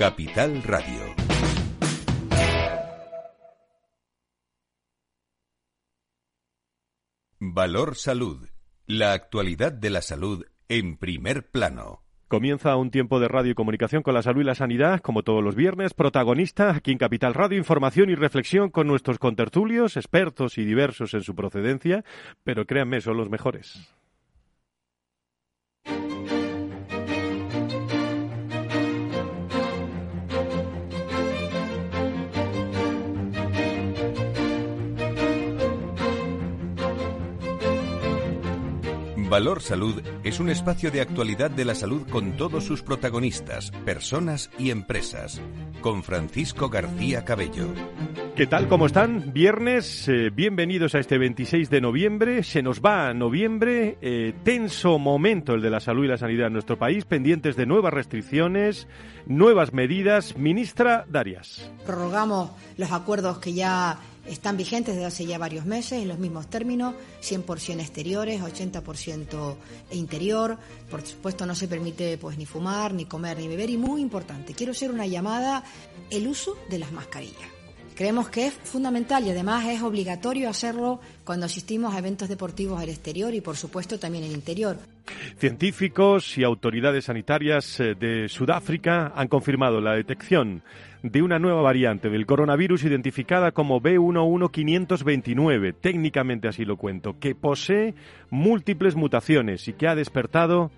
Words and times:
Capital 0.00 0.62
Radio. 0.62 1.14
Valor 7.38 7.96
Salud. 7.96 8.48
La 8.86 9.12
actualidad 9.12 9.72
de 9.72 9.90
la 9.90 10.00
salud 10.00 10.46
en 10.70 10.96
primer 10.96 11.50
plano. 11.50 12.02
Comienza 12.28 12.74
un 12.76 12.90
tiempo 12.90 13.20
de 13.20 13.28
radio 13.28 13.52
y 13.52 13.54
comunicación 13.54 14.02
con 14.02 14.14
la 14.14 14.22
salud 14.22 14.40
y 14.40 14.44
la 14.44 14.54
sanidad, 14.54 15.00
como 15.00 15.22
todos 15.22 15.44
los 15.44 15.54
viernes. 15.54 15.92
Protagonista 15.92 16.70
aquí 16.74 16.92
en 16.92 16.98
Capital 16.98 17.34
Radio, 17.34 17.58
información 17.58 18.08
y 18.08 18.14
reflexión 18.14 18.70
con 18.70 18.86
nuestros 18.86 19.18
contertulios, 19.18 19.98
expertos 19.98 20.56
y 20.56 20.64
diversos 20.64 21.12
en 21.12 21.20
su 21.20 21.34
procedencia, 21.34 22.06
pero 22.42 22.64
créanme, 22.64 23.02
son 23.02 23.18
los 23.18 23.28
mejores. 23.28 23.99
Valor 39.30 39.62
Salud 39.62 40.02
es 40.24 40.40
un 40.40 40.50
espacio 40.50 40.90
de 40.90 41.00
actualidad 41.00 41.52
de 41.52 41.64
la 41.64 41.76
salud 41.76 42.04
con 42.10 42.36
todos 42.36 42.64
sus 42.64 42.82
protagonistas, 42.82 43.70
personas 43.84 44.50
y 44.58 44.72
empresas. 44.72 45.40
Con 45.80 46.02
Francisco 46.02 46.68
García 46.68 47.24
Cabello. 47.24 47.68
¿Qué 48.34 48.48
tal? 48.48 48.66
¿Cómo 48.66 48.86
están? 48.86 49.32
Viernes, 49.32 50.08
eh, 50.08 50.30
bienvenidos 50.30 50.96
a 50.96 50.98
este 50.98 51.16
26 51.16 51.70
de 51.70 51.80
noviembre. 51.80 52.42
Se 52.42 52.60
nos 52.60 52.80
va 52.80 53.08
a 53.08 53.14
noviembre, 53.14 53.98
eh, 54.02 54.34
tenso 54.42 54.98
momento 54.98 55.54
el 55.54 55.62
de 55.62 55.70
la 55.70 55.78
salud 55.78 56.06
y 56.06 56.08
la 56.08 56.18
sanidad 56.18 56.48
en 56.48 56.54
nuestro 56.54 56.76
país, 56.76 57.04
pendientes 57.04 57.54
de 57.54 57.66
nuevas 57.66 57.94
restricciones, 57.94 58.88
nuevas 59.26 59.72
medidas. 59.72 60.36
Ministra 60.36 61.06
Darias. 61.08 61.70
Prorrogamos 61.86 62.50
los 62.76 62.90
acuerdos 62.90 63.38
que 63.38 63.52
ya 63.52 63.96
están 64.30 64.56
vigentes 64.56 64.94
desde 64.94 65.06
hace 65.06 65.26
ya 65.26 65.38
varios 65.38 65.66
meses 65.66 66.00
en 66.00 66.08
los 66.08 66.18
mismos 66.18 66.48
términos, 66.48 66.94
100% 67.22 67.80
exteriores, 67.80 68.40
80% 68.40 69.56
interior. 69.92 70.56
Por 70.90 71.02
supuesto 71.02 71.46
no 71.46 71.54
se 71.54 71.68
permite 71.68 72.16
pues 72.16 72.38
ni 72.38 72.46
fumar, 72.46 72.94
ni 72.94 73.04
comer, 73.04 73.38
ni 73.38 73.48
beber 73.48 73.70
y 73.70 73.76
muy 73.76 74.00
importante, 74.00 74.54
quiero 74.54 74.72
hacer 74.72 74.90
una 74.90 75.06
llamada, 75.06 75.64
el 76.10 76.28
uso 76.28 76.56
de 76.68 76.78
las 76.78 76.92
mascarillas. 76.92 77.60
Creemos 78.00 78.30
que 78.30 78.46
es 78.46 78.54
fundamental 78.54 79.26
y 79.26 79.30
además 79.30 79.66
es 79.66 79.82
obligatorio 79.82 80.48
hacerlo 80.48 81.00
cuando 81.22 81.44
asistimos 81.44 81.94
a 81.94 81.98
eventos 81.98 82.30
deportivos 82.30 82.80
al 82.80 82.88
exterior 82.88 83.34
y 83.34 83.42
por 83.42 83.58
supuesto 83.58 83.98
también 83.98 84.24
en 84.24 84.30
el 84.30 84.36
interior. 84.36 84.78
Científicos 85.36 86.38
y 86.38 86.42
autoridades 86.42 87.04
sanitarias 87.04 87.78
eh, 87.78 87.94
de 87.94 88.26
Sudáfrica 88.30 89.12
han 89.14 89.28
confirmado 89.28 89.82
la 89.82 89.92
detección 89.92 90.62
de 91.02 91.22
una 91.22 91.38
nueva 91.38 91.62
variante 91.62 92.10
del 92.10 92.26
coronavirus 92.26 92.84
identificada 92.84 93.52
como 93.52 93.80
B11529, 93.80 95.74
técnicamente 95.80 96.48
así 96.48 96.64
lo 96.64 96.76
cuento, 96.76 97.18
que 97.18 97.34
posee 97.34 97.94
múltiples 98.30 98.96
mutaciones 98.96 99.66
y 99.68 99.72
que 99.72 99.88
ha 99.88 99.94
despertado 99.94 100.70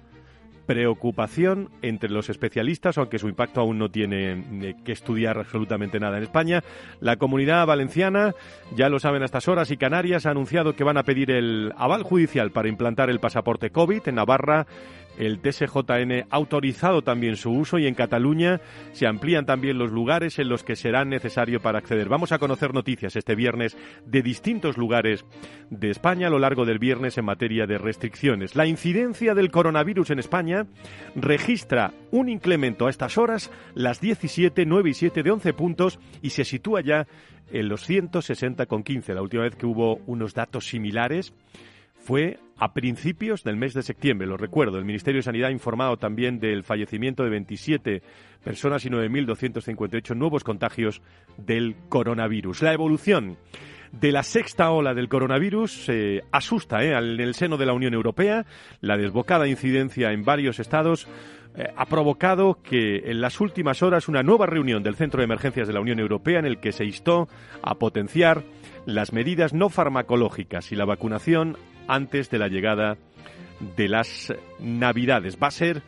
preocupación 0.67 1.71
entre 1.83 2.11
los 2.11 2.31
especialistas, 2.31 2.97
aunque 2.99 3.19
su 3.19 3.29
impacto 3.29 3.61
aún 3.61 3.79
no 3.79 3.91
tiene 3.91 4.33
eh, 4.63 4.75
que 4.85 4.93
estudiar 4.93 5.39
absolutamente 5.39 5.99
nada 5.99 6.19
en 6.19 6.23
España. 6.23 6.63
La 7.01 7.17
comunidad 7.17 7.67
valenciana, 7.67 8.35
ya 8.77 8.89
lo 8.89 8.99
saben 8.99 9.23
a 9.23 9.27
estas 9.27 9.49
horas, 9.49 9.71
y 9.71 9.77
Canarias 9.77 10.27
ha 10.27 10.31
anunciado 10.31 10.75
que 10.75 10.85
van 10.85 10.99
a 10.99 11.03
pedir 11.03 11.31
el 11.31 11.73
aval 11.77 12.03
judicial 12.05 12.53
para 12.53 12.69
implantar 12.69 13.11
el 13.11 13.21
pasaporte 13.21 13.71
COVID 13.71 14.03
en 14.07 14.15
Navarra 14.15 14.67
el 15.19 15.41
TSJN 15.41 16.27
ha 16.31 16.37
autorizado 16.37 17.03
también 17.03 17.37
su 17.37 17.51
uso 17.51 17.79
y 17.79 17.87
en 17.87 17.95
Cataluña 17.95 18.61
se 18.93 19.07
amplían 19.07 19.47
también 19.47 19.79
los 19.79 19.91
lugares 19.91 20.39
en 20.39 20.49
los 20.49 20.63
que 20.65 20.77
será 20.77 21.05
necesario 21.05 21.61
para 21.61 21.79
acceder. 21.79 22.09
Vamos 22.09 22.33
a 22.33 22.39
conocer 22.39 22.75
noticias 22.75 23.17
este 23.17 23.35
viernes 23.35 23.77
de 24.07 24.23
distintos 24.23 24.77
lugares 24.77 25.25
de 25.71 25.91
España 25.91 26.27
a 26.27 26.31
lo 26.31 26.39
largo 26.39 26.65
del 26.65 26.79
viernes 26.79 27.19
en 27.19 27.25
materia 27.25 27.67
de 27.67 27.79
restricciones. 27.79 28.57
La 28.57 28.67
incidencia 28.67 29.35
del 29.35 29.51
coronavirus 29.51 30.11
en 30.11 30.19
España 30.19 30.67
registra 31.15 31.93
un 32.11 32.29
incremento 32.29 32.87
a 32.87 32.91
estas 32.91 33.19
horas, 33.19 33.51
las 33.75 34.01
17, 34.01 34.65
9 34.67 34.91
y 34.91 34.95
7 34.95 35.23
de 35.23 35.31
11 35.31 35.53
puntos 35.53 35.99
y 36.21 36.31
se 36.31 36.45
sitúa 36.45 36.81
ya 36.81 37.07
en 37.51 37.69
los 37.69 37.89
160,15. 37.89 39.15
La 39.15 39.23
última 39.23 39.43
vez 39.43 39.57
que 39.57 39.67
hubo 39.67 39.97
unos 40.07 40.35
datos 40.35 40.67
similares 40.67 41.35
fue 42.03 42.39
a 42.63 42.73
principios 42.75 43.43
del 43.43 43.57
mes 43.57 43.75
de 43.75 43.83
septiembre, 43.83 44.29
lo 44.29 44.37
recuerdo. 44.37 44.79
El 44.79 44.85
Ministerio 44.85 45.19
de 45.19 45.25
Sanidad 45.25 45.49
ha 45.49 45.53
informado 45.53 45.97
también 45.97 46.39
del 46.39 46.63
fallecimiento 46.63 47.25
de 47.25 47.31
27 47.31 48.03
personas 48.45 48.87
y 48.87 48.89
9.258 48.89 50.15
nuevos 50.15 50.45
contagios 50.45 51.03
del 51.37 51.75
coronavirus. 51.89 52.63
La 52.63 52.73
evolución 52.73 53.37
de 53.91 54.13
la 54.13 54.23
sexta 54.23 54.71
ola 54.71 54.95
del 54.95 55.09
coronavirus 55.09 55.89
eh, 55.89 56.23
asusta 56.31 56.85
eh, 56.85 56.97
en 56.97 57.21
el 57.21 57.35
seno 57.35 57.57
de 57.57 57.67
la 57.67 57.73
Unión 57.73 57.95
Europea. 57.95 58.47
La 58.81 58.97
desbocada 58.97 59.49
incidencia 59.49 60.13
en 60.13 60.25
varios 60.25 60.61
estados 60.61 61.09
eh, 61.57 61.67
ha 61.77 61.87
provocado 61.87 62.63
que 62.63 63.11
en 63.11 63.21
las 63.21 63.41
últimas 63.41 63.83
horas 63.83 64.07
una 64.07 64.23
nueva 64.23 64.47
reunión 64.47 64.85
del 64.85 64.95
Centro 64.95 65.19
de 65.19 65.25
Emergencias 65.25 65.67
de 65.67 65.75
la 65.75 65.81
Unión 65.81 65.99
Europea 65.99 66.39
en 66.39 66.47
el 66.47 66.61
que 66.61 66.71
se 66.71 66.85
instó 66.85 67.29
a 67.61 67.75
potenciar 67.75 68.45
las 68.87 69.13
medidas 69.13 69.53
no 69.53 69.69
farmacológicas 69.69 70.71
y 70.71 70.77
la 70.77 70.85
vacunación 70.85 71.57
antes 71.89 72.31
de 72.31 72.39
la 72.39 72.49
llegada 72.49 72.97
de 73.77 73.89
las 73.89 74.33
Navidades. 74.61 75.37
Va 75.43 75.49
a 75.49 75.53
ser 75.53 75.83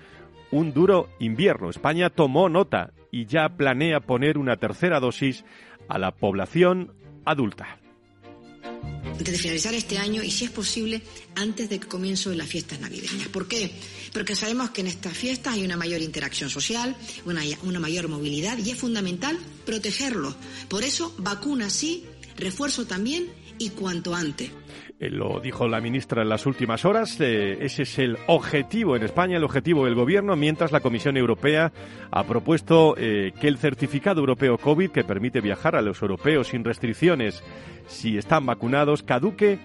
un 0.51 0.73
duro 0.73 1.09
invierno. 1.19 1.71
España 1.71 2.11
tomó 2.11 2.49
nota 2.49 2.93
y 3.11 3.27
ya 3.27 3.49
planea 3.49 4.01
poner 4.01 4.39
una 4.39 4.57
tercera 4.57 5.01
dosis 5.01 5.45
a 5.89 5.99
la 5.99 6.13
población 6.13 6.93
adulta. 7.25 7.79
Antes 9.05 9.33
de 9.33 9.39
finalizar 9.39 9.75
este 9.75 9.99
año 9.99 10.23
y, 10.23 10.31
si 10.31 10.45
es 10.45 10.51
posible, 10.51 11.01
antes 11.37 11.69
de 11.69 11.79
que 11.79 11.87
comience 11.87 12.35
las 12.35 12.49
fiestas 12.49 12.81
navideñas. 12.81 13.29
¿Por 13.29 13.47
qué? 13.47 13.71
Porque 14.13 14.35
sabemos 14.35 14.71
que 14.71 14.81
en 14.81 14.89
estas 14.89 15.17
fiestas 15.17 15.55
hay 15.55 15.65
una 15.65 15.77
mayor 15.77 16.01
interacción 16.01 16.51
social, 16.51 16.97
una, 17.25 17.43
una 17.63 17.79
mayor 17.79 18.09
movilidad 18.09 18.59
y 18.59 18.71
es 18.71 18.79
fundamental 18.79 19.39
protegerlos. 19.65 20.35
Por 20.69 20.83
eso, 20.83 21.15
vacuna 21.19 21.71
sí, 21.71 22.05
refuerzo 22.37 22.87
también 22.87 23.29
y 23.59 23.71
cuanto 23.71 24.15
antes. 24.15 24.51
Eh, 25.01 25.11
lo 25.11 25.41
dijo 25.41 25.67
la 25.67 25.81
ministra 25.81 26.23
en 26.23 26.29
las 26.29 26.47
últimas 26.47 26.85
horas. 26.85 27.21
Eh, 27.21 27.59
ese 27.61 27.83
es 27.83 27.99
el 27.99 28.17
objetivo 28.27 28.95
en 28.95 29.03
España, 29.03 29.37
el 29.37 29.45
objetivo 29.45 29.85
del 29.85 29.97
Gobierno, 29.97 30.37
mientras 30.37 30.71
la 30.71 30.81
Comisión 30.81 31.17
Europea 31.17 31.73
ha 32.11 32.25
propuesto 32.25 32.95
eh, 32.97 33.33
que 33.41 33.49
el 33.49 33.59
certificado 33.59 34.21
europeo 34.21 34.57
COVID, 34.57 34.91
que 34.91 35.03
permite 35.03 35.41
viajar 35.41 35.75
a 35.75 35.83
los 35.83 36.01
europeos 36.01 36.49
sin 36.49 36.65
restricciones 36.65 37.43
si 37.87 38.17
están 38.17 38.47
vacunados, 38.47 39.03
caduque 39.03 39.59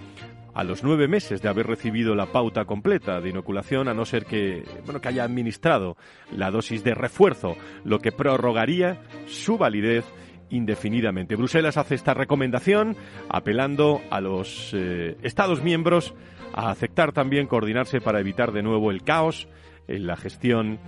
a 0.56 0.64
los 0.64 0.84
nueve 0.84 1.08
meses 1.08 1.42
de 1.42 1.48
haber 1.48 1.68
recibido 1.68 2.16
la 2.16 2.26
pauta 2.26 2.66
completa 2.66 3.22
de 3.22 3.30
inoculación, 3.30 3.88
a 3.88 3.94
no 3.94 4.06
ser 4.06 4.26
que, 4.26 4.64
bueno, 4.84 5.00
que 5.00 5.10
haya 5.10 5.24
administrado 5.24 5.96
la 6.36 6.50
dosis 6.50 6.84
de 6.84 6.96
refuerzo, 6.96 7.56
lo 7.86 8.00
que 8.00 8.12
prorrogaría 8.12 9.00
su 9.28 9.58
validez 9.60 10.06
indefinidamente. 10.50 11.36
Bruselas 11.36 11.78
hace 11.78 11.96
esta 11.96 12.14
recomendación 12.14 12.96
apelando 13.30 14.02
a 14.10 14.22
los 14.22 14.72
eh, 14.74 15.18
Estados 15.22 15.64
miembros 15.64 16.14
a 16.54 16.72
aceptar 16.72 17.12
también 17.12 17.48
coordinarse 17.48 18.02
para 18.02 18.20
evitar 18.20 18.52
de 18.52 18.64
nuevo 18.64 18.92
el 18.92 19.04
caos 19.04 19.48
en 19.90 20.06
la 20.06 20.16
gestión 20.16 20.80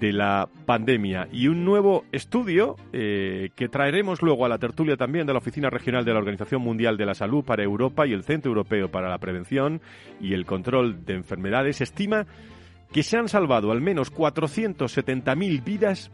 de 0.00 0.12
la 0.12 0.48
pandemia. 0.64 1.28
Y 1.32 1.48
un 1.48 1.64
nuevo 1.64 2.04
estudio 2.12 2.76
eh, 2.92 3.50
que 3.56 3.68
traeremos 3.68 4.22
luego 4.22 4.46
a 4.46 4.48
la 4.48 4.58
tertulia 4.58 4.96
también 4.96 5.26
de 5.26 5.32
la 5.32 5.40
Oficina 5.40 5.70
Regional 5.70 6.04
de 6.04 6.12
la 6.12 6.20
Organización 6.20 6.62
Mundial 6.62 6.96
de 6.96 7.06
la 7.06 7.14
Salud 7.14 7.44
para 7.44 7.64
Europa 7.64 8.06
y 8.06 8.12
el 8.12 8.22
Centro 8.22 8.50
Europeo 8.50 8.90
para 8.90 9.08
la 9.08 9.18
Prevención 9.18 9.80
y 10.20 10.34
el 10.34 10.46
Control 10.46 11.04
de 11.04 11.14
Enfermedades 11.14 11.80
estima 11.80 12.26
que 12.92 13.02
se 13.02 13.18
han 13.18 13.28
salvado 13.28 13.72
al 13.72 13.80
menos 13.80 14.12
470.000 14.12 15.64
vidas 15.64 16.12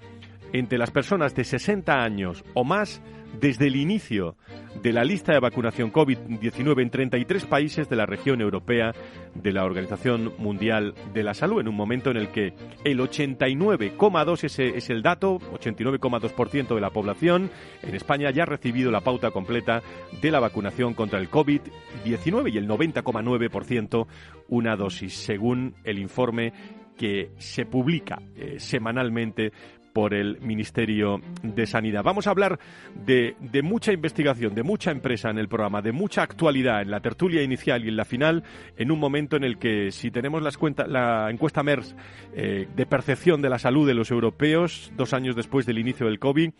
entre 0.52 0.78
las 0.78 0.90
personas 0.90 1.34
de 1.34 1.44
60 1.44 2.02
años 2.02 2.44
o 2.54 2.64
más 2.64 3.02
desde 3.38 3.66
el 3.66 3.76
inicio 3.76 4.36
de 4.82 4.92
la 4.92 5.04
lista 5.04 5.32
de 5.32 5.40
vacunación 5.40 5.92
COVID-19 5.92 6.82
en 6.82 6.90
33 6.90 7.44
países 7.46 7.88
de 7.88 7.96
la 7.96 8.06
región 8.06 8.40
europea 8.40 8.92
de 9.34 9.52
la 9.52 9.64
Organización 9.64 10.32
Mundial 10.38 10.94
de 11.12 11.22
la 11.22 11.34
Salud, 11.34 11.60
en 11.60 11.68
un 11.68 11.74
momento 11.74 12.10
en 12.10 12.16
el 12.16 12.28
que 12.28 12.54
el 12.84 12.98
89,2 12.98 14.44
ese 14.44 14.76
es 14.76 14.90
el 14.90 15.02
dato, 15.02 15.38
89,2% 15.38 16.74
de 16.74 16.80
la 16.80 16.90
población 16.90 17.50
en 17.82 17.94
España 17.94 18.30
ya 18.30 18.44
ha 18.44 18.46
recibido 18.46 18.90
la 18.90 19.00
pauta 19.00 19.30
completa 19.30 19.82
de 20.20 20.30
la 20.30 20.40
vacunación 20.40 20.94
contra 20.94 21.18
el 21.18 21.30
COVID-19 21.30 22.52
y 22.52 22.58
el 22.58 22.68
90,9% 22.68 24.06
una 24.48 24.76
dosis, 24.76 25.14
según 25.14 25.74
el 25.84 25.98
informe 25.98 26.52
que 26.96 27.30
se 27.38 27.64
publica 27.64 28.20
eh, 28.36 28.56
semanalmente 28.58 29.52
por 29.92 30.14
el 30.14 30.40
Ministerio 30.40 31.20
de 31.42 31.66
Sanidad. 31.66 32.02
Vamos 32.02 32.26
a 32.26 32.30
hablar 32.30 32.58
de, 32.94 33.34
mucha 33.62 33.92
investigación, 33.92 34.54
de 34.54 34.62
mucha 34.62 34.90
empresa 34.90 35.30
en 35.30 35.38
el 35.38 35.48
programa, 35.48 35.82
de 35.82 35.92
mucha 35.92 36.22
actualidad 36.22 36.82
en 36.82 36.90
la 36.90 37.00
tertulia 37.00 37.42
inicial 37.42 37.84
y 37.84 37.88
en 37.88 37.96
la 37.96 38.04
final, 38.04 38.44
en 38.76 38.90
un 38.90 38.98
momento 38.98 39.36
en 39.36 39.44
el 39.44 39.58
que 39.58 39.90
si 39.90 40.10
tenemos 40.10 40.42
las 40.42 40.58
la 40.86 41.30
encuesta 41.30 41.62
MERS 41.62 41.96
eh, 42.34 42.68
de 42.74 42.86
percepción 42.86 43.42
de 43.42 43.50
la 43.50 43.58
salud 43.58 43.86
de 43.86 43.94
los 43.94 44.10
europeos, 44.10 44.92
dos 44.96 45.12
años 45.12 45.36
después 45.36 45.66
del 45.66 45.78
inicio 45.78 46.06
del 46.06 46.18
COVID, 46.18 46.50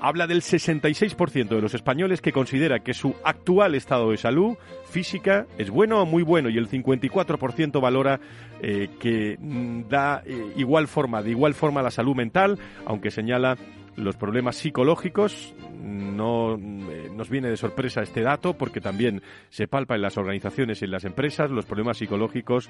habla 0.00 0.26
del 0.26 0.42
66% 0.42 1.48
de 1.48 1.60
los 1.60 1.74
españoles 1.74 2.20
que 2.20 2.32
considera 2.32 2.80
que 2.80 2.94
su 2.94 3.14
actual 3.24 3.74
estado 3.74 4.10
de 4.10 4.16
salud 4.16 4.56
física 4.88 5.46
es 5.58 5.70
bueno 5.70 6.02
o 6.02 6.06
muy 6.06 6.22
bueno 6.22 6.48
y 6.48 6.58
el 6.58 6.68
54% 6.68 7.80
valora 7.80 8.20
eh, 8.60 8.88
que 8.98 9.36
mm, 9.38 9.88
da 9.88 10.22
eh, 10.24 10.52
igual 10.56 10.88
forma, 10.88 11.22
de 11.22 11.30
igual 11.30 11.54
forma 11.54 11.82
la 11.82 11.90
salud 11.90 12.14
mental, 12.14 12.55
aunque 12.84 13.10
señala 13.10 13.56
los 13.96 14.16
problemas 14.16 14.56
psicológicos. 14.56 15.54
No 15.82 16.56
eh, 16.56 17.10
nos 17.14 17.30
viene 17.30 17.48
de 17.48 17.56
sorpresa 17.56 18.02
este 18.02 18.22
dato 18.22 18.54
porque 18.54 18.80
también 18.80 19.22
se 19.48 19.68
palpa 19.68 19.94
en 19.94 20.02
las 20.02 20.18
organizaciones 20.18 20.82
y 20.82 20.84
en 20.84 20.90
las 20.90 21.04
empresas. 21.04 21.50
Los 21.50 21.66
problemas 21.66 21.98
psicológicos 21.98 22.68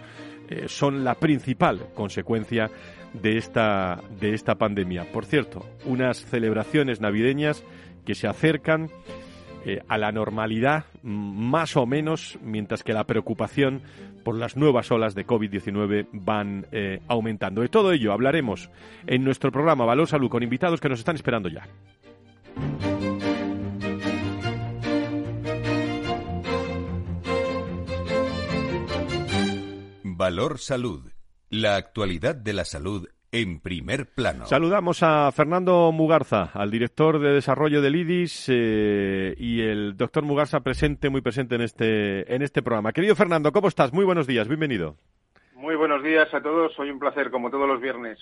son 0.67 1.03
la 1.03 1.15
principal 1.15 1.89
consecuencia 1.95 2.71
de 3.13 3.39
esta, 3.39 4.01
de 4.21 4.35
esta 4.35 4.57
pandemia. 4.57 5.11
Por 5.13 5.25
cierto, 5.25 5.65
unas 5.85 6.25
celebraciones 6.25 7.01
navideñas 7.01 7.65
que 8.05 8.15
se 8.15 8.29
acercan 8.29 8.89
eh, 9.69 9.83
a 9.89 9.99
la 9.99 10.13
normalidad 10.13 10.85
más 11.03 11.77
o 11.77 11.87
menos, 11.87 12.39
mientras 12.41 12.85
que 12.85 12.93
la 12.93 13.05
preocupación 13.05 13.83
por 14.27 14.37
las 14.37 14.57
nuevas 14.57 14.91
olas 14.91 15.15
de 15.15 15.25
COVID-19 15.25 16.09
van 16.11 16.67
eh, 16.73 16.99
aumentando. 17.07 17.61
De 17.61 17.69
todo 17.69 17.93
ello 17.93 18.13
hablaremos 18.13 18.71
en 19.07 19.23
nuestro 19.23 19.53
programa 19.53 19.85
Valor 19.85 20.09
Salud 20.09 20.29
con 20.29 20.43
invitados 20.43 20.81
que 20.81 20.89
nos 20.89 20.99
están 20.99 21.15
esperando 21.15 21.49
ya. 21.49 21.69
Valor 30.03 30.59
Salud. 30.59 31.09
La 31.49 31.77
actualidad 31.77 32.35
de 32.35 32.53
la 32.53 32.65
salud 32.65 33.07
en 33.41 33.61
primer 33.61 34.07
plano. 34.07 34.47
Saludamos 34.47 35.03
a 35.03 35.31
Fernando 35.31 35.93
Mugarza, 35.93 36.45
al 36.55 36.71
director 36.71 37.21
de 37.21 37.33
desarrollo 37.33 37.83
del 37.83 37.97
IDIS 37.97 38.47
eh, 38.49 39.35
y 39.39 39.61
el 39.61 39.97
doctor 39.97 40.25
Mugarza 40.25 40.61
presente, 40.61 41.11
muy 41.11 41.21
presente 41.21 41.55
en 41.57 41.61
este, 41.61 42.35
en 42.35 42.41
este 42.41 42.63
programa. 42.63 42.93
Querido 42.93 43.15
Fernando, 43.15 43.53
¿cómo 43.53 43.69
estás? 43.69 43.93
Muy 43.93 44.07
buenos 44.07 44.27
días, 44.27 44.49
bienvenido. 44.49 44.97
Muy 45.57 45.75
buenos 45.75 46.03
días 46.03 46.29
a 46.35 46.43
todos. 46.43 46.79
Hoy 46.79 46.91
un 46.91 46.99
placer, 46.99 47.31
como 47.31 47.49
todos 47.49 47.67
los 47.67 47.81
viernes. 47.81 48.19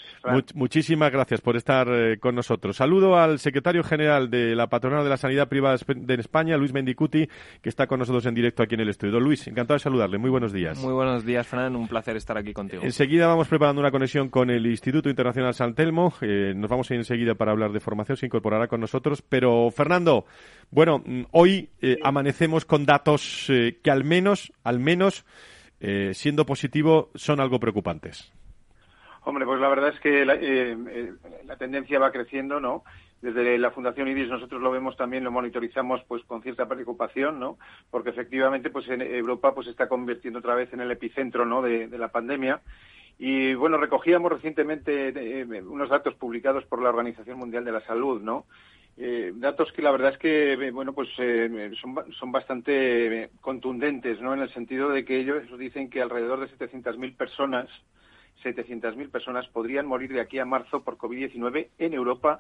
muchísimas 0.55 1.11
gracias 1.11 1.41
por 1.41 1.57
estar 1.57 1.89
eh, 1.89 2.17
con 2.21 2.37
nosotros. 2.37 2.77
Saludo 2.77 3.17
al 3.17 3.41
secretario 3.41 3.83
general 3.83 4.31
de 4.31 4.55
la 4.55 4.69
Patronal 4.69 5.03
de 5.03 5.11
la 5.11 5.17
Sanidad 5.17 5.49
Privada 5.49 5.77
de 5.87 6.15
España, 6.15 6.57
Luis 6.57 6.73
Mendicuti, 6.73 7.29
que 7.61 7.69
está 7.69 7.89
con 7.89 7.99
nosotros 7.99 8.25
en 8.27 8.35
directo 8.35 8.63
aquí 8.63 8.77
en 8.77 8.83
el 8.83 8.89
estudio. 8.89 9.19
Luis, 9.19 9.49
encantado 9.49 9.75
de 9.75 9.81
saludarle. 9.81 10.17
Muy 10.17 10.31
buenos 10.31 10.53
días. 10.53 10.79
Muy 10.79 10.93
buenos 10.93 11.25
días, 11.27 11.45
Fran. 11.45 11.75
Un 11.75 11.89
placer 11.89 12.17
estar 12.17 12.39
aquí 12.39 12.53
contigo. 12.53 12.85
Enseguida 12.85 13.27
vamos 13.27 13.49
preparando 13.49 13.81
una 13.81 13.91
conexión 13.91 14.29
con 14.29 14.49
el 14.49 14.65
Instituto 14.67 15.11
Internacional 15.11 15.55
San 15.55 15.75
Telmo. 15.75 16.15
Eh, 16.21 16.53
nos 16.55 16.71
vamos 16.71 16.89
a 16.89 16.95
ir 16.95 17.01
enseguida 17.01 17.35
para 17.35 17.51
hablar 17.51 17.73
de 17.73 17.81
formación. 17.81 18.17
Se 18.17 18.27
incorporará 18.27 18.69
con 18.69 18.81
nosotros. 18.81 19.23
Pero, 19.23 19.73
Fernando, 19.73 20.25
bueno, 20.71 21.03
mm, 21.05 21.23
hoy 21.33 21.69
eh, 21.83 21.99
amanecemos 22.05 22.65
con 22.65 22.87
datos 22.87 23.47
que 23.49 23.91
al 23.91 24.05
menos, 24.05 24.53
al 24.63 24.79
menos, 24.79 25.25
eh, 25.87 26.15
siendo 26.15 26.47
positivo, 26.47 27.11
son 27.15 27.41
algo 27.41 27.61
preocupantes. 27.61 28.33
Hombre, 29.25 29.45
pues 29.45 29.61
la 29.61 29.69
verdad 29.69 29.91
es 29.91 30.01
que 30.01 30.25
la, 30.25 30.35
eh, 30.35 30.75
eh, 30.89 31.13
tendencia 31.59 31.99
va 31.99 32.11
creciendo, 32.11 32.59
¿no? 32.59 32.85
Desde 33.21 33.59
la 33.59 33.71
Fundación 33.71 34.09
IDIS 34.09 34.31
nosotros 34.31 34.63
lo 34.63 34.71
vemos 34.71 34.97
también, 34.97 35.25
lo 35.25 35.31
monitorizamos 35.31 36.01
pues 36.09 36.25
con 36.25 36.43
cierta 36.43 36.67
preocupación, 36.67 37.39
¿no? 37.39 37.59
Porque 37.91 38.11
efectivamente 38.11 38.71
pues 38.71 38.89
en 38.89 39.03
Europa 39.03 39.55
pues 39.55 39.67
se 39.67 39.73
está 39.73 39.87
convirtiendo 39.87 40.39
otra 40.39 40.55
vez 40.55 40.73
en 40.73 40.81
el 40.81 40.91
epicentro, 40.91 41.45
¿no? 41.45 41.61
de, 41.61 41.87
la 41.99 42.09
pandemia. 42.09 42.63
Y 43.19 43.53
bueno, 43.53 43.77
recogíamos 43.77 44.33
recientemente 44.33 45.45
unos 45.69 45.91
datos 45.91 46.15
publicados 46.15 46.65
por 46.65 46.83
la 46.83 46.89
Organización 46.89 47.39
Mundial 47.39 47.67
de 47.67 47.73
la 47.73 47.83
Salud, 47.83 48.23
¿no? 48.23 48.47
Eh, 48.96 49.32
datos 49.35 49.73
que 49.73 49.82
la 49.82 49.91
verdad 49.91 50.12
es 50.12 50.19
que 50.19 50.52
eh, 50.52 50.70
bueno 50.70 50.93
pues 50.93 51.08
eh, 51.19 51.73
son, 51.81 51.96
son 52.12 52.31
bastante 52.31 53.29
contundentes 53.41 54.20
no 54.20 54.32
en 54.35 54.41
el 54.41 54.52
sentido 54.52 54.88
de 54.91 55.05
que 55.05 55.19
ellos 55.19 55.43
dicen 55.58 55.91
que 55.91 56.00
alrededor 56.00 56.38
de 56.38 56.56
700.000 56.56 57.17
personas 57.17 57.69
700.000 58.44 59.11
personas 59.11 59.49
podrían 59.49 59.87
morir 59.87 60.12
de 60.12 60.20
aquí 60.20 60.38
a 60.38 60.44
marzo 60.44 60.85
por 60.85 60.96
COVID-19 60.96 61.70
en 61.79 61.94
Europa 61.94 62.38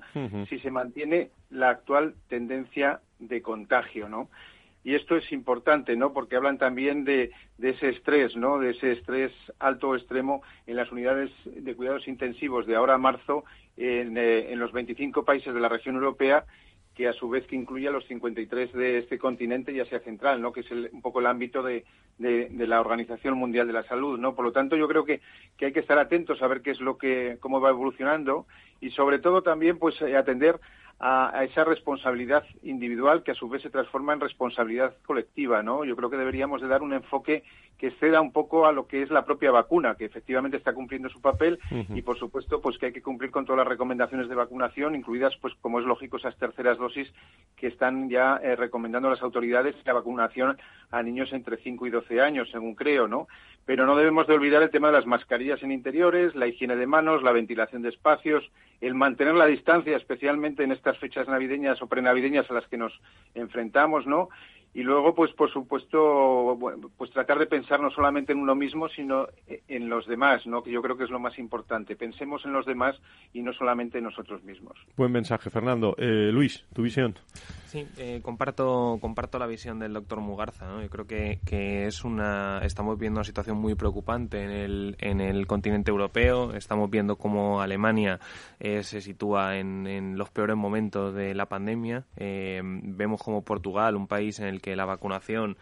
si 0.48 0.58
se 0.60 0.70
mantiene 0.70 1.30
la 1.50 1.70
actual 1.70 2.14
tendencia 2.28 3.00
de 3.18 3.42
contagio, 3.42 4.08
¿no? 4.08 4.28
Y 4.84 4.94
esto 4.94 5.16
es 5.16 5.32
importante, 5.32 5.96
¿no? 5.96 6.12
Porque 6.12 6.36
hablan 6.36 6.58
también 6.58 7.04
de, 7.04 7.32
ese 7.60 7.88
estrés, 7.88 8.36
¿no? 8.36 8.58
De 8.58 8.70
ese 8.70 8.92
estrés 8.92 9.32
alto 9.58 9.88
o 9.88 9.96
extremo 9.96 10.42
en 10.66 10.76
las 10.76 10.92
unidades 10.92 11.30
de 11.46 11.74
cuidados 11.74 12.06
intensivos 12.06 12.66
de 12.66 12.76
ahora 12.76 12.94
a 12.94 12.98
marzo 12.98 13.44
en, 13.78 14.16
eh, 14.18 14.54
los 14.56 14.72
25 14.72 15.24
países 15.24 15.54
de 15.54 15.60
la 15.60 15.70
región 15.70 15.94
europea 15.96 16.44
que 16.94 17.08
a 17.08 17.12
su 17.12 17.28
vez 17.28 17.46
que 17.46 17.56
incluye 17.56 17.88
a 17.88 17.90
los 17.90 18.06
53 18.06 18.72
de 18.72 18.98
este 18.98 19.18
continente, 19.18 19.74
ya 19.74 19.84
sea 19.86 19.98
central, 20.00 20.40
¿no? 20.40 20.52
que 20.52 20.60
es 20.60 20.70
un 20.70 21.02
poco 21.02 21.18
el 21.18 21.26
ámbito 21.26 21.62
de, 21.62 21.84
de, 22.18 22.66
la 22.68 22.80
Organización 22.80 23.36
Mundial 23.36 23.66
de 23.66 23.72
la 23.72 23.82
Salud. 23.82 24.18
¿no? 24.18 24.34
Por 24.36 24.44
lo 24.44 24.52
tanto, 24.52 24.76
yo 24.76 24.86
creo 24.86 25.04
que, 25.04 25.20
que 25.56 25.66
hay 25.66 25.72
que 25.72 25.80
estar 25.80 25.98
atentos 25.98 26.40
a 26.40 26.46
ver 26.46 26.62
qué 26.62 26.70
es 26.70 26.80
lo 26.80 26.96
que, 26.96 27.38
cómo 27.40 27.60
va 27.60 27.70
evolucionando 27.70 28.46
y 28.80 28.90
sobre 28.90 29.18
todo 29.18 29.42
también 29.42 29.78
pues 29.78 30.00
eh, 30.02 30.16
atender 30.16 30.60
a, 31.00 31.44
esa 31.44 31.64
responsabilidad 31.64 32.44
individual 32.62 33.22
que 33.22 33.32
a 33.32 33.34
su 33.34 33.48
vez 33.48 33.62
se 33.62 33.70
transforma 33.70 34.12
en 34.12 34.20
responsabilidad 34.20 34.94
colectiva, 35.04 35.62
¿no? 35.62 35.84
Yo 35.84 35.96
creo 35.96 36.10
que 36.10 36.16
deberíamos 36.16 36.60
de 36.60 36.68
dar 36.68 36.82
un 36.82 36.92
enfoque 36.92 37.42
que 37.78 37.90
ceda 37.92 38.20
un 38.20 38.32
poco 38.32 38.66
a 38.66 38.72
lo 38.72 38.86
que 38.86 39.02
es 39.02 39.10
la 39.10 39.24
propia 39.24 39.50
vacuna, 39.50 39.96
que 39.96 40.04
efectivamente 40.04 40.56
está 40.56 40.72
cumpliendo 40.72 41.08
su 41.08 41.20
papel 41.20 41.58
y 41.94 42.02
por 42.02 42.18
supuesto 42.18 42.60
pues 42.60 42.78
que 42.78 42.86
hay 42.86 42.92
que 42.92 43.02
cumplir 43.02 43.30
con 43.30 43.44
todas 43.44 43.58
las 43.58 43.68
recomendaciones 43.68 44.28
de 44.28 44.34
vacunación, 44.34 44.94
incluidas 44.94 45.36
pues 45.40 45.54
como 45.60 45.80
es 45.80 45.86
lógico 45.86 46.16
esas 46.16 46.36
terceras 46.36 46.78
dosis 46.78 47.12
que 47.56 47.66
están 47.66 48.08
ya 48.08 48.40
eh, 48.42 48.54
recomendando 48.56 49.10
las 49.10 49.22
autoridades 49.22 49.74
la 49.84 49.92
vacunación 49.92 50.56
a 50.90 51.02
niños 51.02 51.32
entre 51.32 51.56
5 51.56 51.86
y 51.86 51.90
12 51.90 52.20
años, 52.20 52.48
según 52.50 52.74
creo, 52.74 53.08
¿no? 53.08 53.26
Pero 53.66 53.86
no 53.86 53.96
debemos 53.96 54.26
de 54.26 54.34
olvidar 54.34 54.62
el 54.62 54.70
tema 54.70 54.88
de 54.88 54.94
las 54.94 55.06
mascarillas 55.06 55.62
en 55.62 55.72
interiores, 55.72 56.34
la 56.34 56.46
higiene 56.46 56.76
de 56.76 56.86
manos, 56.86 57.22
la 57.22 57.32
ventilación 57.32 57.82
de 57.82 57.88
espacios, 57.88 58.50
el 58.80 58.94
mantener 58.94 59.34
la 59.34 59.46
distancia, 59.46 59.96
especialmente 59.96 60.62
en 60.62 60.72
estas 60.84 60.98
fechas 60.98 61.26
navideñas 61.26 61.80
o 61.80 61.86
prenavideñas 61.86 62.50
a 62.50 62.54
las 62.54 62.68
que 62.68 62.76
nos 62.76 62.92
enfrentamos, 63.34 64.06
¿no? 64.06 64.28
y 64.76 64.82
luego 64.82 65.14
pues 65.14 65.32
por 65.32 65.52
supuesto 65.52 66.58
pues 66.98 67.10
tratar 67.12 67.38
de 67.38 67.46
pensar 67.46 67.80
no 67.80 67.90
solamente 67.92 68.32
en 68.32 68.40
uno 68.40 68.56
mismo 68.56 68.88
sino 68.88 69.28
en 69.46 69.88
los 69.88 70.04
demás 70.08 70.44
no 70.48 70.64
que 70.64 70.72
yo 70.72 70.82
creo 70.82 70.96
que 70.96 71.04
es 71.04 71.10
lo 71.10 71.20
más 71.20 71.38
importante. 71.38 71.94
Pensemos 71.94 72.44
en 72.44 72.52
los 72.52 72.66
demás 72.66 73.00
y 73.32 73.40
no 73.40 73.52
solamente 73.52 73.98
en 73.98 74.04
nosotros 74.04 74.42
mismos. 74.42 74.76
Buen 74.96 75.12
mensaje 75.12 75.48
Fernando. 75.48 75.94
Eh, 75.96 76.30
Luis 76.32 76.66
tu 76.74 76.82
visión 76.82 77.14
sí 77.74 77.88
eh, 77.96 78.20
comparto 78.22 78.98
comparto 79.00 79.38
la 79.40 79.46
visión 79.46 79.80
del 79.80 79.92
doctor 79.92 80.20
Mugarza 80.20 80.80
yo 80.80 80.88
creo 80.88 81.06
que, 81.06 81.40
que 81.44 81.86
es 81.86 82.04
una 82.04 82.60
estamos 82.62 82.98
viendo 82.98 83.18
una 83.18 83.24
situación 83.24 83.56
muy 83.56 83.74
preocupante 83.74 84.44
en 84.44 84.50
el 84.50 84.96
en 85.00 85.20
el 85.20 85.46
continente 85.46 85.90
europeo. 85.90 86.54
Estamos 86.54 86.88
viendo 86.88 87.16
cómo 87.16 87.60
Alemania 87.60 88.20
eh, 88.60 88.82
se 88.84 89.00
sitúa 89.00 89.58
en, 89.58 90.16
los 90.16 90.30
peores 90.30 90.56
momentos 90.56 91.14
de 91.14 91.34
la 91.34 91.46
pandemia. 91.46 92.04
Vemos 92.16 93.22
como 93.22 93.42
Portugal 93.42 93.96
un 93.96 94.06
país 94.06 94.38
en 94.38 94.46
el 94.46 94.60
que 94.60 94.76
la 94.76 94.84
vacunación 94.84 95.56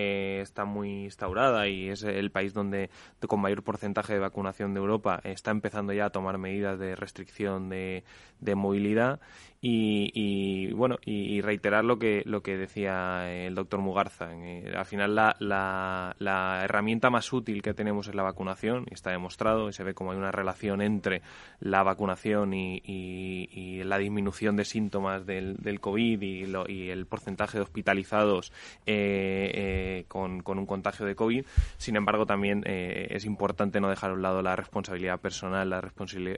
eh, 0.00 0.40
está 0.42 0.64
muy 0.64 1.04
instaurada 1.04 1.66
y 1.66 1.88
es 1.88 2.04
el 2.04 2.30
país 2.30 2.54
donde 2.54 2.88
con 3.26 3.40
mayor 3.40 3.64
porcentaje 3.64 4.12
de 4.12 4.20
vacunación 4.20 4.72
de 4.72 4.80
Europa 4.80 5.20
está 5.24 5.50
empezando 5.50 5.92
ya 5.92 6.06
a 6.06 6.10
tomar 6.10 6.38
medidas 6.38 6.78
de 6.78 6.94
restricción 6.94 7.68
de, 7.68 8.04
de 8.38 8.54
movilidad 8.54 9.18
y, 9.60 10.72
bueno 10.72 10.98
y, 11.04 11.40
reiterar 11.40 11.84
lo 11.84 11.98
que 11.98 12.22
lo 12.26 12.42
que 12.42 12.56
decía 12.56 13.30
el 13.32 13.54
doctor 13.54 13.80
Mugarza 13.80 14.30
eh, 14.32 14.72
al 14.76 14.84
final 14.84 15.14
la, 15.14 15.36
la, 15.38 16.60
herramienta 16.64 17.10
más 17.10 17.32
útil 17.32 17.62
que 17.62 17.74
tenemos 17.74 18.08
es 18.08 18.14
la 18.14 18.22
vacunación 18.22 18.86
y 18.90 18.94
está 18.94 19.10
demostrado 19.10 19.68
y 19.68 19.72
se 19.72 19.84
ve 19.84 19.94
como 19.94 20.12
hay 20.12 20.18
una 20.18 20.30
relación 20.30 20.82
entre 20.82 21.22
la 21.60 21.82
vacunación 21.82 22.54
y, 22.54 23.82
la 23.84 23.98
disminución 23.98 24.56
de 24.56 24.64
síntomas 24.64 25.26
del, 25.26 25.80
COVID 25.80 26.22
y, 26.22 26.90
el 26.90 27.06
porcentaje 27.06 27.58
de 27.58 27.62
hospitalizados 27.62 28.52
eh, 28.86 29.50
eh, 29.54 30.04
con, 30.08 30.42
un 30.46 30.66
contagio 30.66 31.06
de 31.06 31.14
COVID. 31.14 31.44
Sin 31.76 31.96
embargo, 31.96 32.26
también 32.26 32.62
eh, 32.66 33.08
es 33.10 33.24
importante 33.24 33.80
no 33.80 33.88
dejar 33.88 34.10
a 34.10 34.14
un 34.14 34.22
lado 34.22 34.42
la 34.42 34.56
responsabilidad 34.56 35.20
personal, 35.20 35.70
la, 35.70 35.92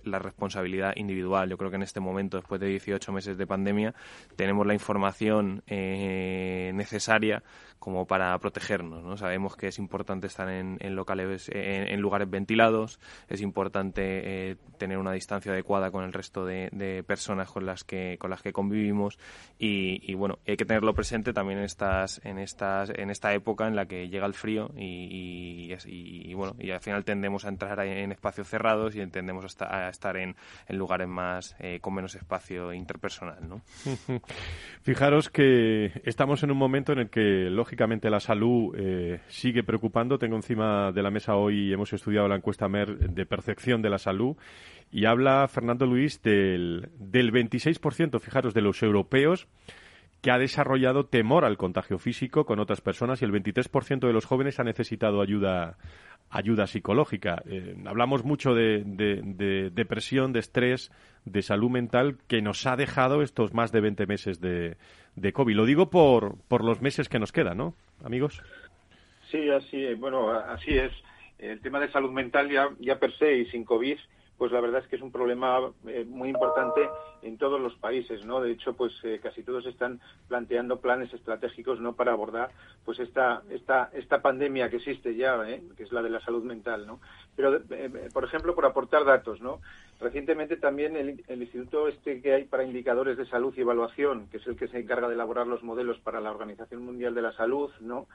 la 0.04 0.18
responsabilidad 0.18 0.92
individual. 0.96 1.48
Yo 1.48 1.56
creo 1.56 1.70
que 1.70 1.76
en 1.76 1.82
este 1.82 2.00
momento, 2.00 2.36
después 2.36 2.60
de 2.60 2.68
18 2.68 3.09
meses 3.12 3.36
de 3.38 3.46
pandemia, 3.46 3.94
tenemos 4.36 4.66
la 4.66 4.74
información 4.74 5.62
necesaria 5.66 7.42
como 7.80 8.06
para 8.06 8.38
protegernos. 8.38 9.02
¿no? 9.02 9.16
Sabemos 9.16 9.56
que 9.56 9.66
es 9.66 9.78
importante 9.78 10.28
estar 10.28 10.48
en, 10.48 10.78
locales, 10.94 11.50
en, 11.52 12.00
lugares 12.00 12.30
ventilados, 12.30 13.00
es 13.28 13.40
importante 13.40 14.56
tener 14.78 14.98
una 14.98 15.12
distancia 15.12 15.50
adecuada 15.52 15.90
con 15.90 16.04
el 16.04 16.12
resto 16.12 16.44
de, 16.44 17.02
personas 17.06 17.50
con 17.50 17.66
las 17.66 17.82
que 17.84 18.16
con 18.18 18.30
las 18.30 18.42
que 18.42 18.52
convivimos 18.52 19.18
y, 19.58 20.14
bueno 20.14 20.38
hay 20.46 20.56
que 20.56 20.64
tenerlo 20.64 20.94
presente 20.94 21.32
también 21.32 21.58
en 21.58 21.64
estas 21.64 22.20
en 22.24 22.38
estas 22.38 22.90
en 22.90 23.10
esta 23.10 23.32
época 23.32 23.66
en 23.66 23.76
la 23.76 23.86
que 23.86 24.08
llega 24.08 24.26
el 24.26 24.34
frío 24.34 24.70
y, 24.76 25.74
y, 25.86 26.34
bueno 26.34 26.54
y 26.58 26.70
al 26.70 26.80
final 26.80 27.04
tendemos 27.04 27.44
a 27.44 27.48
entrar 27.48 27.80
en 27.80 28.12
espacios 28.12 28.48
cerrados 28.48 28.94
y 28.96 29.06
tendemos 29.06 29.56
a, 29.60 29.88
estar 29.88 30.16
en, 30.16 30.36
lugares 30.68 31.08
más 31.08 31.56
eh, 31.58 31.78
con 31.80 31.94
menos 31.94 32.14
espacio 32.14 32.72
interpersonal 32.72 33.48
¿no? 33.48 33.62
fijaros 34.82 35.30
que 35.30 35.92
estamos 36.04 36.42
en 36.42 36.50
un 36.50 36.58
momento 36.58 36.92
en 36.92 37.00
el 37.00 37.10
que 37.10 37.48
lógicamente 37.50 37.69
la 38.10 38.20
salud 38.20 38.74
eh, 38.76 39.20
sigue 39.28 39.62
preocupando 39.62 40.18
tengo 40.18 40.36
encima 40.36 40.92
de 40.92 41.02
la 41.02 41.10
mesa 41.10 41.36
hoy 41.36 41.72
hemos 41.72 41.92
estudiado 41.92 42.28
la 42.28 42.36
encuesta 42.36 42.68
MER 42.68 42.98
de 43.10 43.26
percepción 43.26 43.82
de 43.82 43.90
la 43.90 43.98
salud 43.98 44.36
y 44.90 45.04
habla 45.04 45.46
Fernando 45.48 45.86
Luis 45.86 46.20
del, 46.22 46.88
del 46.98 47.32
26%, 47.32 48.18
fijaros, 48.20 48.54
de 48.54 48.60
los 48.60 48.82
europeos 48.82 49.46
que 50.20 50.30
ha 50.30 50.38
desarrollado 50.38 51.06
temor 51.06 51.44
al 51.44 51.56
contagio 51.56 51.98
físico 51.98 52.44
con 52.44 52.58
otras 52.58 52.80
personas 52.80 53.22
y 53.22 53.24
el 53.24 53.32
23% 53.32 54.06
de 54.06 54.12
los 54.12 54.26
jóvenes 54.26 54.60
ha 54.60 54.64
necesitado 54.64 55.22
ayuda, 55.22 55.78
ayuda 56.28 56.66
psicológica. 56.66 57.42
Eh, 57.46 57.76
hablamos 57.86 58.24
mucho 58.24 58.54
de, 58.54 58.82
depresión, 59.72 60.32
de 60.32 60.40
estrés, 60.40 60.90
de 61.24 61.42
salud 61.42 61.70
mental 61.70 62.18
que 62.26 62.42
nos 62.42 62.66
ha 62.66 62.76
dejado 62.76 63.22
estos 63.22 63.54
más 63.54 63.72
de 63.72 63.80
20 63.80 64.06
meses 64.06 64.40
de, 64.40 64.76
de 65.16 65.32
COVID. 65.32 65.54
Lo 65.54 65.66
digo 65.66 65.90
por, 65.90 66.36
por 66.48 66.64
los 66.64 66.80
meses 66.80 67.08
que 67.08 67.18
nos 67.18 67.32
quedan, 67.32 67.58
¿no, 67.58 67.74
amigos? 68.04 68.42
Sí, 69.30 69.48
así, 69.50 69.94
bueno, 69.94 70.30
así 70.30 70.76
es. 70.76 70.92
El 71.38 71.60
tema 71.60 71.80
de 71.80 71.90
salud 71.90 72.10
mental 72.10 72.50
ya, 72.50 72.68
ya 72.78 72.98
per 72.98 73.16
se 73.16 73.38
y 73.38 73.46
sin 73.46 73.64
COVID 73.64 73.98
pues 74.40 74.52
la 74.52 74.62
verdad 74.62 74.80
es 74.80 74.88
que 74.88 74.96
es 74.96 75.02
un 75.02 75.12
problema 75.12 75.70
eh, 75.86 76.06
muy 76.08 76.30
importante 76.30 76.88
en 77.20 77.36
todos 77.36 77.60
los 77.60 77.74
países, 77.74 78.24
¿no? 78.24 78.40
De 78.40 78.52
hecho, 78.52 78.72
pues 78.72 78.94
eh, 79.02 79.20
casi 79.22 79.42
todos 79.42 79.66
están 79.66 80.00
planteando 80.28 80.80
planes 80.80 81.12
estratégicos, 81.12 81.78
¿no? 81.78 81.92
Para 81.92 82.12
abordar, 82.12 82.48
pues 82.86 82.98
esta 83.00 83.42
esta 83.50 83.90
esta 83.92 84.22
pandemia 84.22 84.70
que 84.70 84.76
existe 84.76 85.14
ya, 85.14 85.46
¿eh? 85.46 85.62
que 85.76 85.82
es 85.82 85.92
la 85.92 86.00
de 86.00 86.08
la 86.08 86.20
salud 86.20 86.42
mental, 86.42 86.86
¿no? 86.86 87.00
Pero, 87.36 87.60
por 88.14 88.24
ejemplo, 88.24 88.54
por 88.54 88.64
aportar 88.64 89.04
datos, 89.04 89.42
¿no? 89.42 89.60
Recientemente 90.00 90.56
también 90.56 90.96
el, 90.96 91.22
el, 91.28 91.42
instituto 91.42 91.86
este 91.86 92.22
que 92.22 92.32
hay 92.32 92.44
para 92.44 92.64
indicadores 92.64 93.18
de 93.18 93.26
salud 93.26 93.52
y 93.56 93.60
evaluación, 93.60 94.28
que 94.28 94.38
es 94.38 94.46
el 94.46 94.56
que 94.56 94.68
se 94.68 94.78
encarga 94.78 95.08
de 95.08 95.14
elaborar 95.14 95.46
los 95.46 95.62
modelos 95.62 95.98
para 96.00 96.20
la 96.20 96.30
Organización 96.30 96.82
Mundial 96.82 97.14
de 97.14 97.22
la 97.22 97.32
Salud, 97.32 97.70
¿no? 97.80 98.06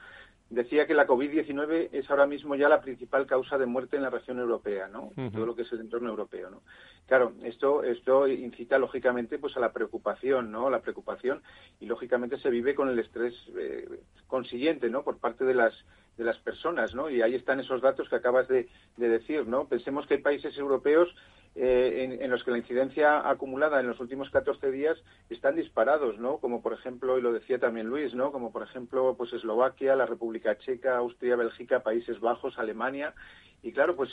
decía 0.48 0.86
que 0.86 0.94
la 0.94 1.06
COVID-19 1.06 1.88
es 1.92 2.08
ahora 2.10 2.26
mismo 2.26 2.54
ya 2.54 2.68
la 2.68 2.80
principal 2.80 3.26
causa 3.26 3.58
de 3.58 3.66
muerte 3.66 3.96
en 3.96 4.02
la 4.02 4.10
región 4.10 4.38
europea, 4.38 4.86
¿no? 4.86 5.10
Todo 5.32 5.44
lo 5.44 5.56
que 5.56 5.62
es 5.62 5.72
el 5.72 5.80
entorno 5.80 6.08
europeo, 6.08 6.50
¿no? 6.50 6.62
Claro, 7.06 7.32
esto 7.42 7.82
esto 7.82 8.28
incita 8.28 8.78
lógicamente 8.78 9.38
pues 9.38 9.56
a 9.56 9.60
la 9.60 9.72
preocupación, 9.72 10.52
¿no? 10.52 10.70
La 10.70 10.80
preocupación 10.80 11.42
y 11.80 11.86
lógicamente 11.86 12.38
se 12.38 12.50
vive 12.50 12.74
con 12.74 12.88
el 12.88 12.98
estrés 12.98 13.34
eh, 13.56 13.88
consiguiente, 14.28 14.88
¿no? 14.88 15.02
Por 15.02 15.18
parte 15.18 15.44
de 15.44 15.54
las 15.54 15.74
de 16.16 16.24
las 16.24 16.38
personas, 16.38 16.94
¿no? 16.94 17.10
Y 17.10 17.22
ahí 17.22 17.34
están 17.34 17.60
esos 17.60 17.82
datos 17.82 18.08
que 18.08 18.16
acabas 18.16 18.48
de, 18.48 18.68
de 18.96 19.08
decir, 19.08 19.46
¿no? 19.46 19.66
Pensemos 19.66 20.06
que 20.06 20.14
hay 20.14 20.20
países 20.20 20.56
europeos 20.56 21.12
eh, 21.58 22.18
en, 22.20 22.30
los 22.30 22.44
que 22.44 22.50
la 22.50 22.58
incidencia 22.58 23.28
acumulada 23.28 23.80
en 23.80 23.86
los 23.86 23.98
últimos 23.98 24.28
14 24.28 24.70
días 24.70 24.98
están 25.30 25.56
disparados, 25.56 26.18
¿no? 26.18 26.36
Como 26.36 26.60
por 26.60 26.74
ejemplo, 26.74 27.18
y 27.18 27.22
lo 27.22 27.32
decía 27.32 27.58
también 27.58 27.86
Luis, 27.86 28.14
¿no? 28.14 28.30
Como 28.30 28.52
por 28.52 28.62
ejemplo, 28.62 29.14
pues 29.16 29.32
Eslovaquia, 29.32 29.96
la 29.96 30.04
República 30.04 30.58
Checa, 30.58 30.98
Austria, 30.98 31.34
Bélgica, 31.34 31.80
Países 31.80 32.20
Bajos, 32.20 32.58
Alemania. 32.58 33.14
Y 33.62 33.72
claro, 33.72 33.96
pues 33.96 34.10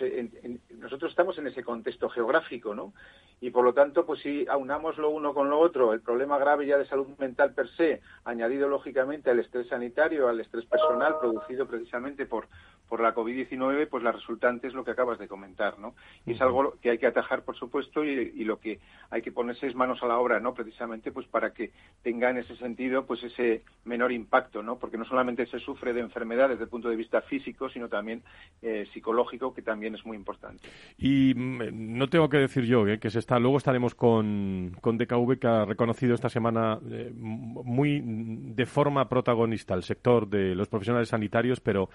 nosotros 0.69 1.11
estamos 1.11 1.37
en 1.37 1.47
ese 1.47 1.63
contexto 1.63 2.09
geográfico, 2.09 2.73
¿no? 2.73 2.93
Y 3.41 3.51
por 3.51 3.65
lo 3.65 3.73
tanto, 3.73 4.05
pues 4.05 4.21
si 4.21 4.47
aunamos 4.47 4.97
lo 4.97 5.09
uno 5.09 5.33
con 5.33 5.49
lo 5.49 5.59
otro, 5.59 5.91
el 5.91 5.99
problema 5.99 6.37
grave 6.39 6.65
ya 6.65 6.77
de 6.77 6.85
salud 6.85 7.07
mental 7.19 7.53
per 7.53 7.67
se, 7.75 8.01
añadido 8.23 8.69
lógicamente 8.69 9.29
al 9.29 9.39
estrés 9.39 9.67
sanitario, 9.67 10.29
al 10.29 10.39
estrés 10.39 10.65
personal 10.65 11.19
producido 11.19 11.67
precisamente 11.67 12.25
por, 12.25 12.47
por 12.87 13.01
la 13.01 13.15
COVID-19, 13.15 13.87
pues 13.89 14.03
la 14.03 14.11
resultante 14.11 14.67
es 14.67 14.73
lo 14.73 14.83
que 14.83 14.91
acabas 14.91 15.19
de 15.19 15.27
comentar, 15.27 15.79
¿no? 15.79 15.95
Y 16.25 16.33
es 16.33 16.41
algo 16.41 16.75
que 16.81 16.91
hay 16.91 16.97
que 16.97 17.07
atajar, 17.07 17.43
por 17.43 17.55
supuesto, 17.57 18.03
y, 18.03 18.43
lo 18.43 18.59
que 18.59 18.79
hay 19.09 19.21
que 19.21 19.31
ponerse 19.31 19.67
es 19.67 19.75
manos 19.75 20.03
a 20.03 20.07
la 20.07 20.19
obra, 20.19 20.39
¿no? 20.39 20.53
Precisamente, 20.53 21.11
pues 21.11 21.25
para 21.27 21.53
que 21.53 21.71
tenga 22.03 22.29
en 22.29 22.37
ese 22.37 22.55
sentido, 22.57 23.05
pues 23.05 23.23
ese 23.23 23.63
menor 23.85 24.11
impacto, 24.11 24.61
¿no? 24.61 24.77
Porque 24.77 24.97
no 24.97 25.05
solamente 25.05 25.45
se 25.47 25.59
sufre 25.59 25.93
de 25.93 26.01
enfermedades 26.01 26.51
desde 26.51 26.65
el 26.65 26.69
punto 26.69 26.89
de 26.89 26.95
vista 26.95 27.21
físico, 27.21 27.69
sino 27.69 27.87
también 27.87 28.21
eh, 28.61 28.85
psicológico, 28.93 29.53
que 29.53 29.61
también 29.61 29.95
es 29.95 30.05
muy 30.05 30.17
importante. 30.17 30.67
Y 30.97 31.33
mm, 31.33 31.97
no 31.97 32.07
tengo 32.09 32.29
que 32.29 32.37
decir 32.37 32.65
yo, 32.65 32.87
¿eh? 32.87 32.99
que 32.99 33.09
se 33.09 33.19
está, 33.19 33.39
luego 33.39 33.57
estaremos 33.57 33.95
con, 33.95 34.75
con 34.81 34.97
DKV, 34.97 35.39
que 35.39 35.47
ha 35.47 35.65
reconocido 35.65 36.13
esta 36.13 36.29
semana 36.29 36.79
eh, 36.91 37.11
muy 37.15 38.01
de 38.03 38.65
forma 38.65 39.07
protagonista 39.09 39.73
el 39.73 39.83
sector 39.83 40.27
de 40.27 40.55
los 40.55 40.67
profesionales 40.67 41.09
sanitarios, 41.09 41.59
pero 41.59 41.89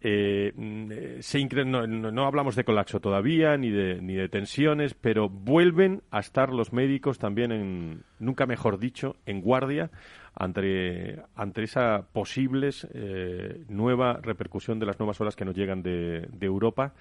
eh, 0.00 0.52
no, 0.56 2.26
hablamos 2.26 2.54
de 2.54 2.64
colapso 2.64 3.00
todavía, 3.00 3.56
ni 3.56 3.70
de, 3.70 4.00
ni 4.02 4.14
de 4.14 4.28
tensiones, 4.28 4.94
pero 4.94 5.28
vuelven 5.28 6.02
a 6.10 6.20
estar 6.20 6.52
los 6.52 6.72
médicos 6.72 7.18
también, 7.18 7.52
en, 7.52 8.02
nunca 8.18 8.46
mejor 8.46 8.78
dicho, 8.78 9.16
en 9.24 9.40
guardia 9.40 9.90
ante, 10.34 11.22
ante 11.34 11.62
esa 11.62 12.06
posible 12.12 12.70
eh, 12.92 13.64
nueva 13.68 14.20
repercusión 14.22 14.78
de 14.78 14.86
las 14.86 14.98
nuevas 14.98 15.20
olas 15.20 15.34
que 15.34 15.46
nos 15.46 15.56
llegan 15.56 15.82
de, 15.82 16.28
Europa. 16.40 16.92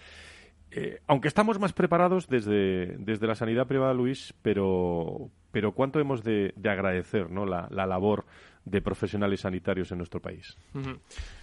Eh, 0.72 1.00
aunque 1.08 1.28
estamos 1.28 1.60
más 1.60 1.74
preparados 1.74 2.28
desde, 2.28 2.98
desde 2.98 3.28
la 3.28 3.36
sanidad 3.36 3.68
privada, 3.68 3.94
Luis, 3.94 4.34
pero, 4.42 5.30
pero 5.52 5.74
cuánto 5.74 6.00
hemos 6.00 6.24
de, 6.24 6.54
agradecer 6.64 7.30
¿no? 7.30 7.46
la, 7.46 7.68
la 7.70 7.86
labor 7.86 8.26
de 8.66 8.82
profesionales 8.82 9.42
sanitarios 9.42 9.92
en 9.92 10.00
nuestro 10.00 10.20
país. 10.20 10.58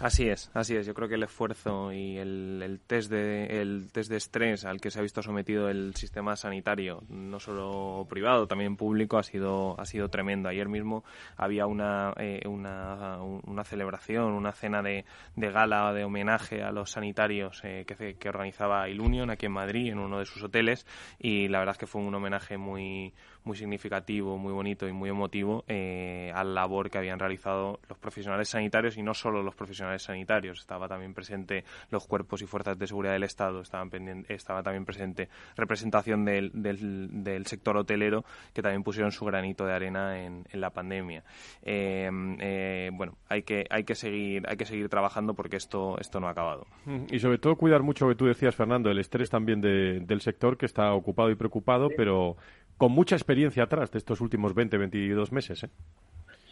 Así 0.01 0.29
es, 0.29 0.51
así 0.55 0.75
es. 0.75 0.87
Yo 0.87 0.95
creo 0.95 1.09
que 1.09 1.15
el 1.15 1.23
esfuerzo 1.23 1.93
y 1.93 2.19
el, 2.19 2.81
test 2.87 3.11
de, 3.11 3.63
el 3.63 3.91
test 3.93 4.11
de 4.11 4.17
estrés 4.17 4.65
al 4.65 4.81
que 4.81 4.91
se 4.91 4.99
ha 4.99 5.03
visto 5.03 5.23
sometido 5.23 5.69
el 5.69 5.95
sistema 5.95 6.35
sanitario, 6.35 7.03
no 7.09 7.39
solo 7.39 8.07
privado, 8.11 8.49
también 8.49 8.77
público, 8.77 9.19
ha 9.19 9.23
sido, 9.23 9.79
ha 9.79 9.85
sido 9.87 10.09
tremendo. 10.09 10.49
Ayer 10.49 10.69
mismo 10.69 11.05
había 11.37 11.67
una, 11.67 12.13
eh, 12.17 12.43
una, 12.47 13.23
una, 13.23 13.65
celebración, 13.65 14.33
una 14.33 14.53
cena 14.53 14.83
de, 14.83 15.05
de 15.37 15.51
gala 15.51 15.93
de 15.93 16.05
homenaje 16.05 16.63
a 16.63 16.73
los 16.73 16.91
sanitarios 16.91 17.61
eh, 17.63 17.85
que, 17.87 18.17
que 18.17 18.29
organizaba 18.29 18.89
Ilunion 18.89 19.31
aquí 19.31 19.47
en 19.47 19.53
Madrid, 19.53 19.93
en 19.93 20.01
uno 20.01 20.19
de 20.19 20.27
sus 20.27 20.43
hoteles, 20.43 20.87
y 21.21 21.47
la 21.47 21.61
verdad 21.61 21.75
es 21.75 21.79
que 21.79 21.87
fue 21.87 22.03
un 22.03 22.15
homenaje 22.15 22.59
muy, 22.59 23.15
muy 23.45 23.57
significativo, 23.57 24.39
muy 24.39 24.53
bonito 24.53 24.89
y 24.89 24.93
muy 24.93 25.11
emotivo 25.11 25.65
eh, 25.69 26.33
a 26.35 26.45
la 26.45 26.63
labor 26.63 26.91
que 26.91 26.99
habían 26.99 27.19
realizado 27.19 27.81
los 27.89 27.99
profesionales 27.99 28.49
sanitarios 28.49 28.97
y 28.97 29.03
no 29.03 29.15
solo 29.15 29.43
los 29.43 29.55
profesionales 29.55 30.03
sanitarios. 30.03 30.61
Estaba 30.61 30.89
también 30.89 31.15
presente 31.15 31.65
los 31.91 32.07
cuerpos 32.07 32.43
y 32.43 32.47
fuerzas 32.47 32.79
de 32.79 32.87
seguridad 32.87 33.13
del 33.13 33.25
Estado, 33.25 33.61
estaban 33.61 33.91
estaba 34.29 34.63
también 34.63 34.85
presente 34.85 35.29
representación 35.57 36.25
del, 36.25 36.51
del, 36.55 37.47
sector 37.47 37.77
hotelero 37.77 38.25
que 38.55 38.63
también 38.63 38.83
pusieron 38.83 39.11
su 39.13 39.25
granito 39.25 39.67
de 39.67 39.73
arena 39.73 40.25
en, 40.25 40.45
la 40.53 40.71
pandemia. 40.71 41.25
Eh, 41.63 42.09
eh, 42.41 42.91
bueno, 42.93 43.17
hay 43.29 43.43
que, 43.43 43.67
hay 43.69 43.85
que 43.85 43.95
seguir, 43.95 44.45
hay 44.49 44.57
que 44.57 44.65
seguir 44.65 44.89
trabajando 44.89 45.35
porque 45.35 45.57
esto, 45.57 45.99
esto 45.99 46.21
no 46.21 46.29
ha 46.29 46.31
acabado. 46.31 46.67
Y 47.11 47.19
sobre 47.19 47.39
todo 47.39 47.57
cuidar 47.57 47.83
mucho 47.83 48.07
lo 48.07 48.13
que 48.13 48.19
tú 48.19 48.27
decías, 48.27 48.55
Fernando, 48.55 48.91
el 48.91 48.99
estrés 48.99 49.31
también 49.31 49.61
del 49.61 50.21
sector 50.21 50.57
que 50.57 50.67
está 50.67 50.93
ocupado 50.93 51.31
y 51.31 51.35
preocupado, 51.35 51.89
pero 51.97 52.37
con 52.83 52.91
mucha 52.91 53.15
experiencia 53.15 53.63
atrás 53.63 53.93
de 53.93 53.99
estos 53.99 54.21
últimos 54.21 54.55
20, 54.55 54.77
22 54.77 55.31
meses. 55.31 55.63
¿eh? 55.63 55.71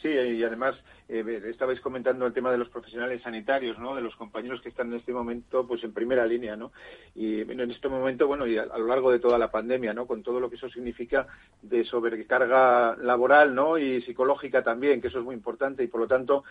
Sí, 0.02 0.08
y 0.08 0.42
además 0.42 0.76
eh, 1.10 1.42
estabais 1.46 1.80
comentando 1.80 2.24
el 2.24 2.32
tema 2.32 2.50
de 2.50 2.56
los 2.56 2.68
profesionales 2.68 3.20
sanitarios, 3.22 3.78
¿no? 3.78 3.94
De 3.94 4.00
los 4.00 4.16
compañeros 4.16 4.62
que 4.62 4.70
están 4.70 4.92
en 4.92 5.00
este 5.00 5.12
momento, 5.12 5.66
pues 5.66 5.84
en 5.84 5.92
primera 5.92 6.24
línea, 6.24 6.56
¿no? 6.56 6.72
Y 7.14 7.40
en 7.40 7.70
este 7.70 7.88
momento, 7.88 8.26
bueno, 8.26 8.46
y 8.46 8.56
a, 8.56 8.64
lo 8.64 8.86
largo 8.86 9.10
de 9.10 9.18
toda 9.18 9.36
la 9.36 9.50
pandemia, 9.50 9.92
¿no? 9.92 10.06
Con 10.06 10.22
todo 10.22 10.40
lo 10.40 10.48
que 10.48 10.56
eso 10.56 10.70
significa 10.70 11.26
de 11.60 11.84
sobrecarga 11.84 12.96
laboral, 12.96 13.54
¿no? 13.54 13.76
Y 13.76 14.00
psicológica 14.02 14.62
también, 14.62 15.02
que 15.02 15.08
eso 15.08 15.18
es 15.18 15.24
muy 15.24 15.34
importante 15.34 15.84
y 15.84 15.88
por 15.88 16.00
lo 16.00 16.06
tanto 16.06 16.44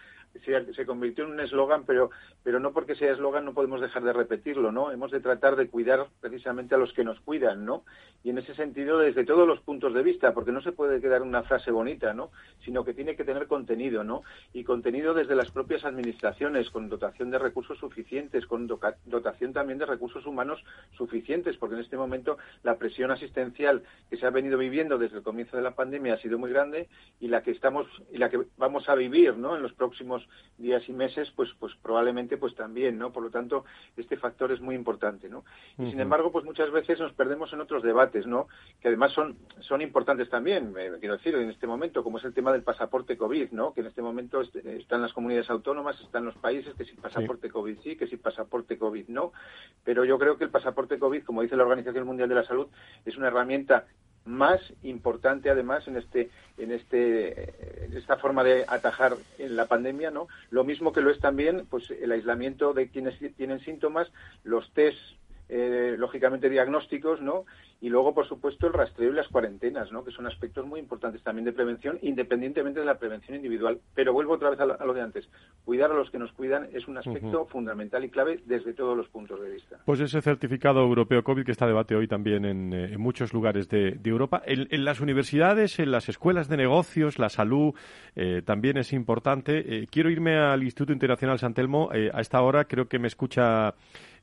se, 0.45 0.73
se 0.73 0.85
convirtió 0.85 1.23
en 1.23 1.31
un 1.31 1.39
eslogan, 1.39 1.85
pero 1.85 2.11
pero 2.43 2.59
no 2.59 2.71
porque 2.71 2.95
sea 2.95 3.13
eslogan 3.13 3.45
no 3.45 3.53
podemos 3.53 3.81
dejar 3.81 4.03
de 4.03 4.13
repetirlo, 4.13 4.71
¿no? 4.71 4.91
Hemos 4.91 5.11
de 5.11 5.19
tratar 5.19 5.55
de 5.55 5.69
cuidar 5.69 6.07
precisamente 6.21 6.75
a 6.75 6.77
los 6.77 6.93
que 6.93 7.03
nos 7.03 7.19
cuidan, 7.21 7.65
¿no? 7.65 7.83
Y 8.23 8.29
en 8.29 8.37
ese 8.37 8.53
sentido 8.55 8.99
desde 8.99 9.25
todos 9.25 9.47
los 9.47 9.59
puntos 9.61 9.93
de 9.93 10.03
vista, 10.03 10.33
porque 10.33 10.51
no 10.51 10.61
se 10.61 10.71
puede 10.71 11.01
quedar 11.01 11.21
una 11.21 11.43
frase 11.43 11.71
bonita, 11.71 12.13
¿no? 12.13 12.31
Sino 12.65 12.83
que 12.83 12.93
tiene 12.93 13.15
que 13.15 13.23
tener 13.23 13.38
tener 13.39 13.47
contenido, 13.47 14.03
¿no? 14.03 14.23
Y 14.53 14.63
contenido 14.63 15.13
desde 15.13 15.35
las 15.35 15.51
propias 15.51 15.85
administraciones, 15.85 16.69
con 16.69 16.89
dotación 16.89 17.31
de 17.31 17.39
recursos 17.39 17.77
suficientes, 17.77 18.45
con 18.45 18.67
dotación 18.67 19.53
también 19.53 19.79
de 19.79 19.85
recursos 19.85 20.25
humanos 20.25 20.63
suficientes, 20.97 21.57
porque 21.57 21.75
en 21.75 21.81
este 21.81 21.97
momento 21.97 22.37
la 22.63 22.77
presión 22.77 23.11
asistencial 23.11 23.83
que 24.09 24.17
se 24.17 24.25
ha 24.25 24.29
venido 24.29 24.57
viviendo 24.57 24.97
desde 24.97 25.17
el 25.17 25.23
comienzo 25.23 25.55
de 25.55 25.63
la 25.63 25.71
pandemia 25.71 26.15
ha 26.15 26.17
sido 26.17 26.37
muy 26.37 26.51
grande 26.51 26.89
y 27.19 27.27
la 27.27 27.41
que 27.41 27.51
estamos 27.51 27.87
y 28.11 28.17
la 28.17 28.29
que 28.29 28.41
vamos 28.57 28.89
a 28.89 28.95
vivir, 28.95 29.37
¿no? 29.37 29.55
En 29.55 29.61
los 29.61 29.73
próximos 29.73 30.27
días 30.57 30.87
y 30.89 30.93
meses, 30.93 31.31
pues, 31.35 31.49
pues 31.59 31.73
probablemente, 31.81 32.37
pues 32.37 32.55
también, 32.55 32.97
¿no? 32.97 33.11
Por 33.11 33.23
lo 33.23 33.29
tanto, 33.29 33.63
este 33.95 34.17
factor 34.17 34.51
es 34.51 34.59
muy 34.59 34.75
importante, 34.75 35.29
¿no? 35.29 35.45
Y 35.77 35.89
sin 35.89 35.99
embargo, 35.99 36.31
pues 36.31 36.43
muchas 36.43 36.71
veces 36.71 36.99
nos 36.99 37.13
perdemos 37.13 37.53
en 37.53 37.61
otros 37.61 37.83
debates, 37.83 38.27
¿no? 38.27 38.47
Que 38.81 38.89
además 38.89 39.13
son 39.13 39.37
son 39.61 39.81
importantes 39.81 40.29
también, 40.29 40.73
quiero 40.99 41.17
decir, 41.17 41.35
en 41.35 41.49
este 41.49 41.67
momento, 41.67 42.03
como 42.03 42.17
es 42.17 42.25
el 42.25 42.33
tema 42.33 42.51
del 42.51 42.63
pasaporte 42.63 43.17
COVID, 43.17 43.28
¿no? 43.51 43.73
Que 43.73 43.81
en 43.81 43.87
este 43.87 44.01
momento 44.01 44.41
están 44.41 45.01
las 45.01 45.13
comunidades 45.13 45.49
autónomas, 45.49 45.99
están 46.01 46.25
los 46.25 46.35
países 46.35 46.73
que 46.75 46.85
sin 46.85 46.97
pasaporte 46.97 47.49
COVID 47.49 47.77
sí, 47.83 47.95
que 47.95 48.07
sin 48.07 48.19
pasaporte 48.19 48.77
COVID 48.77 49.07
no. 49.07 49.31
Pero 49.83 50.05
yo 50.05 50.17
creo 50.17 50.37
que 50.37 50.45
el 50.45 50.49
pasaporte 50.49 50.99
COVID, 50.99 51.23
como 51.23 51.41
dice 51.41 51.55
la 51.55 51.63
Organización 51.63 52.05
Mundial 52.05 52.29
de 52.29 52.35
la 52.35 52.43
Salud, 52.43 52.67
es 53.05 53.17
una 53.17 53.27
herramienta 53.27 53.85
más 54.25 54.61
importante 54.83 55.49
además 55.49 55.87
en 55.87 55.97
este 55.97 56.29
en 56.57 56.71
este 56.71 57.85
en 57.85 57.97
esta 57.97 58.17
forma 58.17 58.43
de 58.43 58.65
atajar 58.67 59.15
en 59.37 59.55
la 59.55 59.65
pandemia 59.65 60.11
no 60.11 60.27
lo 60.51 60.63
mismo 60.63 60.91
que 60.91 61.01
lo 61.01 61.09
es 61.09 61.19
también 61.19 61.65
pues 61.69 61.89
el 61.89 62.11
aislamiento 62.11 62.73
de 62.73 62.89
quienes 62.89 63.17
tienen 63.37 63.61
síntomas 63.61 64.11
los 64.43 64.69
test 64.73 64.99
eh, 65.51 65.95
lógicamente 65.97 66.47
diagnósticos, 66.47 67.21
¿no? 67.21 67.45
Y 67.81 67.89
luego, 67.89 68.13
por 68.13 68.27
supuesto, 68.27 68.67
el 68.67 68.73
rastreo 68.73 69.11
y 69.11 69.15
las 69.15 69.27
cuarentenas, 69.29 69.91
¿no? 69.91 70.03
Que 70.03 70.11
son 70.11 70.27
aspectos 70.27 70.63
muy 70.67 70.79
importantes 70.79 71.23
también 71.23 71.45
de 71.45 71.53
prevención, 71.53 71.97
independientemente 72.03 72.81
de 72.81 72.85
la 72.85 72.99
prevención 72.99 73.37
individual. 73.37 73.79
Pero 73.95 74.13
vuelvo 74.13 74.33
otra 74.33 74.51
vez 74.51 74.59
a 74.59 74.65
lo, 74.65 74.93
de 74.93 75.01
antes. 75.01 75.27
Cuidar 75.65 75.91
a 75.91 75.95
los 75.95 76.11
que 76.11 76.19
nos 76.19 76.31
cuidan 76.33 76.67
es 76.73 76.87
un 76.87 76.97
aspecto 76.97 77.47
fundamental 77.47 78.03
y 78.03 78.09
clave 78.09 78.41
desde 78.45 78.73
todos 78.73 78.95
los 78.95 79.07
puntos 79.07 79.41
de 79.41 79.49
vista. 79.49 79.79
Pues 79.85 79.99
ese 80.01 80.21
certificado 80.21 80.81
europeo 80.81 81.23
COVID 81.23 81.45
que 81.45 81.51
está 81.51 81.65
a 81.65 81.69
debate 81.69 81.95
hoy 81.95 82.07
también 82.07 82.45
en, 82.45 82.73
eh, 82.73 82.97
muchos 82.97 83.33
lugares 83.33 83.69
de, 83.69 83.97
Europa. 84.03 84.43
En, 84.45 84.85
las 84.85 84.99
universidades, 84.99 85.79
en 85.79 85.91
las 85.91 86.09
escuelas 86.09 86.47
de 86.47 86.57
negocios, 86.57 87.17
la 87.17 87.29
salud 87.29 87.73
eh, 88.15 88.41
también 88.45 88.77
es 88.77 88.93
importante. 88.93 89.87
quiero 89.89 90.09
irme 90.09 90.37
al 90.37 90.63
Instituto 90.63 90.93
Internacional 90.93 91.39
San 91.39 91.53
Telmo. 91.53 91.89
a 91.91 92.21
esta 92.21 92.41
hora 92.41 92.65
creo 92.65 92.87
que 92.87 92.99
me 92.99 93.07
escucha 93.07 93.73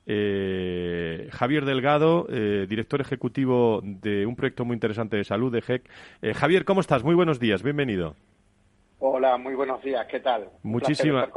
eh, 0.07 1.29
Javier 1.33 1.65
Delgado, 1.65 2.27
eh, 2.31 2.67
director 2.69 3.01
ejecutivo 3.01 3.81
de 3.83 4.25
un 4.25 4.37
proyecto 4.37 4.65
muy 4.65 4.75
interesante 4.75 5.17
de 5.17 5.25
salud 5.25 5.53
de 5.53 5.63
GEC. 5.63 5.91
Eh, 6.23 6.33
Javier, 6.33 6.65
¿cómo 6.65 6.81
estás? 6.81 7.03
Muy 7.03 7.15
buenos 7.15 7.41
días, 7.41 7.63
bienvenido. 7.63 8.15
Hola, 8.99 9.37
muy 9.37 9.55
buenos 9.55 9.83
días, 9.83 10.07
¿qué 10.11 10.21
tal? 10.21 10.49
Muchísimas 10.63 11.29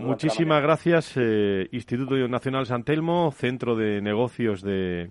muchísimas 0.00 0.62
gracias, 0.62 1.16
Instituto 1.70 2.16
Nacional 2.26 2.66
San 2.66 2.82
Telmo, 2.82 3.30
Centro 3.30 3.76
de 3.76 4.00
Negocios 4.00 4.62
de, 4.62 5.10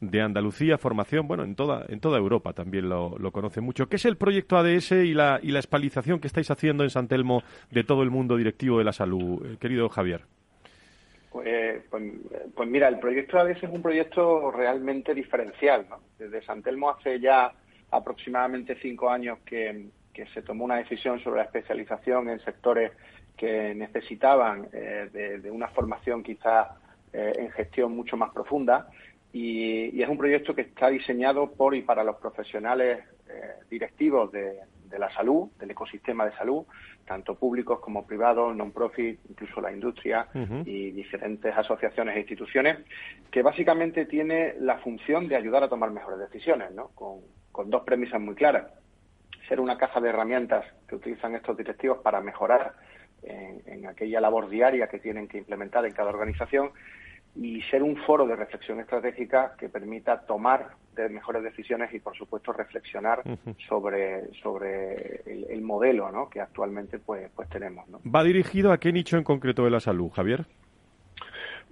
de 0.00 0.22
Andalucía, 0.22 0.76
formación, 0.76 1.28
bueno, 1.28 1.44
en 1.44 1.54
toda, 1.54 1.84
en 1.88 2.00
toda 2.00 2.18
Europa 2.18 2.52
también 2.52 2.88
lo, 2.88 3.16
lo 3.18 3.30
conoce 3.30 3.60
mucho. 3.60 3.88
¿Qué 3.88 3.94
es 3.94 4.04
el 4.06 4.16
proyecto 4.16 4.56
ADS 4.56 4.90
y 4.90 5.14
la, 5.14 5.38
y 5.40 5.52
la 5.52 5.60
espalización 5.60 6.18
que 6.18 6.26
estáis 6.26 6.50
haciendo 6.50 6.82
en 6.82 6.90
San 6.90 7.06
Telmo 7.06 7.42
de 7.70 7.84
todo 7.84 8.02
el 8.02 8.10
mundo 8.10 8.36
directivo 8.36 8.78
de 8.78 8.84
la 8.84 8.92
salud, 8.92 9.56
querido 9.58 9.88
Javier? 9.88 10.22
Pues, 11.36 11.82
pues, 11.90 12.02
pues, 12.54 12.68
mira, 12.68 12.88
el 12.88 12.98
proyecto 12.98 13.38
ADS 13.38 13.62
es 13.62 13.70
un 13.70 13.82
proyecto 13.82 14.50
realmente 14.50 15.12
diferencial. 15.12 15.86
Desde 16.18 16.42
San 16.42 16.62
Telmo 16.62 16.88
hace 16.88 17.20
ya 17.20 17.52
aproximadamente 17.90 18.74
cinco 18.80 19.10
años 19.10 19.40
que, 19.44 19.88
se 20.32 20.40
tomó 20.40 20.64
una 20.64 20.76
decisión 20.76 21.20
sobre 21.20 21.40
la 21.40 21.44
especialización 21.44 22.30
en 22.30 22.40
sectores 22.40 22.92
que 23.36 23.74
necesitaban 23.74 24.66
eh, 24.72 25.38
de, 25.42 25.50
una 25.50 25.68
formación 25.68 26.22
quizás 26.22 26.68
eh, 27.12 27.34
en 27.36 27.50
gestión 27.50 27.94
mucho 27.94 28.16
más 28.16 28.32
profunda 28.32 28.88
y, 29.30 30.00
es 30.02 30.08
un 30.08 30.16
proyecto 30.16 30.54
que 30.54 30.62
está 30.62 30.88
diseñado 30.88 31.52
por 31.52 31.74
y 31.74 31.82
para 31.82 32.02
los 32.02 32.16
profesionales 32.16 33.00
eh, 33.28 33.56
directivos 33.68 34.32
de, 34.32 34.58
de 34.88 34.98
la 34.98 35.12
salud, 35.12 35.50
del 35.58 35.70
ecosistema 35.70 36.24
de 36.24 36.32
salud, 36.36 36.64
tanto 37.04 37.34
públicos 37.34 37.80
como 37.80 38.06
privados, 38.06 38.54
non-profit, 38.56 39.20
incluso 39.28 39.60
la 39.60 39.72
industria 39.72 40.28
y 40.64 40.90
diferentes 40.90 41.56
asociaciones 41.56 42.16
e 42.16 42.20
instituciones, 42.20 42.78
que 43.30 43.42
básicamente 43.42 44.06
tiene 44.06 44.54
la 44.60 44.78
función 44.78 45.28
de 45.28 45.36
ayudar 45.36 45.62
a 45.62 45.68
tomar 45.68 45.90
mejores 45.90 46.18
decisiones, 46.18 46.72
¿no? 46.72 46.88
con, 46.94 47.70
dos 47.70 47.84
premisas 47.84 48.20
muy 48.20 48.34
claras. 48.34 48.66
Ser 49.48 49.60
una 49.60 49.78
caja 49.78 50.00
de 50.00 50.10
herramientas 50.10 50.64
que 50.88 50.96
utilizan 50.96 51.34
estos 51.34 51.56
directivos 51.56 51.98
para 51.98 52.20
mejorar 52.20 52.74
en 53.22 53.86
aquella 53.86 54.20
labor 54.20 54.48
diaria 54.48 54.88
que 54.88 54.98
tienen 54.98 55.26
que 55.26 55.38
implementar 55.38 55.84
en 55.86 55.92
cada 55.92 56.10
organización 56.10 56.70
y 57.36 57.60
ser 57.62 57.82
un 57.82 57.96
foro 57.96 58.26
de 58.26 58.36
reflexión 58.36 58.80
estratégica 58.80 59.54
que 59.58 59.68
permita 59.68 60.20
tomar 60.22 60.70
de 60.94 61.08
mejores 61.08 61.42
decisiones 61.42 61.92
y, 61.92 62.00
por 62.00 62.16
supuesto, 62.16 62.52
reflexionar 62.52 63.22
sobre, 63.68 64.32
sobre 64.42 65.20
el, 65.26 65.60
modelo 65.60 66.10
¿no? 66.10 66.30
que 66.30 66.40
actualmente 66.40 66.98
pues, 66.98 67.30
pues 67.34 67.48
tenemos. 67.50 67.86
¿no? 67.88 68.00
¿Va 68.04 68.24
dirigido 68.24 68.72
a 68.72 68.78
qué 68.78 68.92
nicho 68.92 69.18
en 69.18 69.24
concreto 69.24 69.64
de 69.64 69.70
la 69.70 69.80
salud, 69.80 70.10
Javier? 70.10 70.46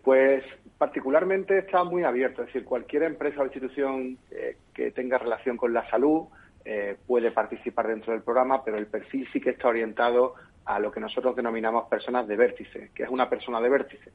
Pues 0.02 0.44
particularmente 0.76 1.58
está 1.58 1.82
muy 1.84 2.04
abierto, 2.04 2.42
es 2.42 2.48
decir, 2.48 2.64
cualquier 2.64 3.04
empresa 3.04 3.40
o 3.40 3.44
institución 3.44 4.18
eh, 4.30 4.58
que 4.74 4.90
tenga 4.90 5.16
relación 5.16 5.56
con 5.56 5.72
la 5.72 5.88
salud 5.88 6.24
eh, 6.66 6.96
puede 7.06 7.30
participar 7.30 7.88
dentro 7.88 8.12
del 8.12 8.22
programa, 8.22 8.64
pero 8.64 8.76
el 8.76 8.86
perfil 8.86 9.26
sí 9.32 9.40
que 9.40 9.50
está 9.50 9.68
orientado 9.68 10.34
a 10.64 10.78
lo 10.78 10.90
que 10.90 11.00
nosotros 11.00 11.36
denominamos 11.36 11.88
personas 11.88 12.26
de 12.26 12.36
vértice, 12.36 12.90
que 12.94 13.02
es 13.04 13.08
una 13.08 13.28
persona 13.28 13.60
de 13.60 13.68
vértice. 13.68 14.12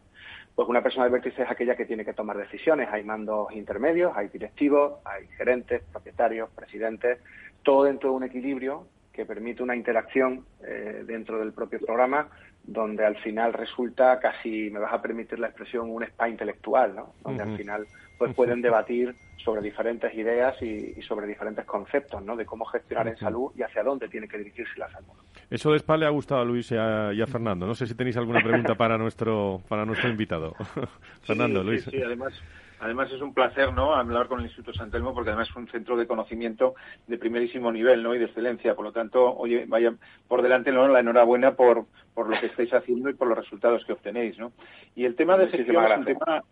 Pues 0.56 0.68
una 0.68 0.82
persona 0.82 1.06
de 1.06 1.12
vértice 1.12 1.44
es 1.44 1.50
aquella 1.50 1.76
que 1.76 1.86
tiene 1.86 2.04
que 2.04 2.14
tomar 2.14 2.38
decisiones. 2.38 2.90
Hay 2.92 3.04
mandos 3.04 3.52
intermedios, 3.54 4.12
hay 4.16 4.28
directivos, 4.30 5.00
hay 5.06 5.28
gerentes, 5.38 5.84
propietarios, 5.92 6.50
presidentes, 6.52 7.20
todo 7.64 7.84
dentro 7.84 8.10
de 8.10 8.16
un 8.16 8.24
equilibrio 8.24 8.88
que 9.14 9.26
permite 9.26 9.62
una 9.62 9.76
interacción 9.76 10.46
eh, 10.64 11.04
dentro 11.06 11.40
del 11.40 11.54
propio 11.54 11.80
programa 11.80 12.30
donde 12.64 13.06
al 13.06 13.18
final 13.18 13.54
resulta 13.54 14.20
casi, 14.20 14.70
me 14.70 14.80
vas 14.80 14.94
a 14.94 15.02
permitir 15.02 15.40
la 15.40 15.48
expresión, 15.48 15.90
un 15.90 16.04
spa 16.04 16.30
intelectual, 16.30 16.96
¿no? 16.96 17.14
Donde 17.24 17.44
al 17.44 17.58
final 17.58 17.88
pues 18.18 18.36
pueden 18.36 18.62
debatir 18.62 19.16
sobre 19.44 19.62
diferentes 19.62 20.14
ideas 20.14 20.62
y, 20.62 21.02
sobre 21.02 21.26
diferentes 21.26 21.66
conceptos, 21.66 22.22
¿no? 22.24 22.36
De 22.36 22.46
cómo 22.46 22.66
gestionar 22.66 23.08
en 23.08 23.18
salud 23.18 23.52
y 23.56 23.64
hacia 23.64 23.82
dónde 23.82 24.08
tiene 24.08 24.28
que 24.28 24.38
dirigirse 24.38 24.78
la 24.78 24.92
salud. 24.92 25.14
Eso 25.50 25.72
de 25.72 25.78
spa 25.80 25.98
le 25.98 26.06
ha 26.06 26.10
gustado 26.10 26.42
a 26.42 26.46
Luis 26.46 26.72
y 26.72 26.76
a, 26.76 27.28
Fernando. 27.28 27.66
No 27.66 27.74
sé 27.74 27.88
si 27.88 27.96
tenéis 27.96 28.18
alguna 28.18 28.42
pregunta 28.42 28.76
para 28.76 28.98
nuestro 28.98 29.62
para 29.68 29.86
nuestro 29.86 30.10
invitado. 30.10 30.54
Fernando, 31.24 31.64
Luis. 31.64 31.84
Sí, 31.86 32.02
además 32.02 32.34
Además 32.82 33.12
es 33.12 33.22
un 33.22 33.34
placer, 33.34 33.74
¿no? 33.74 33.94
Hablar 33.94 34.28
con 34.28 34.40
el 34.40 34.46
Instituto 34.46 34.74
San 34.74 34.90
Telmo 34.90 35.14
porque 35.14 35.32
además 35.32 35.50
es 35.50 35.56
un 35.56 35.68
centro 35.68 35.98
de 35.98 36.08
conocimiento 36.08 36.76
de 37.08 37.18
primerísimo 37.18 37.72
nivel, 37.72 38.02
¿no? 38.02 38.16
Y 38.16 38.20
de 38.20 38.26
excelencia. 38.26 38.74
Por 38.74 38.86
lo 38.86 38.92
tanto, 38.94 39.36
oye, 39.36 39.66
vaya 39.68 39.94
por 40.28 40.42
delante, 40.42 40.72
¿no? 40.72 40.88
La 40.88 41.02
enhorabuena 41.02 41.56
por 41.56 41.86
por 42.14 42.30
lo 42.30 42.40
que 42.40 42.48
estáis 42.48 42.74
haciendo 42.74 43.10
y 43.10 43.14
por 43.14 43.28
los 43.28 43.38
resultados 43.38 43.84
que 43.86 43.94
obtenéis, 43.94 44.38
¿no? 44.38 44.54
Y 44.96 45.06
el 45.06 45.16
tema 45.16 45.38
de 45.38 45.48
gestión 45.48 45.84
es 45.86 45.98
un 45.98 46.06
tema 46.06 46.44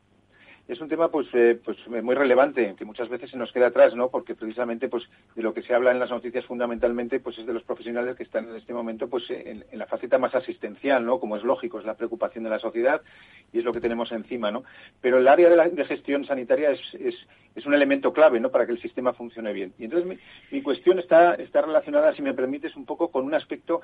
es 0.67 0.81
un 0.81 0.89
tema 0.89 1.09
pues 1.09 1.27
eh, 1.33 1.59
pues 1.63 1.77
muy 1.87 2.13
relevante 2.13 2.75
que 2.77 2.83
muchas 2.83 3.07
veces 3.07 3.31
se 3.31 3.37
nos 3.37 3.51
queda 3.51 3.67
atrás 3.67 3.95
no 3.95 4.09
porque 4.09 4.35
precisamente 4.35 4.89
pues 4.89 5.03
de 5.35 5.41
lo 5.41 5.53
que 5.53 5.61
se 5.61 5.73
habla 5.73 5.91
en 5.91 5.99
las 5.99 6.09
noticias 6.09 6.45
fundamentalmente 6.45 7.19
pues 7.19 7.37
es 7.37 7.45
de 7.45 7.53
los 7.53 7.63
profesionales 7.63 8.17
que 8.17 8.23
están 8.23 8.49
en 8.49 8.55
este 8.55 8.73
momento 8.73 9.07
pues 9.07 9.23
en, 9.29 9.63
la 9.71 9.85
faceta 9.85 10.17
más 10.17 10.35
asistencial 10.35 11.05
no 11.05 11.19
como 11.19 11.37
es 11.37 11.43
lógico 11.43 11.79
es 11.79 11.85
la 11.85 11.95
preocupación 11.95 12.43
de 12.43 12.49
la 12.49 12.59
sociedad 12.59 13.01
y 13.53 13.59
es 13.59 13.65
lo 13.65 13.71
que 13.71 13.79
tenemos 13.79 14.11
encima 14.11 14.51
no 14.51 14.63
pero 14.99 15.19
el 15.19 15.27
área 15.27 15.49
de, 15.49 15.55
la, 15.55 15.69
gestión 15.85 16.25
sanitaria 16.25 16.71
es, 16.71 17.15
un 17.65 17.73
elemento 17.73 18.13
clave 18.13 18.39
no 18.39 18.51
para 18.51 18.65
que 18.65 18.71
el 18.71 18.81
sistema 18.81 19.13
funcione 19.13 19.51
bien. 19.51 19.73
Y 19.79 19.85
entonces 19.85 20.19
mi, 20.51 20.61
cuestión 20.61 20.99
está 20.99 21.35
relacionada 21.35 22.13
si 22.13 22.21
me 22.21 22.33
permites 22.33 22.75
un 22.75 22.85
poco 22.85 23.09
con 23.09 23.25
un 23.25 23.33
aspecto 23.33 23.81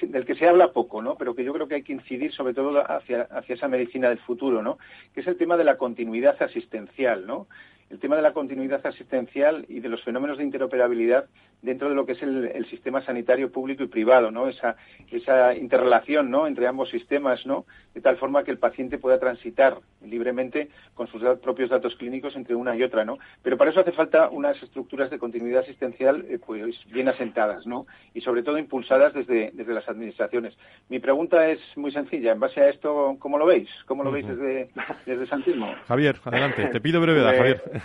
del 0.00 0.24
que 0.24 0.36
se 0.36 0.46
habla 0.46 0.72
poco 0.72 1.02
no 1.02 1.16
pero 1.16 1.34
que 1.34 1.44
yo 1.44 1.52
creo 1.52 1.66
que 1.66 1.76
hay 1.76 1.82
que 1.82 1.92
incidir 1.92 2.32
sobre 2.32 2.54
todo 2.54 2.78
hacia 2.88 3.22
hacia 3.22 3.54
esa 3.54 3.68
medicina 3.68 4.08
del 4.10 4.18
futuro 4.18 4.62
no 4.62 4.78
que 5.14 5.20
es 5.20 5.26
el 5.26 5.36
tema 5.36 5.56
de 5.56 5.64
la 5.64 5.76
continuidad 5.76 6.25
asistencial, 6.40 7.26
¿no? 7.26 7.46
El 7.90 7.98
tema 8.00 8.16
de 8.16 8.22
la 8.22 8.32
continuidad 8.32 8.84
asistencial 8.86 9.64
y 9.68 9.80
de 9.80 9.88
los 9.88 10.02
fenómenos 10.02 10.38
de 10.38 10.44
interoperabilidad 10.44 11.26
dentro 11.62 11.88
de 11.88 11.94
lo 11.94 12.04
que 12.06 12.12
es 12.12 12.22
el, 12.22 12.66
sistema 12.66 13.00
sanitario 13.04 13.50
público 13.50 13.82
y 13.84 13.88
privado, 13.88 14.30
¿no? 14.30 14.48
Esa, 14.48 14.76
esa 15.10 15.54
interrelación, 15.54 16.30
¿no? 16.30 16.46
Entre 16.46 16.66
ambos 16.66 16.90
sistemas, 16.90 17.46
¿no? 17.46 17.64
De 17.94 18.00
tal 18.00 18.16
forma 18.16 18.44
que 18.44 18.50
el 18.50 18.58
paciente 18.58 18.98
pueda 18.98 19.18
transitar 19.18 19.78
libremente 20.04 20.68
con 20.94 21.06
sus 21.06 21.22
propios 21.38 21.70
datos 21.70 21.94
clínicos 21.96 22.34
entre 22.36 22.54
una 22.54 22.76
y 22.76 22.82
otra, 22.82 23.04
¿no? 23.04 23.18
Pero 23.42 23.56
para 23.56 23.70
eso 23.70 23.80
hace 23.80 23.92
falta 23.92 24.28
unas 24.28 24.60
estructuras 24.62 25.10
de 25.10 25.18
continuidad 25.18 25.62
asistencial, 25.62 26.26
eh, 26.28 26.38
pues, 26.44 26.76
bien 26.90 27.08
asentadas, 27.08 27.66
¿no? 27.66 27.86
Y 28.14 28.20
sobre 28.20 28.42
todo 28.42 28.58
impulsadas 28.58 29.14
desde, 29.14 29.50
desde 29.54 29.74
las 29.74 29.88
administraciones. 29.88 30.56
Mi 30.88 30.98
pregunta 30.98 31.48
es 31.48 31.60
muy 31.76 31.92
sencilla. 31.92 32.32
En 32.32 32.40
base 32.40 32.60
a 32.60 32.68
esto, 32.68 33.16
¿cómo 33.18 33.38
lo 33.38 33.46
veis? 33.46 33.68
¿Cómo 33.86 34.02
lo 34.04 34.10
veis 34.10 34.26
desde, 34.26 34.70
desde 35.06 35.26
Santismo? 35.26 35.72
Javier, 35.86 36.16
adelante. 36.24 36.66
Te 36.66 36.80
pido 36.80 37.00
brevedad, 37.00 37.36
pues, 37.36 37.38
Javier. 37.38 37.75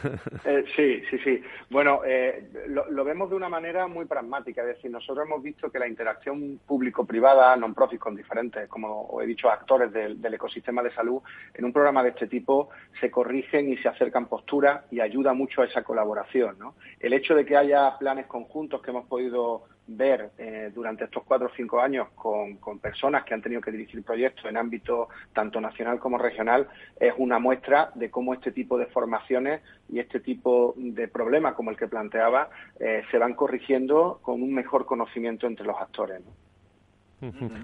Eh, 0.43 0.63
sí, 0.75 1.01
sí, 1.09 1.17
sí. 1.23 1.43
Bueno, 1.69 2.01
eh, 2.03 2.49
lo, 2.67 3.03
vemos 3.03 3.29
de 3.29 3.35
una 3.35 3.49
manera 3.49 3.87
muy 3.87 4.05
pragmática. 4.05 4.61
Es 4.61 4.75
decir, 4.75 4.89
nosotros 4.89 5.25
hemos 5.25 5.43
visto 5.43 5.71
que 5.71 5.77
la 5.77 5.87
interacción 5.87 6.59
público-privada, 6.65 7.55
non-profit 7.55 7.99
con 7.99 8.15
diferentes, 8.15 8.67
como 8.67 9.21
he 9.21 9.25
dicho, 9.25 9.49
actores 9.49 9.93
del, 9.93 10.19
del, 10.21 10.33
ecosistema 10.33 10.81
de 10.81 10.91
salud, 10.93 11.21
en 11.53 11.65
un 11.65 11.73
programa 11.73 12.03
de 12.03 12.09
este 12.09 12.27
tipo 12.27 12.69
se 12.99 13.11
corrigen 13.11 13.71
y 13.71 13.77
se 13.77 13.87
acercan 13.87 14.27
posturas 14.27 14.85
y 14.91 14.99
ayuda 14.99 15.33
mucho 15.33 15.61
a 15.61 15.65
esa 15.65 15.83
colaboración. 15.83 16.57
¿no? 16.57 16.75
El 16.99 17.13
hecho 17.13 17.35
de 17.35 17.45
que 17.45 17.55
haya 17.55 17.97
planes 17.97 18.25
conjuntos 18.25 18.81
que 18.81 18.91
hemos 18.91 19.05
podido 19.07 19.63
ver 19.87 20.31
eh, 20.37 20.71
durante 20.73 21.05
estos 21.05 21.23
cuatro 21.23 21.47
o 21.47 21.55
cinco 21.55 21.81
años 21.81 22.07
con, 22.15 22.57
personas 22.79 23.23
que 23.23 23.33
han 23.33 23.41
tenido 23.41 23.61
que 23.61 23.71
dirigir 23.71 24.03
proyectos 24.03 24.45
en 24.45 24.57
ámbito 24.57 25.09
tanto 25.33 25.59
nacional 25.59 25.99
como 25.99 26.17
regional 26.17 26.67
es 26.99 27.13
una 27.17 27.39
muestra 27.39 27.91
de 27.95 28.09
cómo 28.09 28.33
este 28.33 28.51
tipo 28.51 28.77
de 28.77 28.85
formaciones 28.87 29.61
y 29.89 29.99
este 29.99 30.19
tipo 30.19 30.73
de 30.77 31.07
problemas 31.07 31.55
como 31.55 31.71
el 31.71 31.77
que 31.77 31.87
planteaba 31.87 32.49
eh, 32.79 33.03
se 33.11 33.17
van 33.17 33.33
corrigiendo 33.33 34.19
con 34.21 34.41
un 34.41 34.53
mejor 34.53 34.85
conocimiento 34.85 35.47
entre 35.47 35.65
los 35.65 35.77
actores. 35.77 36.21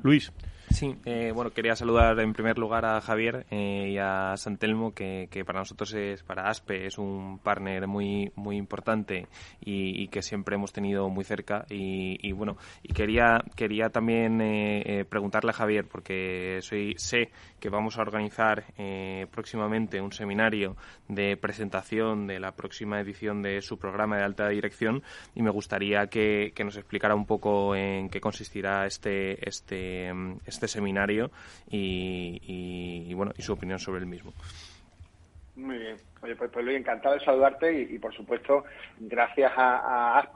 Luis. 0.04 0.32
Sí, 0.70 0.98
eh, 1.06 1.32
bueno, 1.34 1.52
quería 1.52 1.78
saludar 1.78 2.20
en 2.20 2.34
primer 2.34 2.58
lugar 2.58 2.84
a 2.84 3.00
Javier 3.00 3.46
eh, 3.50 3.92
y 3.94 3.98
a 3.98 4.36
Santelmo, 4.36 4.94
que, 4.94 5.30
que, 5.32 5.46
para 5.46 5.60
nosotros 5.60 5.94
es, 5.94 6.24
para 6.24 6.50
ASPE, 6.50 6.88
es 6.88 6.98
un 6.98 7.40
partner 7.40 7.88
muy, 7.88 8.34
muy 8.36 8.58
importante 8.58 9.28
y, 9.62 10.08
que 10.10 10.22
siempre 10.22 10.56
hemos 10.56 10.74
tenido 10.74 11.08
muy 11.10 11.24
cerca. 11.24 11.66
Y, 11.70 12.32
bueno, 12.34 12.58
y 12.84 12.94
quería, 12.94 13.44
quería 13.56 13.90
también 13.90 14.42
eh, 14.42 15.06
preguntarle 15.10 15.52
a 15.52 15.54
Javier, 15.54 15.86
porque 15.88 16.60
soy, 16.62 16.96
sé 16.98 17.30
que 17.60 17.70
vamos 17.70 17.98
a 17.98 18.02
organizar 18.02 18.66
próximamente 19.32 20.00
un 20.00 20.12
seminario 20.12 20.76
de 21.08 21.38
presentación 21.38 22.28
de 22.28 22.40
la 22.40 22.52
próxima 22.52 23.00
edición 23.00 23.42
de 23.42 23.62
su 23.64 23.80
programa 23.80 24.18
de 24.18 24.24
alta 24.24 24.48
dirección 24.50 25.02
y 25.34 25.42
me 25.42 25.50
gustaría 25.50 26.06
que, 26.08 26.52
que 26.54 26.64
nos 26.64 26.78
explicara 26.78 27.16
un 27.16 27.26
poco 27.26 27.76
en 27.76 28.10
qué 28.10 28.22
consistirá 28.22 28.86
este, 28.86 29.50
este, 29.50 30.12
este 30.46 30.57
este 30.58 30.68
seminario 30.68 31.30
y, 31.70 33.14
bueno 33.14 33.32
y 33.38 33.42
su 33.42 33.54
opinión 33.54 33.80
sobre 33.80 34.00
el 34.00 34.08
mismo. 34.08 34.34
Muy 35.56 35.78
bien. 35.78 35.98
Oye, 36.22 36.36
pues, 36.36 36.52
pues 36.52 36.66
Luis, 36.66 36.78
encantado 36.78 37.16
de 37.16 37.22
saludarte 37.22 37.82
y, 37.82 37.98
por 37.98 38.14
supuesto, 38.14 38.64
gracias 39.00 39.52
a, 39.56 40.18
a 40.18 40.30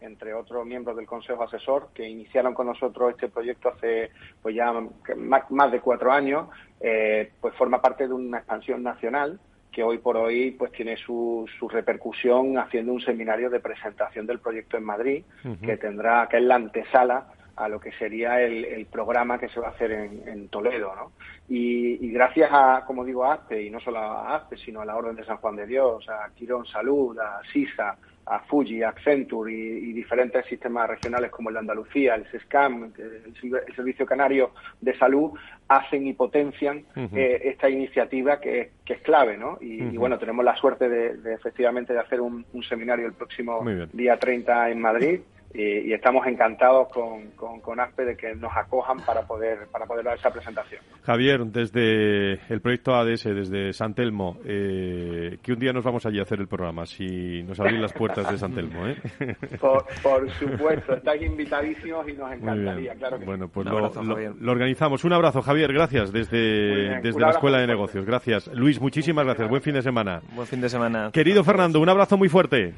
entre 0.00 0.34
otros 0.34 0.66
miembros 0.66 0.96
del 0.96 1.06
Consejo 1.06 1.42
Asesor, 1.42 1.88
que 1.94 2.06
iniciaron 2.06 2.54
con 2.54 2.66
nosotros 2.66 3.12
este 3.12 3.28
proyecto 3.28 3.70
hace 3.70 4.10
pues 4.42 4.54
ya 4.54 4.72
más, 5.16 5.72
de 5.72 5.80
cuatro 5.80 6.12
años, 6.12 6.48
eh, 6.80 7.32
pues 7.40 7.54
forma 7.54 7.80
parte 7.80 8.06
de 8.06 8.12
una 8.12 8.38
expansión 8.38 8.82
nacional 8.82 9.40
que 9.72 9.82
hoy 9.82 9.98
por 9.98 10.16
hoy 10.16 10.52
pues 10.52 10.72
tiene 10.72 10.96
su, 10.96 11.48
su 11.58 11.68
repercusión 11.68 12.58
haciendo 12.58 12.92
un 12.92 13.00
seminario 13.00 13.50
de 13.50 13.60
presentación 13.60 14.26
del 14.26 14.38
proyecto 14.38 14.76
en 14.76 14.84
Madrid, 14.84 15.24
que 15.62 15.76
tendrá, 15.76 16.28
que 16.30 16.38
es 16.38 16.42
la 16.42 16.54
antesala 16.54 17.26
a 17.56 17.68
lo 17.68 17.80
que 17.80 17.92
sería 17.92 18.40
el, 18.42 18.86
programa 18.86 19.38
que 19.38 19.48
se 19.48 19.58
va 19.60 19.68
a 19.68 19.70
hacer 19.70 19.90
en, 19.92 20.48
Toledo, 20.48 20.94
¿no? 20.94 21.12
Y, 21.48 22.10
gracias 22.12 22.50
a, 22.52 22.84
como 22.86 23.04
digo, 23.04 23.24
a 23.24 23.34
ASPE, 23.34 23.62
y 23.62 23.70
no 23.70 23.80
solo 23.80 23.98
a 23.98 24.36
ASPE, 24.36 24.58
sino 24.58 24.80
a 24.80 24.84
la 24.84 24.96
Orden 24.96 25.16
de 25.16 25.24
San 25.24 25.38
Juan 25.38 25.56
de 25.56 25.66
Dios, 25.66 26.06
a 26.08 26.30
Quirón 26.34 26.66
Salud, 26.66 27.18
a 27.18 27.40
SISA, 27.52 27.96
a 28.26 28.40
Fuji, 28.40 28.82
a 28.82 28.90
Accenture 28.90 29.52
y, 29.52 29.92
diferentes 29.92 30.44
sistemas 30.46 30.88
regionales 30.88 31.30
como 31.30 31.48
el 31.48 31.54
de 31.54 31.60
Andalucía, 31.60 32.14
el 32.14 32.30
SESCAM, 32.30 32.92
el, 32.98 33.74
Servicio 33.74 34.04
Canario 34.04 34.50
de 34.80 34.96
Salud, 34.98 35.32
hacen 35.68 36.06
y 36.06 36.12
potencian 36.12 36.84
eh, 37.14 37.40
esta 37.44 37.70
iniciativa 37.70 38.38
que, 38.40 38.72
es 38.86 39.00
clave, 39.00 39.36
¿no? 39.36 39.58
Y, 39.60 39.96
bueno, 39.96 40.18
tenemos 40.18 40.44
la 40.44 40.56
suerte 40.56 40.88
de, 40.88 41.34
efectivamente 41.34 41.92
de 41.92 42.00
hacer 42.00 42.20
un, 42.20 42.44
un 42.52 42.62
seminario 42.62 43.06
el 43.06 43.14
próximo 43.14 43.64
día 43.92 44.18
30 44.18 44.70
en 44.70 44.80
Madrid 44.80 45.20
y, 45.54 45.92
estamos 45.92 46.26
encantados 46.26 46.88
con, 46.88 47.30
con, 47.60 47.80
ASPE 47.80 48.04
de 48.04 48.16
que 48.16 48.34
nos 48.34 48.54
acojan 48.56 48.98
para 49.04 49.22
poder, 49.22 49.66
para 49.68 49.86
poder 49.86 50.04
dar 50.04 50.18
esa 50.18 50.30
presentación. 50.30 50.82
Javier, 51.02 51.44
desde 51.46 52.32
el 52.52 52.60
proyecto 52.60 52.94
ADS, 52.94 53.24
desde 53.24 53.72
San 53.72 53.94
Telmo, 53.94 54.38
eh, 54.44 55.38
que 55.42 55.52
un 55.52 55.58
día 55.58 55.72
nos 55.72 55.84
vamos 55.84 56.04
allí 56.06 56.18
a 56.18 56.22
hacer 56.22 56.40
el 56.40 56.48
programa, 56.48 56.86
si 56.86 57.42
nos 57.42 57.58
abren 57.60 57.80
las 57.80 57.92
puertas 57.92 58.30
de 58.30 58.38
San 58.38 58.54
Telmo. 58.54 58.86
¿eh? 58.86 58.96
Por, 59.60 60.30
supuesto, 60.32 60.94
estáis 60.94 61.22
invitadísimos 61.22 62.08
y 62.08 62.12
nos 62.12 62.32
encantaría, 62.32 62.94
claro 62.94 63.18
que 63.18 63.24
Bueno, 63.24 63.48
pues 63.48 63.66
lo, 63.66 64.50
organizamos. 64.50 65.04
Un 65.04 65.12
abrazo, 65.12 65.42
Javier, 65.42 65.72
gracias, 65.72 66.12
desde, 66.12 67.00
desde 67.00 67.20
la 67.20 67.30
Escuela 67.30 67.58
de 67.60 67.66
Negocios. 67.66 68.04
Gracias. 68.04 68.48
Luis, 68.48 68.80
muchísimas 68.80 69.24
gracias. 69.24 69.48
Buen 69.48 69.62
fin 69.62 69.74
de 69.74 69.82
semana. 69.82 70.20
Buen 70.34 70.46
fin 70.46 70.60
de 70.60 70.68
semana. 70.68 71.10
Querido 71.12 71.44
Fernando, 71.44 71.80
un 71.80 71.88
abrazo 71.88 72.16
muy 72.16 72.28
fuerte. 72.28 72.74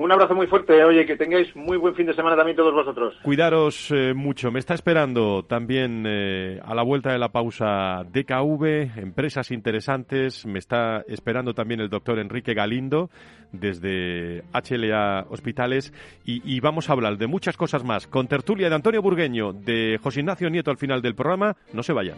Un 0.00 0.10
abrazo 0.10 0.34
muy 0.34 0.46
fuerte. 0.46 0.82
Oye, 0.82 1.04
que 1.04 1.14
tengáis 1.14 1.54
muy 1.54 1.76
buen 1.76 1.94
fin 1.94 2.06
de 2.06 2.14
semana 2.14 2.34
también 2.34 2.56
todos 2.56 2.72
vosotros. 2.72 3.14
Cuidaros 3.22 3.90
eh, 3.90 4.14
mucho. 4.14 4.50
Me 4.50 4.58
está 4.58 4.72
esperando 4.72 5.44
también 5.44 6.04
eh, 6.06 6.58
a 6.64 6.74
la 6.74 6.82
vuelta 6.82 7.12
de 7.12 7.18
la 7.18 7.28
pausa 7.28 8.02
DKV, 8.10 8.96
empresas 8.96 9.50
interesantes. 9.50 10.46
Me 10.46 10.58
está 10.58 11.04
esperando 11.06 11.52
también 11.52 11.82
el 11.82 11.90
doctor 11.90 12.18
Enrique 12.18 12.54
Galindo 12.54 13.10
desde 13.52 14.42
HLA 14.54 15.26
Hospitales. 15.28 15.92
Y, 16.24 16.40
y 16.50 16.60
vamos 16.60 16.88
a 16.88 16.94
hablar 16.94 17.18
de 17.18 17.26
muchas 17.26 17.58
cosas 17.58 17.84
más. 17.84 18.06
Con 18.06 18.26
tertulia 18.26 18.70
de 18.70 18.76
Antonio 18.76 19.02
Burgueño, 19.02 19.52
de 19.52 20.00
José 20.02 20.20
Ignacio 20.20 20.48
Nieto 20.48 20.70
al 20.70 20.78
final 20.78 21.02
del 21.02 21.14
programa. 21.14 21.56
No 21.74 21.82
se 21.82 21.92
vayan. 21.92 22.16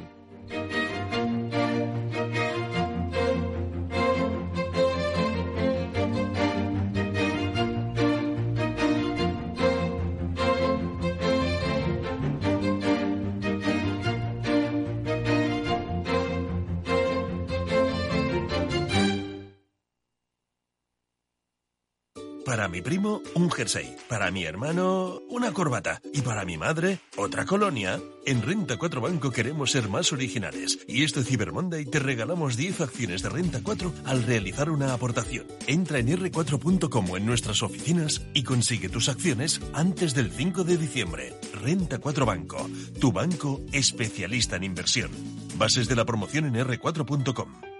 Para 22.45 22.67
mi 22.67 22.83
primo, 22.83 23.23
un 23.35 23.51
jersey. 23.51 23.97
Para 24.09 24.31
mi 24.33 24.45
hermano, 24.45 25.21
una 25.29 25.53
corbata. 25.53 26.01
Y 26.13 26.23
para 26.23 26.45
mi 26.45 26.57
madre, 26.57 26.99
otra 27.17 27.47
colonia. 27.47 28.01
En 28.27 28.43
Renta 28.43 28.77
4 28.77 29.01
Banco 29.01 29.31
queremos 29.31 29.71
ser 29.71 29.89
más 29.89 30.13
originales. 30.13 30.81
Y 30.89 31.05
este 31.05 31.23
Cyber 31.23 31.53
Monday 31.53 31.85
te 31.85 32.01
regalamos 32.01 32.57
10 32.57 32.81
acciones 32.81 33.23
de 33.23 33.29
Renta 33.29 33.61
4 33.63 33.93
al 34.05 34.25
realizar 34.25 34.71
una 34.71 34.93
aportación. 34.93 35.47
Entra 35.69 35.99
en 35.99 36.09
r4.com 36.09 37.11
o 37.11 37.17
en 37.17 37.27
nuestras 37.27 37.63
oficinas 37.63 38.23
y 38.35 38.43
consigue 38.43 38.89
tus 38.89 39.09
acciones 39.09 39.61
antes 39.73 40.15
del 40.15 40.33
5 40.33 40.65
de 40.65 40.77
diciembre. 40.77 41.35
Renta 41.63 41.99
4 41.99 42.27
Banco, 42.27 42.69
tu 43.01 43.13
banco 43.13 43.61
especialista 43.73 44.57
en 44.57 44.65
inversión. 44.65 45.11
Bases 45.57 45.89
de 45.89 45.97
la 45.97 46.05
promoción 46.05 46.47
en 46.47 46.55
r4.com. 46.55 47.72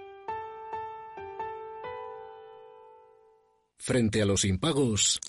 Frente 3.83 4.21
a 4.21 4.25
los 4.25 4.45
impagos, 4.45 5.19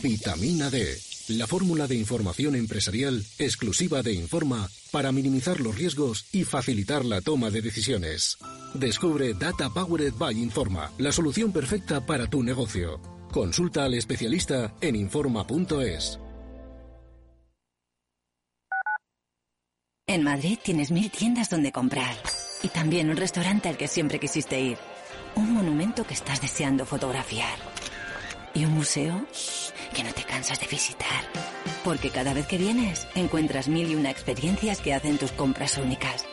vitamina 0.00 0.70
D, 0.70 0.96
la 1.30 1.48
fórmula 1.48 1.88
de 1.88 1.96
información 1.96 2.54
empresarial 2.54 3.24
exclusiva 3.40 4.04
de 4.04 4.12
Informa 4.12 4.68
para 4.92 5.10
minimizar 5.10 5.58
los 5.58 5.74
riesgos 5.74 6.26
y 6.32 6.44
facilitar 6.44 7.04
la 7.04 7.20
toma 7.22 7.50
de 7.50 7.62
decisiones. 7.62 8.38
Descubre 8.72 9.34
Data 9.34 9.68
Powered 9.68 10.14
by 10.14 10.40
Informa, 10.40 10.92
la 10.98 11.10
solución 11.10 11.50
perfecta 11.50 12.06
para 12.06 12.30
tu 12.30 12.40
negocio. 12.44 13.00
Consulta 13.32 13.84
al 13.84 13.94
especialista 13.94 14.76
en 14.80 14.94
Informa.es. 14.94 16.20
En 20.06 20.22
Madrid 20.22 20.56
tienes 20.62 20.92
mil 20.92 21.10
tiendas 21.10 21.50
donde 21.50 21.72
comprar 21.72 22.14
y 22.62 22.68
también 22.68 23.10
un 23.10 23.16
restaurante 23.16 23.68
al 23.68 23.76
que 23.76 23.88
siempre 23.88 24.20
quisiste 24.20 24.60
ir 24.60 24.78
un 25.36 25.52
monumento 25.52 26.04
que 26.04 26.14
estás 26.14 26.40
deseando 26.40 26.84
fotografiar. 26.84 27.58
Y 28.54 28.64
un 28.64 28.72
museo 28.72 29.26
que 29.94 30.02
no 30.02 30.12
te 30.12 30.24
cansas 30.24 30.58
de 30.60 30.66
visitar. 30.66 31.24
Porque 31.84 32.10
cada 32.10 32.34
vez 32.34 32.46
que 32.46 32.58
vienes, 32.58 33.06
encuentras 33.14 33.68
mil 33.68 33.90
y 33.90 33.94
una 33.94 34.10
experiencias 34.10 34.80
que 34.80 34.94
hacen 34.94 35.18
tus 35.18 35.32
compras 35.32 35.78
únicas. 35.78 36.24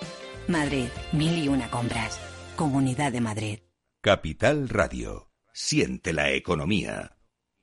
Madrid, 0.48 0.88
mil 1.12 1.38
y 1.44 1.48
una 1.48 1.70
compras. 1.70 2.20
Comunidad 2.56 3.12
de 3.12 3.22
Madrid. 3.22 3.60
Capital 4.02 4.70
Radio. 4.70 5.30
Siente 5.54 6.14
la 6.14 6.32
economía. 6.32 7.18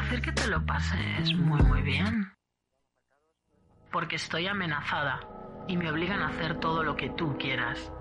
Hacer 0.00 0.22
que 0.22 0.32
te 0.32 0.46
lo 0.46 0.64
pases 0.64 1.34
muy 1.34 1.60
muy 1.60 1.82
bien. 1.82 2.32
Porque 3.92 4.16
estoy 4.16 4.46
amenazada 4.46 5.20
y 5.68 5.76
me 5.76 5.90
obligan 5.90 6.22
a 6.22 6.28
hacer 6.28 6.58
todo 6.58 6.82
lo 6.82 6.96
que 6.96 7.10
tú 7.10 7.36
quieras. 7.38 7.92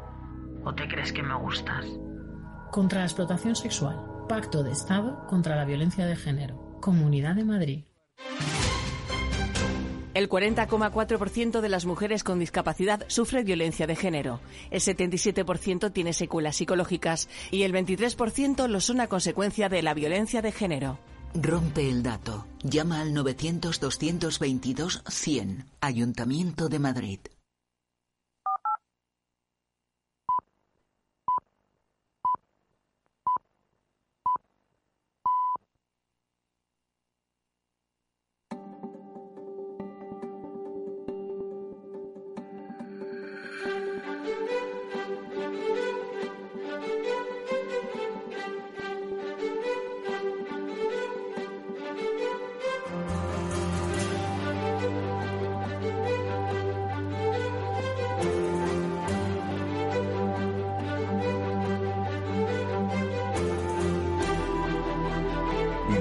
¿O 0.64 0.74
te 0.74 0.88
crees 0.88 1.12
que 1.12 1.22
me 1.22 1.36
gustas? 1.36 1.86
Contra 2.72 3.00
la 3.00 3.06
explotación 3.06 3.54
sexual. 3.54 4.00
Pacto 4.30 4.64
de 4.64 4.72
Estado 4.72 5.28
contra 5.28 5.58
la 5.58 5.66
violencia 5.66 6.06
de 6.06 6.16
género. 6.16 6.80
Comunidad 6.80 7.36
de 7.36 7.44
Madrid. 7.44 7.84
El 10.14 10.30
40,4% 10.30 11.60
de 11.60 11.70
las 11.70 11.86
mujeres 11.86 12.24
con 12.24 12.40
discapacidad 12.40 13.04
sufre 13.08 13.44
violencia 13.44 13.88
de 13.88 13.98
género. 13.98 14.40
El 14.72 14.80
77% 14.80 15.92
tiene 15.92 16.14
secuelas 16.14 16.56
psicológicas 16.56 17.28
y 17.52 17.64
el 17.64 17.74
23% 17.74 18.68
lo 18.70 18.80
son 18.80 19.02
a 19.02 19.08
consecuencia 19.08 19.68
de 19.68 19.82
la 19.82 19.94
violencia 19.94 20.42
de 20.42 20.54
género. 20.54 20.98
Rompe 21.36 21.90
el 21.90 22.04
dato. 22.04 22.46
Llama 22.64 23.02
al 23.02 23.14
900-222-100. 23.14 25.66
Ayuntamiento 25.80 26.70
de 26.70 26.80
Madrid. 26.80 27.20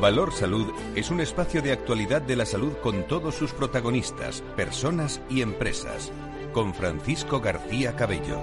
Valor 0.09 0.33
Salud 0.33 0.73
es 0.97 1.11
un 1.11 1.21
espacio 1.21 1.61
de 1.61 1.71
actualidad 1.71 2.23
de 2.23 2.35
la 2.35 2.47
salud 2.47 2.73
con 2.83 3.07
todos 3.07 3.35
sus 3.35 3.53
protagonistas, 3.53 4.41
personas 4.57 5.21
y 5.29 5.43
empresas. 5.43 6.11
Con 6.55 6.73
Francisco 6.73 7.41
García 7.41 7.95
Cabello. 7.95 8.41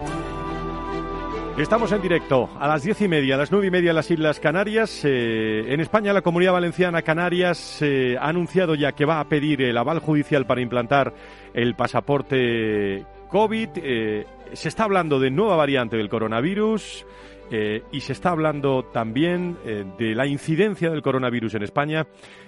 Estamos 1.57 1.91
en 1.91 2.03
directo 2.03 2.51
a 2.59 2.67
las 2.67 2.83
diez 2.83 3.01
y 3.01 3.07
media, 3.07 3.33
a 3.33 3.39
las 3.39 3.51
nueve 3.51 3.65
y 3.65 3.71
media 3.71 3.89
en 3.89 3.95
las 3.95 4.11
Islas 4.11 4.39
Canarias. 4.39 5.01
Eh, 5.05 5.73
en 5.73 5.79
España, 5.79 6.13
la 6.13 6.21
Comunidad 6.21 6.53
Valenciana 6.53 7.01
Canarias 7.01 7.79
eh, 7.81 8.15
ha 8.19 8.29
anunciado 8.29 8.75
ya 8.75 8.91
que 8.91 9.05
va 9.05 9.19
a 9.19 9.27
pedir 9.27 9.63
el 9.63 9.75
aval 9.75 9.97
judicial 9.97 10.45
para 10.45 10.61
implantar 10.61 11.15
el 11.55 11.73
pasaporte 11.73 13.07
COVID. 13.29 13.69
Eh, 13.77 14.27
se 14.53 14.69
está 14.69 14.83
hablando 14.83 15.19
de 15.19 15.31
nueva 15.31 15.55
variante 15.55 15.97
del 15.97 16.09
coronavirus. 16.09 17.07
Eh, 17.51 17.83
y 17.91 17.99
se 18.01 18.13
está 18.13 18.31
hablando 18.31 18.85
también 18.85 19.59
eh, 19.65 19.85
de 19.99 20.15
la 20.15 20.25
incidencia 20.25 20.89
del 20.89 21.03
coronavirus 21.03 21.53
en 21.55 21.63
España, 21.63 22.07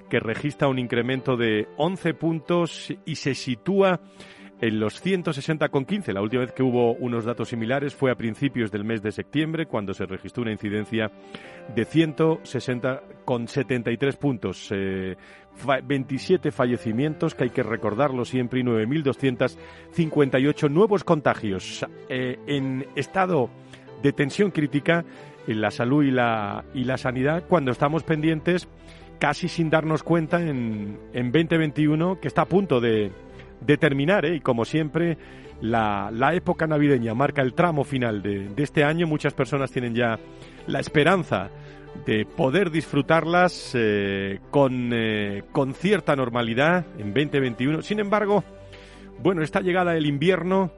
que 0.10 0.20
registra 0.20 0.68
un 0.68 0.80
incremento 0.80 1.38
de 1.38 1.68
11 1.78 2.16
puntos 2.16 2.92
y 3.06 3.16
se 3.16 3.36
sitúa 3.36 4.02
en 4.60 4.80
los 4.80 5.06
160,15. 5.06 6.14
La 6.14 6.24
última 6.24 6.42
vez 6.42 6.52
que 6.52 6.64
hubo 6.64 6.94
unos 6.94 7.26
datos 7.26 7.50
similares 7.50 7.94
fue 7.94 8.10
a 8.10 8.16
principios 8.16 8.72
del 8.72 8.84
mes 8.84 9.04
de 9.04 9.12
septiembre, 9.12 9.68
cuando 9.68 9.94
se 9.94 10.08
registró 10.08 10.42
una 10.42 10.52
incidencia 10.52 11.12
de 11.76 11.86
160,73 11.86 14.18
puntos. 14.18 14.74
27 15.84 16.50
eh, 16.50 16.52
fallecimientos, 16.52 17.36
que 17.36 17.44
hay 17.44 17.52
que 17.52 17.62
recordarlo 17.62 18.26
siempre, 18.26 18.62
y 18.62 18.64
9.258 18.64 20.72
nuevos 20.72 21.04
contagios. 21.04 21.86
en 22.10 22.88
estado 22.96 23.52
de 24.02 24.14
tensión 24.14 24.52
crítica 24.52 25.06
en 25.48 25.62
la 25.62 25.72
salud 25.72 26.04
y 26.04 26.12
la, 26.12 26.66
y 26.74 26.84
la 26.84 26.98
sanidad 26.98 27.44
cuando 27.48 27.72
estamos 27.72 28.04
pendientes, 28.04 28.68
casi 29.20 29.48
sin 29.48 29.70
darnos 29.70 30.04
cuenta, 30.04 30.42
en, 30.42 31.00
en 31.14 31.32
2021, 31.32 32.20
que 32.20 32.28
está 32.28 32.44
a 32.44 32.48
punto 32.48 32.80
de, 32.80 33.12
de 33.62 33.78
terminar, 33.78 34.26
¿eh? 34.26 34.36
y 34.36 34.40
como 34.42 34.66
siempre, 34.66 35.18
la, 35.62 36.10
la, 36.14 36.34
época 36.34 36.68
navideña 36.68 37.14
marca 37.14 37.42
el 37.42 37.54
tramo 37.54 37.84
final 37.84 38.22
de, 38.22 38.50
de, 38.50 38.64
este 38.64 38.84
año. 38.84 39.08
Muchas 39.08 39.34
personas 39.34 39.72
tienen 39.72 39.96
ya 39.96 40.20
la 40.68 40.80
esperanza 40.80 41.50
de 42.06 42.26
poder 42.26 42.70
disfrutarlas 42.70 43.72
eh, 43.74 44.40
con, 44.52 44.92
eh, 44.94 45.44
con 45.52 45.74
cierta 45.74 46.16
normalidad 46.16 46.86
en 47.00 47.14
2021. 47.14 47.82
Sin 47.82 48.00
embargo, 48.00 48.44
bueno, 49.20 49.42
esta 49.42 49.62
llegada 49.62 49.94
del 49.94 50.06
invierno 50.06 50.72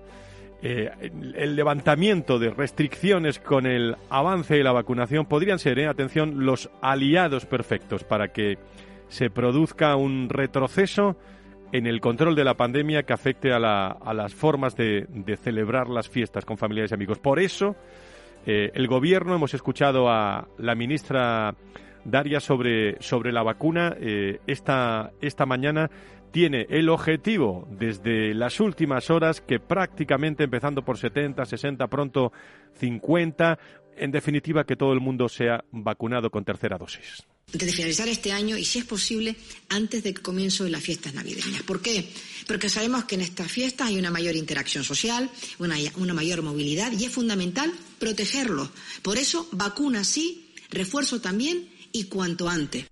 eh, 0.62 0.92
el 1.36 1.56
levantamiento 1.56 2.38
de 2.38 2.50
restricciones 2.50 3.40
con 3.40 3.66
el 3.66 3.96
avance 4.10 4.56
de 4.56 4.64
la 4.64 4.74
vacunación 4.74 5.26
podrían 5.26 5.58
ser, 5.58 5.80
eh, 5.80 5.88
atención, 5.88 6.46
los 6.46 6.70
aliados 6.82 7.46
perfectos 7.46 8.04
para 8.04 8.34
que 8.34 8.58
se 9.08 9.30
produzca 9.30 9.96
un 9.96 10.28
retroceso 10.28 11.16
en 11.72 11.88
el 11.88 12.02
control 12.02 12.36
de 12.36 12.44
la 12.44 12.56
pandemia 12.56 13.04
que 13.04 13.14
afecte 13.14 13.54
a, 13.54 13.60
las 13.60 14.34
formas 14.34 14.76
de, 14.76 15.08
celebrar 15.42 15.88
las 15.88 16.10
fiestas 16.10 16.44
con 16.44 16.58
familiares 16.58 16.92
y 16.92 16.96
amigos. 16.96 17.20
Por 17.20 17.40
eso, 17.40 17.76
eh, 18.46 18.72
el 18.74 18.88
Gobierno, 18.88 19.36
hemos 19.36 19.54
escuchado 19.54 20.10
a 20.10 20.48
la 20.58 20.76
ministra 20.76 21.56
Daria 22.04 22.40
sobre, 22.40 23.02
sobre 23.02 23.32
la 23.32 23.44
vacuna 23.44 23.96
esta, 24.48 25.12
esta 25.22 25.46
mañana 25.46 25.90
tiene 26.32 26.68
el 26.70 26.90
objetivo 26.90 27.68
desde 27.72 28.34
las 28.34 28.60
últimas 28.60 29.10
horas 29.10 29.42
que 29.42 29.60
prácticamente 29.60 30.44
empezando 30.44 30.84
por 30.84 30.98
70, 30.98 31.46
60, 31.46 31.88
pronto 31.88 32.32
50, 32.80 33.60
en 33.98 34.12
definitiva 34.12 34.66
que 34.66 34.76
todo 34.76 34.94
el 34.94 35.00
mundo 35.00 35.30
sea 35.30 35.64
vacunado 35.72 36.30
con 36.30 36.46
tercera 36.46 36.78
dosis. 36.78 37.24
Antes 37.52 37.68
de 37.68 37.74
finalizar 37.74 38.08
este 38.08 38.32
año 38.32 38.58
y 38.58 38.64
si 38.64 38.80
es 38.80 38.86
posible 38.86 39.36
antes 39.70 40.04
del 40.04 40.22
comienzo 40.22 40.64
de 40.64 40.70
las 40.70 40.84
fiestas 40.84 41.16
navideñas. 41.16 41.64
¿Por 41.64 41.82
qué? 41.82 42.08
Porque 42.48 42.70
sabemos 42.70 43.06
que 43.06 43.16
en 43.16 43.22
estas 43.22 43.52
fiestas 43.52 43.88
hay 43.88 43.98
una 43.98 44.12
mayor 44.12 44.36
interacción 44.36 44.84
social, 44.84 45.30
una, 45.58 45.76
una 45.98 46.14
mayor 46.14 46.44
movilidad 46.44 46.92
y 46.92 47.06
es 47.06 47.12
fundamental 47.12 47.72
protegerlos. 47.98 48.70
Por 49.02 49.18
eso 49.18 49.48
vacuna 49.52 50.04
sí, 50.04 50.54
refuerzo 50.70 51.22
también 51.22 51.68
y 51.92 52.04
cuanto 52.04 52.48
antes. 52.48 52.86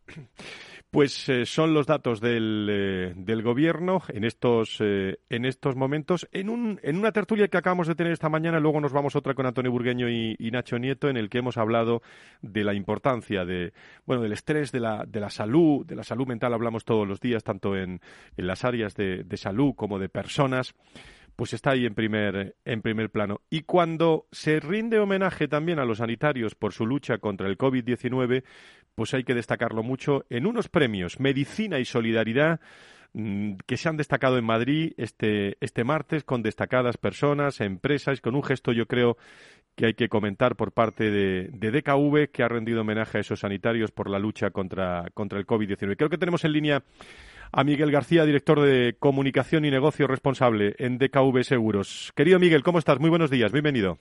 Pues 0.89 1.27
eh, 1.27 1.45
son 1.45 1.73
los 1.73 1.85
datos 1.85 2.21
del, 2.21 2.67
eh, 2.71 3.13
del 3.17 3.43
gobierno 3.43 4.01
en 4.07 4.23
estos, 4.23 4.77
eh, 4.79 5.19
en 5.29 5.43
estos 5.43 5.75
momentos. 5.75 6.29
En, 6.31 6.49
un, 6.49 6.79
en 6.81 6.97
una 6.97 7.11
tertulia 7.11 7.49
que 7.49 7.57
acabamos 7.57 7.87
de 7.87 7.95
tener 7.95 8.13
esta 8.13 8.29
mañana, 8.29 8.61
luego 8.61 8.79
nos 8.79 8.93
vamos 8.93 9.17
otra 9.17 9.33
con 9.33 9.45
Antonio 9.45 9.69
Burgueño 9.69 10.09
y, 10.09 10.35
Nacho 10.49 10.79
Nieto, 10.79 11.09
en 11.09 11.17
el 11.17 11.29
que 11.29 11.39
hemos 11.39 11.57
hablado 11.57 12.01
de 12.41 12.63
la 12.63 12.73
importancia 12.73 13.43
de, 13.43 13.73
bueno, 14.05 14.23
del 14.23 14.31
estrés, 14.31 14.71
de 14.71 14.79
la, 14.79 15.03
de 15.05 15.19
la 15.19 15.29
salud, 15.29 15.85
de 15.85 15.95
la 15.95 16.03
salud 16.03 16.25
mental 16.25 16.53
hablamos 16.53 16.85
todos 16.85 17.05
los 17.05 17.19
días, 17.19 17.43
tanto 17.43 17.75
en, 17.75 17.99
en 18.37 18.47
las 18.47 18.63
áreas 18.63 18.95
de, 18.95 19.23
de 19.23 19.37
salud 19.37 19.73
como 19.75 19.99
de 19.99 20.07
personas 20.07 20.73
pues 21.37 21.53
está 21.53 21.71
ahí 21.71 21.85
en 21.85 21.93
primer, 21.93 22.55
en 22.65 22.81
primer 22.81 23.11
plano. 23.11 23.41
Y 23.51 23.61
cuando 23.61 24.25
se 24.31 24.59
rinde 24.59 24.97
homenaje 24.97 25.47
también 25.47 25.77
a 25.77 25.85
los 25.85 25.99
sanitarios 25.99 26.55
por 26.55 26.73
su 26.73 26.87
lucha 26.87 27.19
contra 27.19 27.47
el 27.47 27.59
COVID-19, 27.59 28.43
pues 28.97 29.13
hay 29.13 29.23
que 29.23 29.35
destacarlo 29.35 29.83
mucho 29.83 30.25
en 30.31 30.47
unos 30.47 30.69
premios 30.69 31.19
Medicina 31.19 31.77
y 31.77 31.85
Solidaridad 31.85 32.59
mm, 33.13 33.57
que 33.67 33.77
se 33.77 33.89
han 33.89 33.95
destacado 33.95 34.39
en 34.39 34.43
Madrid 34.43 34.93
este, 34.97 35.55
este 35.61 35.83
martes 35.83 36.23
con 36.23 36.41
destacadas 36.41 36.97
personas, 36.97 37.61
empresas, 37.61 38.21
con 38.21 38.33
un 38.33 38.41
gesto 38.41 38.71
yo 38.71 38.87
creo 38.87 39.15
que 39.75 39.85
hay 39.85 39.93
que 39.93 40.09
comentar 40.09 40.55
por 40.55 40.71
parte 40.71 41.11
de, 41.11 41.49
de 41.53 41.71
DKV 41.71 42.31
que 42.31 42.41
ha 42.41 42.47
rendido 42.47 42.81
homenaje 42.81 43.19
a 43.19 43.21
esos 43.21 43.41
sanitarios 43.41 43.91
por 43.91 44.09
la 44.09 44.17
lucha 44.17 44.49
contra, 44.49 45.05
contra 45.13 45.37
el 45.37 45.45
COVID-19. 45.45 45.95
Creo 45.95 46.09
que 46.09 46.17
tenemos 46.17 46.43
en 46.43 46.53
línea 46.53 46.83
a 47.51 47.63
Miguel 47.63 47.91
García, 47.91 48.25
director 48.25 48.59
de 48.59 48.95
Comunicación 48.97 49.63
y 49.65 49.69
Negocio 49.69 50.07
responsable 50.07 50.75
en 50.79 50.97
DKV 50.97 51.43
Seguros. 51.43 52.11
Querido 52.15 52.39
Miguel, 52.39 52.63
¿cómo 52.63 52.79
estás? 52.79 52.99
Muy 52.99 53.11
buenos 53.11 53.29
días, 53.29 53.51
bienvenido. 53.51 53.99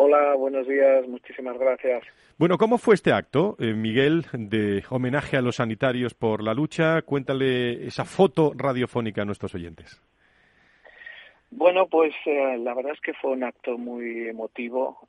Hola, 0.00 0.36
buenos 0.36 0.68
días, 0.68 1.08
muchísimas 1.08 1.58
gracias. 1.58 2.04
Bueno, 2.36 2.56
¿cómo 2.56 2.78
fue 2.78 2.94
este 2.94 3.12
acto, 3.12 3.56
eh, 3.58 3.74
Miguel, 3.74 4.26
de 4.32 4.84
homenaje 4.90 5.36
a 5.36 5.42
los 5.42 5.56
sanitarios 5.56 6.14
por 6.14 6.40
la 6.40 6.54
lucha? 6.54 7.02
Cuéntale 7.02 7.84
esa 7.84 8.04
foto 8.04 8.52
radiofónica 8.56 9.22
a 9.22 9.24
nuestros 9.24 9.56
oyentes. 9.56 10.00
Bueno, 11.50 11.86
pues 11.88 12.14
eh, 12.26 12.58
la 12.58 12.74
verdad 12.74 12.92
es 12.92 13.00
que 13.00 13.14
fue 13.14 13.30
un 13.30 13.42
acto 13.42 13.78
muy 13.78 14.28
emotivo 14.28 15.08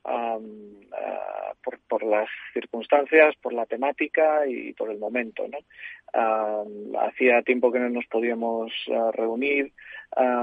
por, 1.88 2.02
las 2.02 2.28
circunstancias, 2.54 3.34
por 3.42 3.52
la 3.52 3.66
temática 3.66 4.46
y 4.46 4.72
por 4.72 4.90
el 4.90 4.98
momento. 4.98 5.44
¿no? 5.48 5.58
hacía 6.98 7.42
tiempo 7.42 7.70
que 7.70 7.78
no 7.78 7.88
nos 7.88 8.06
podíamos 8.06 8.72
eh, 8.88 8.98
reunir 9.12 9.72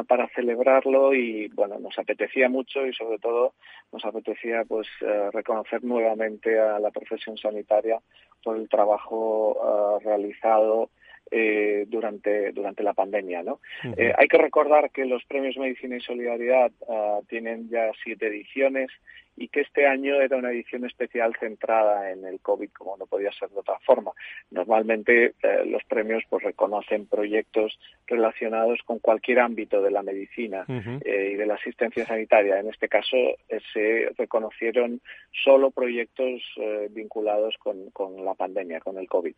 para 0.08 0.30
celebrarlo 0.30 1.14
y 1.14 1.50
bueno, 1.50 1.78
nos 1.80 2.00
apetecía 2.00 2.48
mucho 2.48 2.86
y 2.86 2.94
sobre 2.94 3.20
todo 3.20 3.54
nos 3.92 4.06
apetecía 4.06 4.64
pues 4.64 4.88
eh, 5.02 5.30
reconocer 5.34 5.84
nuevamente 5.84 6.58
a 6.58 6.80
la 6.80 6.90
profesión 6.90 7.38
sanitaria 7.38 8.00
por 8.42 8.56
el 8.56 8.70
trabajo 8.70 10.00
realizado 10.06 10.90
eh, 11.32 11.86
durante, 11.88 12.52
durante 12.52 12.84
la 12.84 12.94
pandemia. 12.94 13.44
¿no? 13.44 13.60
Eh, 13.98 14.14
hay 14.18 14.28
que 14.28 14.38
recordar 14.38 14.92
que 14.92 15.06
los 15.06 15.24
premios 15.26 15.58
Medicina 15.58 15.98
y 15.98 16.02
Solidaridad 16.02 16.72
ah, 16.90 17.20
tienen 17.28 17.70
ya 17.70 17.92
siete 18.04 18.28
ediciones 18.28 18.90
y 19.38 19.50
que 19.50 19.62
este 19.62 19.86
año 19.86 20.16
era 20.20 20.36
una 20.36 20.50
edición 20.50 20.84
especial 20.86 21.34
centrada 21.40 22.12
en 22.12 22.26
el 22.26 22.40
COVID, 22.40 22.72
como 22.72 22.98
no 22.98 23.06
podía 23.06 23.32
ser 23.34 23.50
de 23.50 23.60
otra 23.60 23.78
forma. 23.86 24.12
Normalmente 24.50 25.36
eh, 25.44 25.64
los 25.66 25.84
premios 25.84 26.24
pues 26.28 26.44
reconocen 26.44 27.06
proyectos 27.06 27.80
relacionados 28.08 28.80
con 28.84 28.98
cualquier 28.98 29.40
ámbito 29.40 29.82
de 29.82 29.92
la 29.92 30.02
medicina 30.02 30.66
eh, 30.68 31.32
y 31.34 31.36
de 31.36 31.46
la 31.46 31.54
asistencia 31.54 32.06
sanitaria. 32.06 32.60
En 32.60 32.70
este 32.70 32.90
caso 32.90 33.16
eh, 33.16 33.60
se 33.74 34.10
reconocieron 34.18 35.02
solo 35.44 35.70
proyectos 35.70 36.42
vinculados 36.90 37.56
con, 37.60 38.26
la 38.26 38.34
pandemia, 38.34 38.80
con 38.80 38.98
el 38.98 39.08
COVID. 39.08 39.36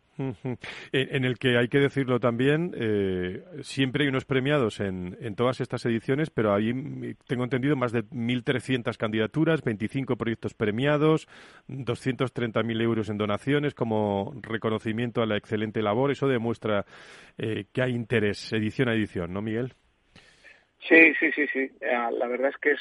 en, 0.92 1.24
el 1.24 1.38
que 1.38 1.58
hay 1.58 1.68
que 1.68 1.78
decirlo 1.78 2.20
también, 2.20 2.72
siempre 3.60 4.04
hay 4.04 4.08
unos 4.08 4.24
premiados 4.24 4.80
en, 4.80 5.18
en 5.20 5.34
todas 5.34 5.60
estas 5.60 5.84
ediciones, 5.84 6.30
pero 6.30 6.54
ahí 6.54 6.72
tengo 7.26 7.44
entendido 7.44 7.76
más 7.76 7.92
de 7.92 8.04
1.300 8.04 8.96
candidaturas, 8.96 9.62
25 9.62 9.89
cinco 9.90 10.16
proyectos 10.16 10.54
premiados, 10.54 11.28
230.000 11.68 12.82
euros 12.82 13.10
en 13.10 13.18
donaciones 13.18 13.74
como 13.74 14.32
reconocimiento 14.40 15.22
a 15.22 15.26
la 15.26 15.36
excelente 15.36 15.82
labor. 15.82 16.10
Eso 16.10 16.28
demuestra 16.28 16.84
eh, 17.38 17.64
que 17.72 17.82
hay 17.82 17.94
interés 17.94 18.52
edición 18.52 18.88
a 18.88 18.94
edición, 18.94 19.32
¿no, 19.32 19.42
Miguel? 19.42 19.74
Sí, 20.88 21.12
sí, 21.20 21.30
sí, 21.32 21.46
sí. 21.52 21.70
Eh, 21.80 22.08
la 22.18 22.26
verdad 22.26 22.50
es 22.50 22.56
que 22.56 22.72
es 22.72 22.80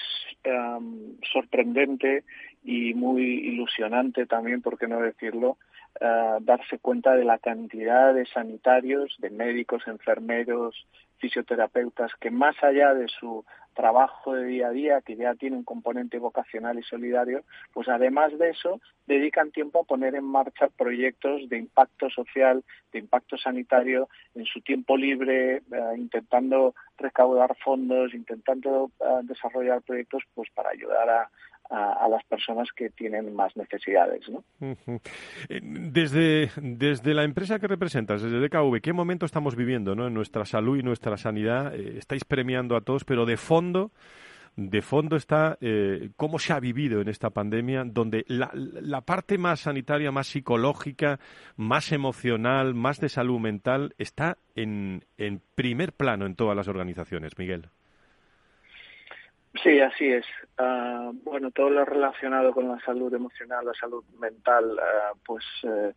sorprendente 1.33 2.23
y 2.63 2.93
muy 2.93 3.23
ilusionante 3.23 4.25
también, 4.25 4.61
por 4.61 4.77
qué 4.77 4.87
no 4.87 5.01
decirlo, 5.01 5.57
eh, 5.99 6.37
darse 6.41 6.79
cuenta 6.79 7.15
de 7.15 7.25
la 7.25 7.39
cantidad 7.39 8.13
de 8.13 8.25
sanitarios, 8.27 9.15
de 9.19 9.29
médicos, 9.29 9.83
enfermeros, 9.87 10.87
fisioterapeutas 11.17 12.11
que 12.21 12.31
más 12.31 12.55
allá 12.63 12.93
de 12.93 13.07
su 13.07 13.43
trabajo 13.79 14.33
de 14.33 14.43
día 14.43 14.67
a 14.67 14.71
día, 14.71 15.01
que 15.01 15.15
ya 15.15 15.35
tiene 15.35 15.55
un 15.55 15.63
componente 15.63 16.19
vocacional 16.19 16.77
y 16.77 16.83
solidario, 16.83 17.45
pues 17.71 17.87
además 17.87 18.37
de 18.37 18.49
eso, 18.49 18.81
dedican 19.07 19.51
tiempo 19.51 19.79
a 19.79 19.83
poner 19.85 20.15
en 20.15 20.25
marcha 20.25 20.67
proyectos 20.67 21.47
de 21.47 21.59
impacto 21.59 22.09
social, 22.09 22.61
de 22.91 22.99
impacto 22.99 23.37
sanitario, 23.37 24.09
en 24.35 24.43
su 24.43 24.59
tiempo 24.59 24.97
libre, 24.97 25.57
eh, 25.57 25.61
intentando 25.95 26.75
recaudar 26.97 27.55
fondos, 27.63 28.13
intentando 28.13 28.91
eh, 28.99 29.19
desarrollar 29.23 29.81
proyectos 29.81 30.23
pues 30.35 30.49
para 30.53 30.71
ayudar 30.71 31.09
a, 31.09 31.29
a, 31.69 32.07
las 32.09 32.23
personas 32.25 32.69
que 32.75 32.89
tienen 32.89 33.35
más 33.35 33.55
necesidades. 33.55 34.27
¿no? 34.29 34.43
Eh, 35.49 35.59
desde, 35.61 36.49
desde 36.57 37.13
la 37.13 37.23
empresa 37.23 37.59
que 37.59 37.67
representas, 37.67 38.21
desde 38.21 38.39
DKV, 38.39 38.81
¿qué 38.81 38.93
momento 38.93 39.25
estamos 39.25 39.55
viviendo 39.55 39.95
¿no? 39.95 40.07
en 40.07 40.13
nuestra 40.13 40.45
salud 40.45 40.77
y 40.77 40.83
nuestra 40.83 41.17
sanidad? 41.17 41.75
Eh, 41.75 41.97
estáis 41.97 42.23
premiando 42.25 42.75
a 42.75 42.81
todos, 42.81 43.03
pero 43.03 43.25
de 43.25 43.37
fondo 43.37 43.91
de 44.55 44.81
fondo 44.81 45.15
está 45.15 45.57
eh, 45.61 46.09
cómo 46.17 46.37
se 46.37 46.51
ha 46.51 46.59
vivido 46.59 46.99
en 46.99 47.07
esta 47.07 47.29
pandemia, 47.29 47.85
donde 47.85 48.25
la, 48.27 48.51
la, 48.53 49.01
parte 49.01 49.37
más 49.37 49.61
sanitaria, 49.61 50.11
más 50.11 50.27
psicológica, 50.27 51.19
más 51.55 51.93
emocional, 51.93 52.73
más 52.73 52.99
de 52.99 53.07
salud 53.07 53.39
mental, 53.39 53.95
está 53.97 54.37
en, 54.55 55.05
en 55.17 55.41
primer 55.55 55.93
plano 55.93 56.25
en 56.25 56.35
todas 56.35 56.57
las 56.57 56.67
organizaciones, 56.67 57.37
Miguel. 57.37 57.69
Sí, 59.55 59.79
así 59.79 60.07
es. 60.07 60.25
Ah, 60.57 61.11
bueno, 61.23 61.51
todo 61.51 61.69
lo 61.69 61.83
relacionado 61.83 62.53
con 62.53 62.67
la 62.67 62.79
salud 62.81 63.13
emocional, 63.13 63.65
la 63.65 63.73
salud 63.73 64.03
mental, 64.19 64.77
ah, 64.79 65.13
pues 65.25 65.43
eh, 65.63 65.93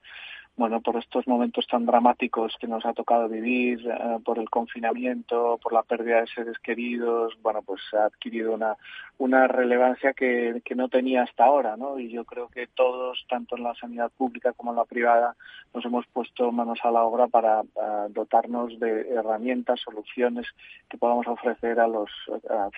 bueno, 0.54 0.82
por 0.82 0.96
estos 0.96 1.26
momentos 1.26 1.66
tan 1.66 1.86
dramáticos 1.86 2.56
que 2.60 2.66
nos 2.66 2.84
ha 2.84 2.92
tocado 2.92 3.28
vivir, 3.28 3.88
eh, 3.88 4.18
por 4.22 4.38
el 4.38 4.50
confinamiento, 4.50 5.58
por 5.62 5.72
la 5.72 5.82
pérdida 5.82 6.20
de 6.20 6.26
seres 6.26 6.58
queridos, 6.58 7.34
bueno, 7.42 7.62
pues 7.62 7.80
ha 7.94 8.04
adquirido 8.04 8.52
una, 8.52 8.76
una 9.16 9.48
relevancia 9.48 10.12
que, 10.12 10.60
que 10.62 10.74
no 10.74 10.88
tenía 10.88 11.22
hasta 11.22 11.44
ahora, 11.44 11.76
¿no? 11.78 11.98
Y 11.98 12.10
yo 12.10 12.24
creo 12.24 12.48
que 12.48 12.66
todos, 12.66 13.24
tanto 13.30 13.56
en 13.56 13.62
la 13.62 13.74
sanidad 13.74 14.10
pública 14.10 14.52
como 14.52 14.72
en 14.72 14.76
la 14.76 14.84
privada, 14.84 15.36
nos 15.72 15.84
hemos 15.86 16.06
puesto 16.08 16.52
manos 16.52 16.80
a 16.82 16.90
la 16.90 17.02
obra 17.02 17.28
para 17.28 17.62
dotarnos 18.10 18.78
de 18.78 19.08
herramientas, 19.08 19.80
soluciones 19.80 20.46
que 20.90 20.98
podamos 20.98 21.26
ofrecer 21.26 21.80
a 21.80 21.88
los 21.88 22.10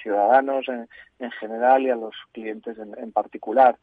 ciudadanos 0.01 0.69
en, 0.69 0.89
en, 1.19 1.31
general 1.33 1.83
y 1.83 1.91
a 1.91 1.97
los 1.97 2.15
clientes 2.33 2.79
en, 2.79 2.97
en 2.99 3.11
particular 3.11 3.77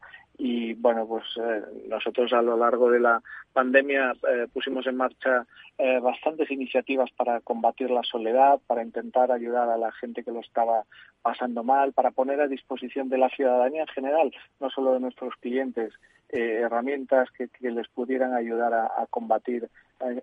y 0.44 0.74
bueno 0.74 1.06
pues 1.06 1.22
eh, 1.36 1.62
nosotros 1.86 2.32
a 2.32 2.42
lo 2.42 2.56
largo 2.56 2.90
de 2.90 2.98
la 2.98 3.22
pandemia 3.52 4.12
eh, 4.28 4.48
pusimos 4.52 4.84
en 4.88 4.96
marcha 4.96 5.46
eh, 5.78 6.00
bastantes 6.00 6.50
iniciativas 6.50 7.12
para 7.12 7.38
combatir 7.42 7.92
la 7.92 8.02
soledad 8.02 8.58
para 8.66 8.82
intentar 8.82 9.30
ayudar 9.30 9.68
a 9.68 9.76
la 9.76 9.92
gente 9.92 10.24
que 10.24 10.32
lo 10.32 10.40
estaba 10.40 10.82
pasando 11.22 11.62
mal 11.62 11.92
para 11.92 12.10
poner 12.10 12.40
a 12.40 12.48
disposición 12.48 13.08
de 13.08 13.18
la 13.18 13.28
ciudadanía 13.28 13.82
en 13.82 13.94
general 13.94 14.34
no 14.58 14.68
solo 14.68 14.94
de 14.94 15.00
nuestros 15.00 15.32
clientes 15.36 15.94
herramientas 16.34 17.28
que, 17.30 17.48
les 17.60 17.86
pudieran 17.88 18.32
ayudar 18.32 18.72
a, 18.72 19.06
combatir 19.10 19.68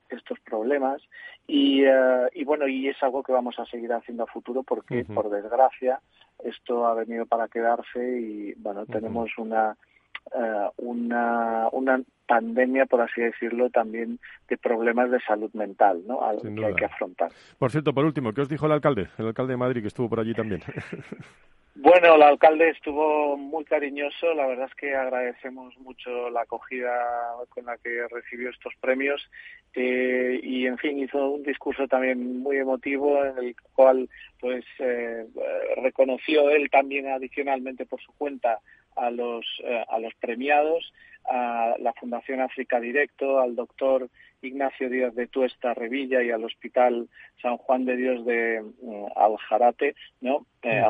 estos 0.10 0.39
problemas. 0.39 1.03
Y, 1.45 1.84
y, 1.84 2.43
bueno 2.45 2.67
y 2.67 2.88
es 2.88 2.97
algo 3.03 3.21
que 3.21 3.32
vamos 3.32 3.60
a 3.60 3.65
seguir 3.67 3.93
haciendo 3.93 4.23
a 4.23 4.25
futuro 4.25 4.63
porque 4.63 5.05
por 5.05 5.29
desgracia 5.29 6.01
esto 6.43 6.88
ha 6.88 6.95
venido 6.95 7.27
para 7.27 7.47
quedarse 7.47 8.19
y 8.19 8.53
bueno 8.55 8.88
tenemos 8.88 9.29
una 9.38 9.77
eh, 9.77 9.88
una, 10.77 11.67
una 11.71 12.01
pandemia, 12.27 12.86
por 12.86 13.01
así 13.01 13.21
decirlo, 13.21 13.69
también 13.69 14.19
de 14.47 14.58
problemas 14.58 15.10
de 15.10 15.19
salud 15.21 15.51
mental, 15.53 16.03
¿no? 16.05 16.19
Que 16.41 16.65
hay 16.65 16.75
que 16.75 16.86
afrontar. 16.86 17.32
Por 17.58 17.71
cierto, 17.71 17.93
por 17.93 18.05
último, 18.05 18.34
¿qué 18.34 18.41
os 18.41 18.49
dijo 18.49 18.67
el 18.67 18.73
alcalde? 18.73 19.08
El 19.17 19.27
alcalde 19.27 19.53
de 19.53 19.58
Madrid, 19.58 19.82
que 19.82 19.88
estuvo 19.88 20.10
por 20.10 20.19
allí 20.19 20.34
también. 20.34 20.62
Bueno, 21.82 22.15
el 22.15 22.23
alcalde 22.23 22.71
estuvo 22.71 23.38
muy 23.38 23.63
cariñoso. 23.63 24.34
La 24.34 24.47
verdad 24.47 24.67
es 24.67 24.75
que 24.75 24.93
agradecemos 24.93 25.77
mucho 25.77 26.29
la 26.29 26.41
acogida 26.41 26.91
con 27.47 27.65
la 27.65 27.77
que 27.77 28.05
recibió 28.10 28.49
estos 28.49 28.73
premios. 28.82 29.21
Eh, 29.73 30.41
y, 30.43 30.65
en 30.65 30.77
fin, 30.77 30.99
hizo 30.99 31.29
un 31.29 31.43
discurso 31.43 31.88
también 31.88 32.39
muy 32.39 32.58
emotivo 32.58 33.23
en 33.23 33.38
el 33.38 33.55
cual, 33.73 34.10
pues, 34.41 34.65
eh, 34.79 35.25
reconoció 35.82 36.49
él 36.49 36.69
también 36.69 37.08
adicionalmente 37.08 37.86
por 37.86 38.01
su 38.01 38.12
cuenta 38.12 38.60
a 38.99 39.12
los, 39.12 39.45
eh, 39.63 39.83
a 39.88 39.99
los 39.99 40.13
premiados, 40.15 40.93
a 41.25 41.75
la 41.79 41.93
Fundación 41.93 42.41
África 42.41 42.79
Directo, 42.79 43.39
al 43.39 43.55
doctor 43.55 44.09
Ignacio 44.41 44.89
Díaz 44.89 45.13
de 45.15 45.27
Tuesta 45.27 45.73
Revilla 45.73 46.23
y 46.23 46.31
al 46.31 46.43
Hospital 46.43 47.07
San 47.41 47.57
Juan 47.57 47.85
de 47.85 47.97
Dios 47.97 48.25
de 48.25 48.63
uh, 48.79 49.07
Aljarate, 49.15 49.95
¿no? 50.21 50.45
Eh, 50.62 50.81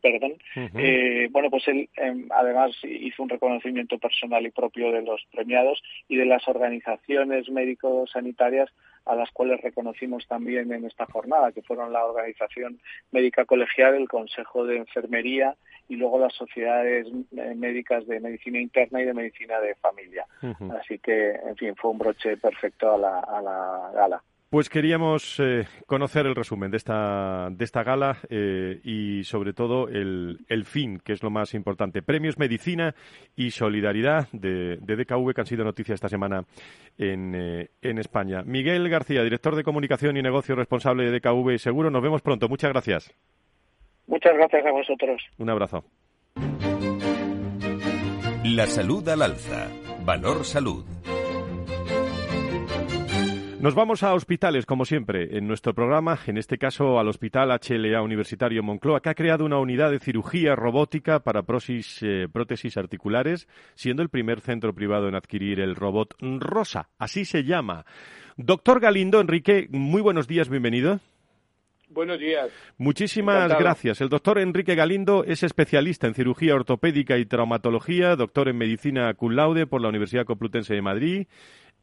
perdón. 0.00 0.34
eh, 0.74 1.28
bueno, 1.30 1.50
pues 1.50 1.66
él 1.68 1.88
em, 1.96 2.28
además 2.30 2.72
hizo 2.82 3.22
un 3.22 3.28
reconocimiento 3.28 3.98
personal 3.98 4.46
y 4.46 4.50
propio 4.50 4.92
de 4.92 5.02
los 5.02 5.24
premiados 5.32 5.82
y 6.08 6.16
de 6.16 6.26
las 6.26 6.46
organizaciones 6.48 7.50
médico-sanitarias 7.50 8.70
a 9.08 9.14
las 9.14 9.30
cuales 9.32 9.60
reconocimos 9.60 10.26
también 10.28 10.72
en 10.72 10.84
esta 10.84 11.06
jornada, 11.06 11.52
que 11.52 11.62
fueron 11.62 11.92
la 11.92 12.04
Organización 12.04 12.78
Médica 13.10 13.44
Colegial, 13.44 13.94
el 13.94 14.08
Consejo 14.08 14.66
de 14.66 14.76
Enfermería 14.76 15.56
y 15.88 15.96
luego 15.96 16.18
las 16.18 16.34
sociedades 16.34 17.06
eh, 17.36 17.54
médicas 17.56 18.06
de 18.06 18.20
medicina 18.20 18.60
interna 18.60 19.00
y 19.00 19.06
de 19.06 19.14
medicina 19.14 19.60
de 19.60 19.74
familia. 19.76 20.26
Así 20.78 20.98
que, 20.98 21.30
en 21.30 21.56
fin, 21.56 21.74
fue 21.74 21.90
un 21.90 21.98
broche 21.98 22.36
perfecto 22.36 22.94
a 22.94 22.98
la, 22.98 23.18
a 23.20 23.42
la 23.42 23.90
gala. 23.94 24.22
Pues 24.50 24.70
queríamos 24.70 25.38
eh, 25.40 25.66
conocer 25.86 26.24
el 26.24 26.34
resumen 26.34 26.70
de 26.70 26.78
esta, 26.78 27.48
de 27.50 27.64
esta 27.66 27.82
gala 27.82 28.16
eh, 28.30 28.80
y 28.82 29.22
sobre 29.24 29.52
todo 29.52 29.88
el, 29.88 30.38
el, 30.48 30.64
fin, 30.64 31.00
que 31.04 31.12
es 31.12 31.22
lo 31.22 31.28
más 31.28 31.52
importante. 31.52 32.00
Premios 32.00 32.38
Medicina 32.38 32.94
y 33.36 33.50
Solidaridad 33.50 34.26
de, 34.32 34.78
de 34.78 34.96
DKV 34.96 35.34
que 35.34 35.40
han 35.42 35.46
sido 35.46 35.64
noticia 35.64 35.94
esta 35.94 36.08
semana 36.08 36.44
en, 36.96 37.34
eh, 37.34 37.68
en, 37.82 37.98
España. 37.98 38.42
Miguel 38.42 38.88
García, 38.88 39.22
director 39.22 39.54
de 39.54 39.64
Comunicación 39.64 40.16
y 40.16 40.22
Negocio 40.22 40.54
responsable 40.54 41.10
de 41.10 41.20
DKV 41.20 41.58
Seguro. 41.58 41.90
Nos 41.90 42.02
vemos 42.02 42.22
pronto. 42.22 42.48
Muchas 42.48 42.70
gracias. 42.70 43.14
Muchas 44.06 44.32
gracias 44.32 44.64
a 44.64 44.72
vosotros. 44.72 45.22
Un 45.36 45.50
abrazo. 45.50 45.84
La 48.44 48.66
salud 48.66 49.06
al 49.10 49.20
alza. 49.20 49.68
Valor 50.06 50.46
Salud. 50.46 50.86
Nos 53.60 53.74
vamos 53.74 54.04
a 54.04 54.14
hospitales, 54.14 54.66
como 54.66 54.84
siempre, 54.84 55.36
en 55.36 55.48
nuestro 55.48 55.74
programa, 55.74 56.16
en 56.28 56.38
este 56.38 56.58
caso 56.58 57.00
al 57.00 57.08
Hospital 57.08 57.50
HLA 57.50 58.00
Universitario 58.02 58.62
Moncloa, 58.62 59.00
que 59.00 59.10
ha 59.10 59.16
creado 59.16 59.44
una 59.44 59.58
unidad 59.58 59.90
de 59.90 59.98
cirugía 59.98 60.54
robótica 60.54 61.18
para 61.24 61.40
eh, 61.40 62.28
prótesis 62.32 62.76
articulares, 62.76 63.48
siendo 63.74 64.02
el 64.02 64.10
primer 64.10 64.40
centro 64.40 64.72
privado 64.74 65.08
en 65.08 65.16
adquirir 65.16 65.58
el 65.58 65.74
robot 65.74 66.14
Rosa, 66.20 66.90
así 66.98 67.24
se 67.24 67.42
llama. 67.42 67.84
Doctor 68.36 68.78
Galindo, 68.78 69.20
Enrique, 69.20 69.66
muy 69.70 70.02
buenos 70.02 70.28
días, 70.28 70.48
bienvenido. 70.48 71.00
Buenos 71.90 72.20
días. 72.20 72.50
Muchísimas 72.76 73.48
gracias. 73.58 74.00
El 74.02 74.10
doctor 74.10 74.38
Enrique 74.38 74.74
Galindo 74.74 75.24
es 75.24 75.42
especialista 75.42 76.06
en 76.06 76.14
cirugía 76.14 76.54
ortopédica 76.54 77.16
y 77.16 77.24
traumatología, 77.24 78.14
doctor 78.14 78.48
en 78.48 78.58
medicina 78.58 79.12
cum 79.14 79.32
laude 79.32 79.66
por 79.66 79.80
la 79.80 79.88
Universidad 79.88 80.26
Complutense 80.26 80.74
de 80.74 80.82
Madrid, 80.82 81.26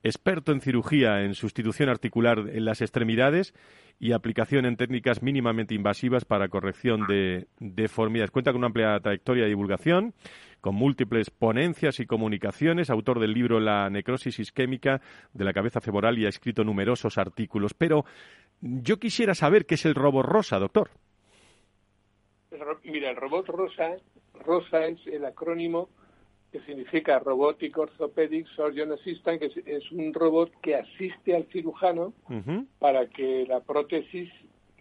experto 0.05 0.51
en 0.51 0.61
cirugía 0.61 1.23
en 1.23 1.33
sustitución 1.33 1.89
articular 1.89 2.37
en 2.37 2.63
las 2.63 2.81
extremidades 2.81 3.55
y 3.99 4.11
aplicación 4.11 4.65
en 4.65 4.77
técnicas 4.77 5.23
mínimamente 5.23 5.73
invasivas 5.73 6.25
para 6.25 6.47
corrección 6.47 7.07
de 7.07 7.47
deformidades. 7.59 8.29
Cuenta 8.29 8.51
con 8.51 8.59
una 8.59 8.67
amplia 8.67 8.99
trayectoria 8.99 9.43
de 9.43 9.49
divulgación, 9.49 10.13
con 10.61 10.75
múltiples 10.75 11.31
ponencias 11.31 11.99
y 11.99 12.05
comunicaciones, 12.05 12.91
autor 12.91 13.19
del 13.19 13.33
libro 13.33 13.59
La 13.59 13.89
necrosis 13.89 14.37
isquémica 14.37 15.01
de 15.33 15.43
la 15.43 15.53
cabeza 15.53 15.81
femoral 15.81 16.19
y 16.19 16.27
ha 16.27 16.29
escrito 16.29 16.63
numerosos 16.63 17.17
artículos. 17.17 17.73
Pero 17.73 18.05
yo 18.61 18.97
quisiera 18.97 19.33
saber 19.33 19.65
qué 19.65 19.73
es 19.73 19.85
el 19.85 19.95
robot 19.95 20.25
rosa, 20.25 20.59
doctor. 20.59 20.91
Mira, 22.83 23.09
el 23.09 23.15
robot 23.15 23.47
rosa, 23.47 23.95
rosa 24.45 24.85
es 24.85 24.99
el 25.07 25.25
acrónimo 25.25 25.89
que 26.55 26.61
significa 26.61 27.19
Robotic 27.19 27.77
Orthopedic 27.77 28.47
Surgeon 28.55 28.93
Assistant, 28.93 29.41
que 29.41 29.51
es, 29.65 29.91
un 29.91 30.13
robot 30.13 30.49
que 30.61 30.75
asiste 30.75 31.35
al 31.35 31.43
cirujano 31.51 32.13
para 32.79 33.07
que 33.07 33.45
la 33.45 33.59
prótesis 33.59 34.31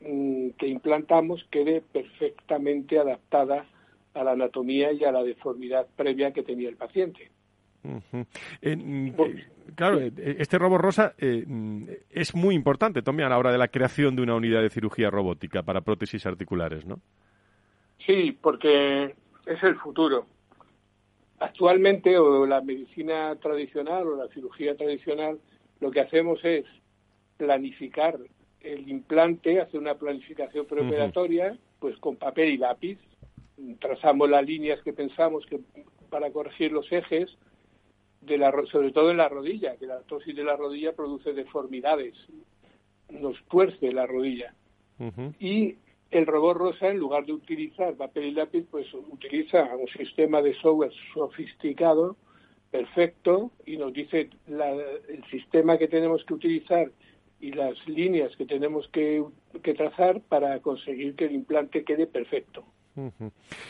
mm, 0.01 0.51
que 0.51 0.69
implantamos 0.69 1.45
quede 1.51 1.81
perfectamente 1.81 2.97
adaptada 2.97 3.67
a 4.15 4.23
la 4.23 4.33
anatomía 4.33 4.93
y 4.93 5.03
a 5.03 5.11
la 5.11 5.25
deformidad 5.25 5.89
previa 5.97 6.33
que 6.33 6.45
tenía 6.45 6.69
el 6.69 6.77
paciente. 6.77 7.33
Eh, 8.63 9.13
claro, 9.75 10.01
eh, 10.01 10.13
este 10.39 10.57
robot 10.57 10.81
rosa 10.81 11.15
eh, 11.19 11.45
mm, 11.45 11.89
es 12.09 12.37
muy 12.37 12.55
importante 12.55 13.03
también 13.03 13.27
a 13.27 13.31
la 13.31 13.39
hora 13.39 13.51
de 13.51 13.59
la 13.59 13.67
creación 13.67 14.15
de 14.15 14.23
una 14.23 14.37
unidad 14.37 14.63
de 14.63 14.71
cirugía 14.71 15.11
robótica 15.11 15.65
para 15.65 15.81
prótesis 15.81 16.25
articulares, 16.25 16.87
¿no? 16.87 17.01
Sí, 18.07 18.39
porque 18.41 19.17
es 19.45 19.63
el 19.65 19.75
futuro. 19.75 20.29
Actualmente, 21.39 22.17
o 22.19 22.47
la 22.47 22.61
medicina 22.61 23.37
tradicional 23.37 24.07
o 24.07 24.17
la 24.17 24.29
cirugía 24.29 24.77
tradicional, 24.77 25.39
lo 25.81 25.91
que 25.91 26.01
hacemos 26.01 26.45
es 26.45 26.65
planificar 27.37 28.19
el 28.61 28.89
implante, 28.89 29.61
hacer 29.61 29.81
una 29.81 29.95
planificación 29.95 30.67
preoperatoria, 30.67 31.59
pues 31.81 31.97
con 31.99 32.17
papel 32.17 32.51
y 32.51 32.57
lápiz, 32.57 32.99
trazamos 33.81 34.31
las 34.31 34.45
líneas 34.45 34.81
que 34.83 34.93
pensamos 34.93 35.45
que 35.47 35.61
para 36.09 36.31
corregir 36.31 36.73
los 36.73 36.91
ejes, 36.91 37.37
de 38.23 38.39
la, 38.39 38.53
sobre 38.71 38.91
todo 38.93 39.11
en 39.11 39.19
la 39.19 39.29
rodilla, 39.29 39.77
que 39.77 39.87
la 39.87 40.01
tosis 40.01 40.35
de 40.35 40.45
la 40.45 40.57
rodilla 40.57 40.93
produce 40.93 41.33
deformidades, 41.33 42.15
nos 43.11 43.37
tuerce 43.47 43.93
la 43.93 44.07
rodilla. 44.07 44.55
Y 45.39 45.77
el 46.15 46.27
robot 46.27 46.57
rosa, 46.57 46.89
en 46.89 46.99
lugar 46.99 47.27
de 47.27 47.33
utilizar 47.33 47.95
papel 47.95 48.25
y 48.27 48.31
lápiz, 48.33 48.65
pues 48.71 48.87
utiliza 48.95 49.65
un 49.77 49.89
sistema 49.89 50.41
de 50.41 50.55
software 50.55 50.93
sofisticado, 51.13 52.17
perfecto, 52.71 53.51
y 53.67 53.77
nos 53.77 53.93
dice 53.93 54.31
el 54.49 55.25
sistema 55.31 55.77
que 55.77 55.89
tenemos 55.89 56.25
que 56.25 56.35
utilizar 56.35 56.91
y 57.41 57.53
las 57.53 57.77
líneas 57.89 58.35
que 58.37 58.47
tenemos 58.47 58.89
que, 58.89 59.25
trazar 59.77 60.21
para 60.23 60.61
conseguir 60.61 61.15
que 61.15 61.27
el 61.27 61.33
implante 61.33 61.85
quede 61.85 62.07
perfecto. 62.07 62.65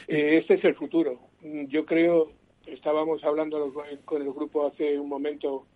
Eh, 0.06 0.38
este 0.38 0.54
es 0.54 0.64
el 0.64 0.74
futuro. 0.74 1.18
Yo 1.42 1.86
creo, 1.86 2.30
estábamos 2.66 3.24
hablando 3.24 3.72
con 4.04 4.22
el 4.22 4.32
grupo 4.32 4.66
hace 4.66 4.98
un 4.98 5.08
momento 5.08 5.66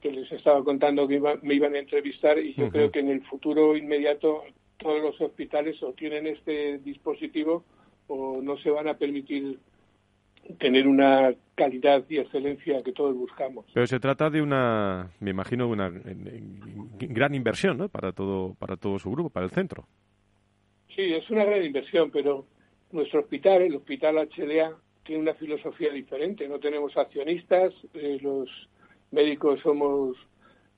que 0.00 0.10
les 0.10 0.32
estaba 0.32 0.64
contando 0.64 1.06
que 1.06 1.20
me 1.42 1.54
iban 1.54 1.74
a 1.74 1.78
entrevistar 1.78 2.38
y 2.38 2.54
yo 2.54 2.70
creo 2.70 2.90
que 2.90 3.00
en 3.00 3.10
el 3.10 3.22
futuro 3.22 3.76
inmediato 3.76 4.42
todos 4.80 5.00
los 5.00 5.20
hospitales 5.20 5.82
o 5.82 5.92
tienen 5.92 6.26
este 6.26 6.78
dispositivo 6.78 7.64
o 8.08 8.40
no 8.42 8.56
se 8.58 8.70
van 8.70 8.88
a 8.88 8.94
permitir 8.94 9.58
tener 10.58 10.88
una 10.88 11.32
calidad 11.54 12.04
y 12.08 12.18
excelencia 12.18 12.82
que 12.82 12.92
todos 12.92 13.14
buscamos. 13.14 13.66
Pero 13.72 13.86
se 13.86 14.00
trata 14.00 14.30
de 14.30 14.42
una, 14.42 15.10
me 15.20 15.30
imagino, 15.30 15.68
una 15.68 15.92
gran 16.98 17.34
inversión, 17.34 17.78
¿no? 17.78 17.88
Para 17.88 18.12
todo, 18.12 18.54
para 18.54 18.76
todo 18.76 18.98
su 18.98 19.10
grupo, 19.10 19.30
para 19.30 19.46
el 19.46 19.52
centro. 19.52 19.86
Sí, 20.94 21.02
es 21.12 21.28
una 21.30 21.44
gran 21.44 21.64
inversión, 21.64 22.10
pero 22.10 22.46
nuestro 22.90 23.20
hospital, 23.20 23.62
el 23.62 23.76
Hospital 23.76 24.16
HLA, 24.16 24.76
tiene 25.04 25.22
una 25.22 25.34
filosofía 25.34 25.92
diferente. 25.92 26.48
No 26.48 26.58
tenemos 26.58 26.96
accionistas, 26.96 27.72
eh, 27.94 28.18
los 28.20 28.48
médicos 29.10 29.60
somos 29.60 30.16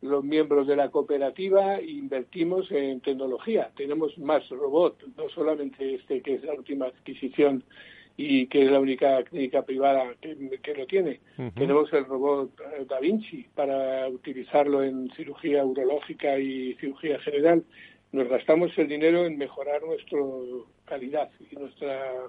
los 0.03 0.24
miembros 0.24 0.66
de 0.66 0.76
la 0.76 0.90
cooperativa 0.90 1.80
invertimos 1.80 2.70
en 2.72 3.00
tecnología. 3.00 3.70
Tenemos 3.76 4.18
más 4.18 4.46
robots, 4.48 5.05
no 5.16 5.28
solamente 5.28 5.94
este 5.94 6.20
que 6.20 6.34
es 6.34 6.44
la 6.44 6.55
última 6.55 6.86
adquisición 6.86 7.64
y 8.16 8.46
que 8.48 8.64
es 8.64 8.70
la 8.70 8.80
única 8.80 9.22
clínica 9.22 9.62
privada 9.62 10.14
que, 10.20 10.74
lo 10.76 10.86
tiene. 10.86 11.20
Tenemos 11.55 11.90
el 11.92 12.05
robot 12.05 12.50
eh, 12.61 12.84
Da 12.88 13.00
Vinci 13.00 13.46
para 13.55 14.09
utilizarlo 14.09 14.82
en 14.82 15.09
cirugía 15.16 15.64
urológica 15.64 16.38
y 16.38 16.74
cirugía 16.74 17.18
general. 17.20 17.64
Nos 18.11 18.28
gastamos 18.28 18.76
el 18.76 18.88
dinero 18.88 19.24
en 19.24 19.38
mejorar 19.38 19.82
nuestra 19.82 20.18
calidad 20.84 21.30
y 21.50 21.55
nuestra 21.55 22.28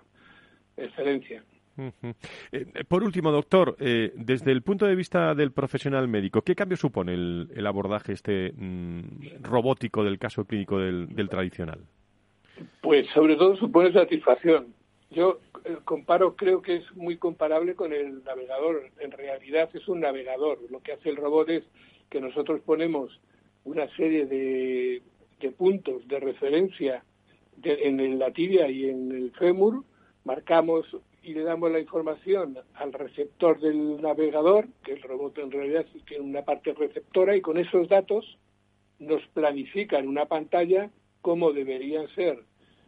excelencia. 0.78 1.43
Eh, 1.78 2.84
por 2.88 3.03
último, 3.03 3.32
doctor, 3.32 3.76
eh, 3.80 4.11
desde 4.15 4.51
el 4.51 4.61
punto 4.61 4.86
de 4.86 4.95
vista 4.95 5.34
del 5.34 5.51
profesional 5.51 6.07
médico, 6.07 6.41
¿qué 6.41 6.55
cambio 6.55 6.78
supone 6.78 7.13
el, 7.13 7.65
abordaje 7.65 8.13
este 8.13 8.53
mm, 8.55 9.41
robótico 9.41 10.03
del 10.03 10.19
caso 10.19 10.45
clínico 10.45 10.80
del, 10.80 11.30
tradicional? 11.30 11.80
Pues 12.82 13.07
sobre 13.13 13.36
todo 13.36 13.55
supone 13.55 13.91
satisfacción. 13.91 14.74
Yo 15.09 15.39
eh, 15.65 15.78
comparo, 15.84 16.36
creo 16.36 16.61
que 16.61 16.78
es 16.78 16.95
muy 16.95 17.17
comparable 17.17 17.76
con 17.76 17.93
el 17.93 18.24
navegador. 18.24 18.89
En 18.99 19.11
realidad 19.11 19.69
es 19.74 19.88
un 19.88 20.01
navegador. 20.01 20.59
Lo 20.69 20.80
que 20.82 20.93
hace 20.93 21.09
el 21.09 21.17
robot 21.17 21.49
es 21.49 21.63
que 22.09 22.21
nosotros 22.21 22.61
ponemos 22.61 23.19
una 23.63 23.88
serie 23.95 24.26
de, 24.26 25.01
puntos 25.57 26.07
de 26.07 26.19
referencia 26.19 27.03
en 27.63 28.19
la 28.19 28.32
tibia 28.32 28.69
y 28.69 28.89
en 28.89 29.11
el 29.11 29.32
fémur, 29.32 29.84
marcamos 30.24 30.86
y 31.24 31.34
le 31.34 31.43
damos 31.43 31.71
la 31.71 31.80
información 31.80 32.57
al 32.76 32.93
receptor 32.93 33.59
del 33.59 34.01
navegador, 34.01 34.67
que 34.84 34.93
el 34.93 35.01
robot 35.01 35.38
en 35.39 35.51
realidad 35.51 35.86
tiene 36.05 36.24
una 36.24 36.43
parte 36.43 36.74
receptora, 36.74 37.36
y 37.36 37.41
con 37.41 37.57
esos 37.57 37.88
datos 37.88 38.38
nos 38.99 39.26
planifica 39.28 39.97
en 39.97 40.07
una 40.07 40.26
pantalla 40.26 40.89
cómo 41.21 41.53
deberían 41.53 42.07
ser 42.09 42.43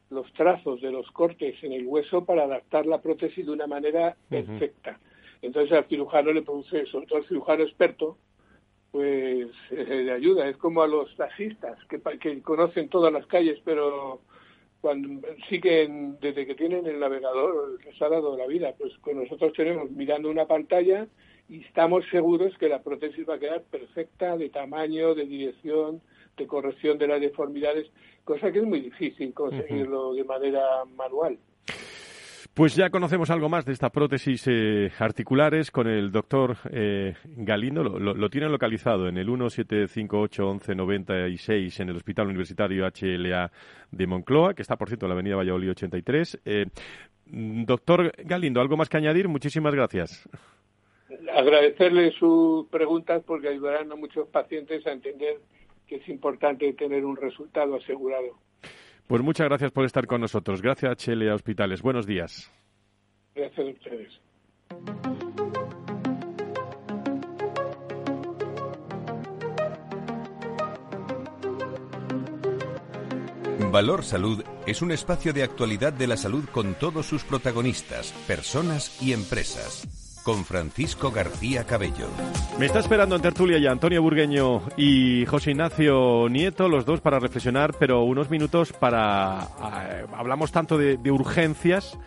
los 0.10 0.32
trazos 0.34 0.82
de 0.82 0.92
los 0.92 1.10
cortes 1.12 1.56
en 1.64 1.74
el 1.74 1.88
hueso 1.88 2.26
para 2.26 2.44
adaptar 2.44 2.86
la 2.86 3.02
prótesis 3.02 3.46
de 3.46 3.52
una 3.52 3.68
manera 3.68 4.16
perfecta. 4.30 5.00
Entonces 5.42 5.72
al 5.72 5.86
cirujano 5.86 6.32
le 6.32 6.42
produce, 6.42 6.86
sobre 6.88 7.08
todo 7.08 7.20
al 7.20 7.28
cirujano 7.28 7.64
experto, 7.64 8.18
pues 8.92 9.48
eh, 9.72 10.04
le 10.06 10.12
ayuda. 10.12 10.48
Es 10.48 10.58
como 10.58 10.82
a 10.82 10.88
los 10.88 11.16
taxistas 11.16 11.78
que, 11.86 12.02
que 12.20 12.42
conocen 12.42 12.90
todas 12.90 13.12
las 13.12 13.26
calles, 13.26 13.60
pero 13.64 14.22
cuando 14.86 15.28
siguen 15.50 16.20
desde 16.22 16.46
que 16.46 16.54
tienen 16.54 16.86
el 16.86 17.00
navegador 17.00 17.84
les 17.84 18.00
ha 18.04 18.08
dado 18.08 18.38
la 18.38 18.46
vida. 18.46 18.76
Pues 18.78 18.96
con 19.00 19.18
nosotros 19.18 19.52
tenemos 19.54 19.90
mirando 19.90 20.30
una 20.30 20.46
pantalla 20.46 21.08
y 21.50 21.62
estamos 21.62 22.06
seguros 22.12 22.56
que 22.60 22.70
la 22.70 22.84
prótesis 22.84 23.28
va 23.28 23.34
a 23.34 23.40
quedar 23.40 23.64
perfecta 23.64 24.38
de 24.38 24.50
tamaño 24.50 25.16
de 25.16 25.26
dirección 25.26 26.02
de 26.38 26.46
corrección 26.46 27.00
de 27.00 27.08
las 27.08 27.20
deformidades 27.20 27.88
cosa 28.26 28.52
que 28.52 28.60
es 28.60 28.66
muy 28.66 28.80
difícil 28.80 29.34
conseguirlo 29.34 30.14
de 30.14 30.24
manera 30.24 30.86
manual 30.96 31.40
pues 32.56 32.74
ya 32.74 32.90
conocemos 32.90 33.30
algo 33.32 33.50
más 33.50 33.66
de 33.66 33.74
esta 33.74 33.90
prótesis 33.90 34.48
eh, 34.48 34.90
articulares 34.98 35.72
con 35.72 35.88
el 35.88 36.10
doctor 36.10 36.56
eh, 36.72 37.14
Galindo. 37.36 37.84
Lo, 37.84 38.14
lo, 38.14 38.30
tienen 38.30 38.50
localizado 38.50 39.10
en 39.10 39.18
el 39.18 39.28
1758-1196 39.28 41.82
en 41.82 41.90
el 41.90 41.98
Hospital 41.98 42.28
Universitario 42.28 42.88
HLA 42.88 43.52
de 43.92 44.08
Moncloa, 44.08 44.54
que 44.54 44.62
está, 44.62 44.78
por 44.78 44.88
cierto, 44.88 45.06
en 45.06 45.10
la 45.10 45.16
avenida 45.16 45.36
Valladolid 45.36 45.72
83. 45.72 46.40
Eh, 46.46 46.68
doctor 47.26 48.14
Galindo, 48.24 48.62
¿algo 48.62 48.78
más 48.78 48.88
que 48.88 48.96
añadir? 48.96 49.28
Muchísimas 49.28 49.76
gracias. 49.76 50.26
Agradecerle 51.36 52.12
sus 52.12 52.68
preguntas 52.68 53.22
porque 53.28 53.50
ayudarán 53.50 53.92
a 53.92 53.96
muchos 53.96 54.30
pacientes 54.30 54.88
a 54.88 54.94
entender 54.94 55.40
que 55.88 55.98
es 55.98 56.08
importante 56.08 56.72
tener 56.72 57.04
un 57.04 57.18
resultado 57.18 57.76
asegurado. 57.76 58.40
Pues 59.08 59.22
muchas 59.22 59.48
gracias 59.48 59.72
por 59.72 59.86
estar 59.86 60.08
con 60.08 60.22
nosotros. 60.22 60.62
Gracias, 60.62 60.98
Chele 60.98 61.32
Hospitales. 61.32 61.82
Buenos 61.82 62.08
días. 62.08 62.52
Gracias 63.36 63.60
a 63.60 63.70
ustedes. 63.70 64.22
Valor 73.72 74.04
Salud 74.04 74.42
es 74.66 74.82
un 74.82 74.92
espacio 74.92 75.34
de 75.34 75.44
actualidad 75.44 75.92
de 75.92 76.08
la 76.08 76.16
salud 76.16 76.46
con 76.50 76.76
todos 76.76 77.06
sus 77.06 77.26
protagonistas, 77.26 78.14
personas 78.26 79.02
y 79.02 79.12
empresas. 79.12 80.15
Con 80.26 80.44
Francisco 80.44 81.12
García 81.12 81.66
Cabello. 81.66 82.08
Me 82.58 82.66
está 82.66 82.80
esperando 82.80 83.16
en 83.16 83.22
tertulia 83.22 83.60
ya 83.60 83.70
Antonio 83.70 84.02
Burgueño 84.02 84.64
y 84.76 85.24
José 85.28 85.52
Ignacio 85.52 86.28
Nieto, 86.30 86.68
los 86.68 86.84
dos 86.84 87.00
para 87.00 87.20
reflexionar, 87.20 87.76
pero 87.78 88.02
unos 88.02 88.32
minutos 88.32 88.74
para... 88.74 89.48
eh, 89.88 90.06
hablamos 90.18 90.52
tanto 90.52 90.80
de, 90.80 90.98
urgencias, 91.12 92.00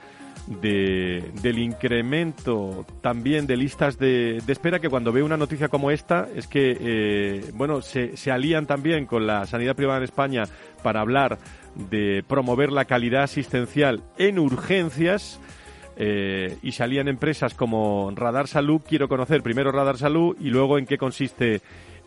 de, 0.48 1.30
del 1.42 1.60
incremento 1.60 2.84
también 3.00 3.46
de 3.46 3.56
listas 3.56 4.00
de, 4.00 4.42
de 4.44 4.52
espera 4.52 4.80
que 4.80 4.88
cuando 4.88 5.12
veo 5.12 5.24
una 5.24 5.36
noticia 5.36 5.68
como 5.68 5.92
esta 5.92 6.26
es 6.34 6.48
que, 6.48 6.76
eh, 6.80 7.50
bueno, 7.54 7.82
se, 7.82 8.16
se 8.16 8.32
alían 8.32 8.66
también 8.66 9.06
con 9.06 9.28
la 9.28 9.46
sanidad 9.46 9.76
privada 9.76 9.98
en 9.98 10.04
España 10.04 10.42
para 10.82 11.02
hablar 11.02 11.38
de 11.76 12.24
promover 12.26 12.72
la 12.72 12.84
calidad 12.86 13.22
asistencial 13.22 14.02
en 14.18 14.40
urgencias. 14.40 15.38
Eh, 16.00 16.56
y 16.62 16.72
salían 16.72 17.08
empresas 17.08 17.54
como 17.54 18.12
Radar 18.14 18.46
Salud. 18.46 18.80
Quiero 18.88 19.08
conocer 19.08 19.42
primero 19.42 19.72
Radar 19.72 19.96
Salud 19.98 20.36
y 20.40 20.50
luego 20.50 20.78
en 20.78 20.86
qué 20.86 20.96
consiste 20.96 21.60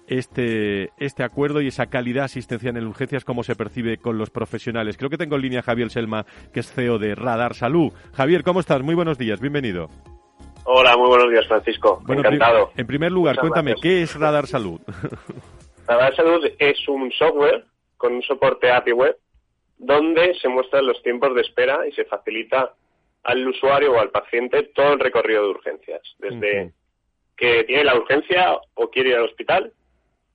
este, 0.08 0.92
este 0.98 1.24
acuerdo 1.24 1.62
y 1.62 1.68
esa 1.68 1.88
calidad 1.88 2.24
asistencial 2.26 2.78
en 2.78 2.88
urgencias, 2.88 3.26
cómo 3.26 3.44
se 3.44 3.56
percibe 3.56 3.98
con 3.98 4.18
los 4.18 4.30
profesionales. 4.30 4.98
Creo 4.98 5.10
que 5.10 5.18
tengo 5.18 5.36
en 5.36 5.42
línea 5.42 5.60
a 5.60 5.64
Javier 5.64 5.90
Selma, 5.90 6.26
que 6.54 6.62
es 6.62 6.72
CEO 6.72 7.00
de 7.00 7.16
Radar 7.16 7.54
Salud. 7.54 7.92
Javier, 8.14 8.44
¿cómo 8.44 8.62
estás? 8.62 8.82
Muy 8.82 8.96
buenos 8.96 9.18
días, 9.18 9.42
bienvenido. 9.42 9.90
Hola, 10.64 10.96
muy 10.96 11.10
buenos 11.10 11.30
días, 11.30 11.46
Francisco. 11.48 12.02
Bueno, 12.06 12.22
Encantado. 12.22 12.72
en 12.78 12.88
primer 12.88 13.12
lugar, 13.12 13.36
Muchas 13.36 13.42
cuéntame, 13.42 13.72
gracias. 13.72 13.84
¿qué 13.84 14.02
es 14.04 14.16
Radar 14.18 14.48
Salud? 14.48 14.80
Radar 15.88 16.16
Salud 16.16 16.46
es 16.60 16.88
un 16.88 17.12
software 17.12 17.66
con 17.98 18.14
un 18.14 18.22
soporte 18.22 18.72
API 18.72 18.94
web 18.94 19.18
donde 19.78 20.34
se 20.42 20.48
muestran 20.48 20.86
los 20.86 21.02
tiempos 21.04 21.36
de 21.36 21.42
espera 21.42 21.88
y 21.88 21.92
se 21.92 22.06
facilita 22.06 22.74
al 23.24 23.48
usuario 23.48 23.94
o 23.94 24.00
al 24.00 24.10
paciente 24.10 24.64
todo 24.74 24.94
el 24.94 25.00
recorrido 25.00 25.44
de 25.44 25.50
urgencias, 25.50 26.02
desde 26.18 26.74
que 27.38 27.64
tiene 27.64 27.84
la 27.84 27.96
urgencia 27.96 28.58
o 28.76 28.90
quiere 28.90 29.10
ir 29.10 29.16
al 29.16 29.26
hospital 29.26 29.74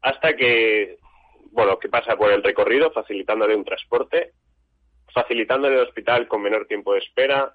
hasta 0.03 0.37
que, 0.37 0.99
bueno, 1.53 1.78
que 1.78 1.89
pasa 1.89 2.16
por 2.16 2.30
el 2.30 2.43
recorrido, 2.43 2.91
facilitándole 2.93 3.57
un 3.57 3.64
transporte, 3.64 4.32
facilitándole 5.12 5.76
el 5.76 5.87
hospital 5.87 6.28
con 6.28 6.43
menor 6.43 6.66
tiempo 6.66 6.93
de 6.93 7.01
espera, 7.01 7.55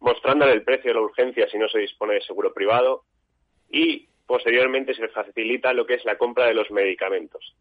mostrándole 0.00 0.52
el 0.52 0.62
precio 0.62 0.90
de 0.90 0.94
la 0.94 1.04
urgencia 1.04 1.48
si 1.48 1.58
no 1.58 1.68
se 1.68 1.78
dispone 1.78 2.14
de 2.14 2.20
seguro 2.22 2.52
privado 2.52 3.04
y 3.70 4.08
posteriormente 4.26 4.94
se 4.94 5.08
facilita 5.08 5.72
lo 5.72 5.86
que 5.86 5.94
es 5.94 6.04
la 6.04 6.16
compra 6.16 6.46
de 6.46 6.54
los 6.54 6.70
medicamentos. 6.70 7.54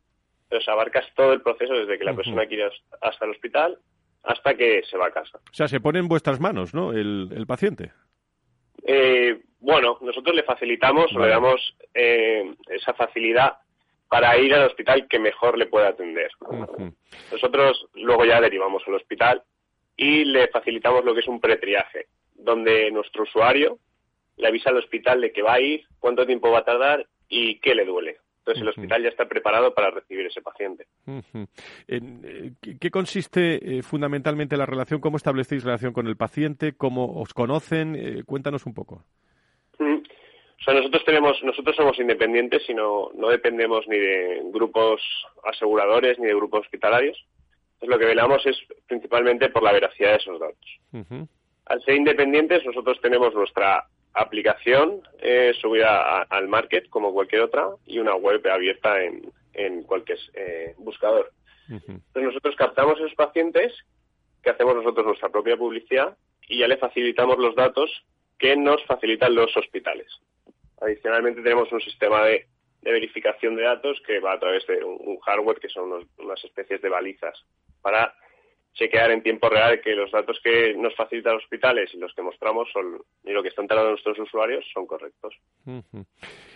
Entonces 0.43 0.68
abarcas 0.70 1.05
todo 1.16 1.34
el 1.34 1.41
proceso 1.41 1.74
desde 1.74 1.97
que 1.97 2.03
la 2.03 2.16
persona 2.16 2.45
quiere 2.45 2.70
hasta 3.01 3.26
el 3.26 3.32
hospital 3.32 3.80
hasta 4.24 4.55
que 4.55 4.82
se 4.89 4.97
va 4.97 5.07
a 5.07 5.11
casa. 5.11 5.38
O 5.38 5.53
sea, 5.53 5.67
se 5.67 5.80
pone 5.80 5.99
en 5.99 6.07
vuestras 6.07 6.39
manos, 6.39 6.74
¿no? 6.74 6.91
El, 6.91 7.30
el 7.36 7.45
paciente. 7.45 7.91
Eh, 8.86 9.41
bueno, 9.59 9.97
nosotros 10.01 10.36
le 10.36 10.43
facilitamos 10.43 11.13
Vale. 11.13 11.28
le 11.28 11.32
damos 11.32 11.76
eh, 11.93 12.53
esa 12.69 12.93
facilidad 12.93 13.57
para 14.09 14.38
ir 14.38 14.53
al 14.53 14.67
hospital 14.67 15.07
que 15.07 15.19
mejor 15.19 15.57
le 15.57 15.65
pueda 15.65 15.89
atender. 15.89 16.30
Nosotros 17.32 17.88
luego 17.95 18.26
ya 18.26 18.39
derivamos 18.39 18.84
al 18.88 18.95
hospital 18.95 19.41
y 19.97 20.26
le 20.26 20.47
facilitamos 20.49 21.03
lo 21.03 21.13
que 21.13 21.21
es 21.21 21.28
un 21.28 21.39
pretriaje, 21.39 22.07
donde 22.36 22.91
nuestro 22.91 23.24
usuario 23.24 23.80
le 24.38 24.47
avisa 24.47 24.69
al 24.69 24.78
hospital 24.78 25.21
de 25.21 25.32
que 25.32 25.41
va 25.41 25.53
a 25.53 25.61
ir, 25.61 25.86
cuánto 25.99 26.26
tiempo 26.26 26.51
va 26.51 26.59
a 26.59 26.65
tardar 26.65 27.07
y 27.28 27.59
qué 27.59 27.74
le 27.74 27.86
duele. 27.86 28.17
Entonces 28.43 28.61
el 28.61 28.67
hospital 28.69 29.01
ya 29.03 29.07
está 29.09 29.25
preparado 29.25 29.73
para 29.73 29.89
recibir 29.89 30.25
ese 30.25 30.41
paciente. 30.41 30.85
Eh, 31.87 32.51
¿qué- 32.61 32.77
¿Qué 32.77 32.91
consiste 32.91 33.77
eh, 33.77 33.83
fundamentalmente 33.83 34.57
la 34.57 34.65
relación? 34.65 34.99
¿Cómo 34.99 35.15
establecéis 35.15 35.63
relación 35.63 35.93
con 35.93 36.07
el 36.07 36.17
paciente? 36.17 36.73
¿Cómo 36.73 37.21
os 37.21 37.33
conocen? 37.33 37.95
Eh, 37.95 38.23
cuéntanos 38.25 38.65
un 38.65 38.73
poco. 38.73 39.05
Mm. 39.79 39.93
O 39.95 40.63
sea, 40.65 40.73
nosotros 40.73 41.03
tenemos, 41.05 41.41
nosotros 41.43 41.73
somos 41.75 41.97
independientes 41.99 42.63
y 42.69 42.73
no, 42.73 43.11
no 43.15 43.29
dependemos 43.29 43.87
ni 43.87 43.97
de 43.97 44.41
grupos 44.51 45.01
aseguradores 45.45 46.19
ni 46.19 46.25
de 46.27 46.35
grupos 46.35 46.61
hospitalarios. 46.61 47.17
Entonces 47.75 47.89
lo 47.89 47.99
que 47.99 48.05
velamos 48.05 48.45
es 48.45 48.57
principalmente 48.87 49.49
por 49.49 49.63
la 49.63 49.71
veracidad 49.71 50.11
de 50.11 50.15
esos 50.17 50.39
datos. 50.39 51.27
Al 51.65 51.81
ser 51.83 51.95
independientes, 51.95 52.65
nosotros 52.65 52.99
tenemos 53.01 53.33
nuestra 53.33 53.85
aplicación 54.14 55.01
eh, 55.20 55.53
subida 55.59 56.20
a- 56.20 56.22
al 56.24 56.47
market 56.47 56.89
como 56.89 57.14
cualquier 57.14 57.41
otra 57.41 57.70
y 57.86 57.99
una 57.99 58.16
web 58.16 58.45
abierta 58.47 59.03
en, 59.03 59.32
en 59.53 59.84
cualquier 59.84 60.20
eh, 60.34 60.74
buscador. 60.78 61.32
Entonces 61.70 62.24
nosotros 62.24 62.55
captamos 62.55 62.95
a 62.95 63.03
esos 63.05 63.16
pacientes, 63.16 63.74
que 64.43 64.49
hacemos 64.49 64.76
nosotros 64.76 65.05
nuestra 65.05 65.30
propia 65.30 65.55
publicidad 65.57 66.18
y 66.47 66.59
ya 66.59 66.68
le 66.68 66.78
facilitamos 66.78 67.38
los 67.38 67.55
datos 67.55 67.89
que 68.38 68.55
nos 68.57 68.84
facilitan 68.86 69.34
los 69.34 69.55
hospitales. 69.55 70.07
Adicionalmente 70.82 71.41
tenemos 71.41 71.72
un 71.72 71.80
sistema 71.82 72.26
de, 72.26 72.45
de 72.82 72.91
verificación 72.91 73.55
de 73.55 73.64
datos 73.64 74.01
que 74.05 74.20
va 74.20 74.34
a 74.34 74.39
través 74.39 74.68
de 74.68 74.84
un, 74.84 74.97
un 74.99 75.20
hardware 75.22 75.59
que 75.59 75.70
son 75.70 75.86
unos- 75.91 76.07
unas 76.18 76.43
especies 76.43 76.82
de 76.82 76.89
balizas 76.89 77.41
para 77.82 78.14
chequear 78.74 79.11
en 79.11 79.21
tiempo 79.24 79.49
real 79.49 79.82
que 79.82 79.95
los 79.95 80.11
datos 80.11 80.39
que 80.43 80.74
nos 80.76 80.95
facilitan 80.95 81.34
los 81.36 81.43
hospitales 81.43 81.91
y 81.93 81.97
los 81.97 82.13
que 82.13 82.21
mostramos 82.24 82.67
son 82.74 83.01
y 83.24 83.32
lo 83.32 83.43
que 83.43 83.49
están 83.49 83.67
tratando 83.67 83.91
nuestros 83.91 84.17
usuarios 84.19 84.65
son 84.74 84.86
correctos. 84.88 85.36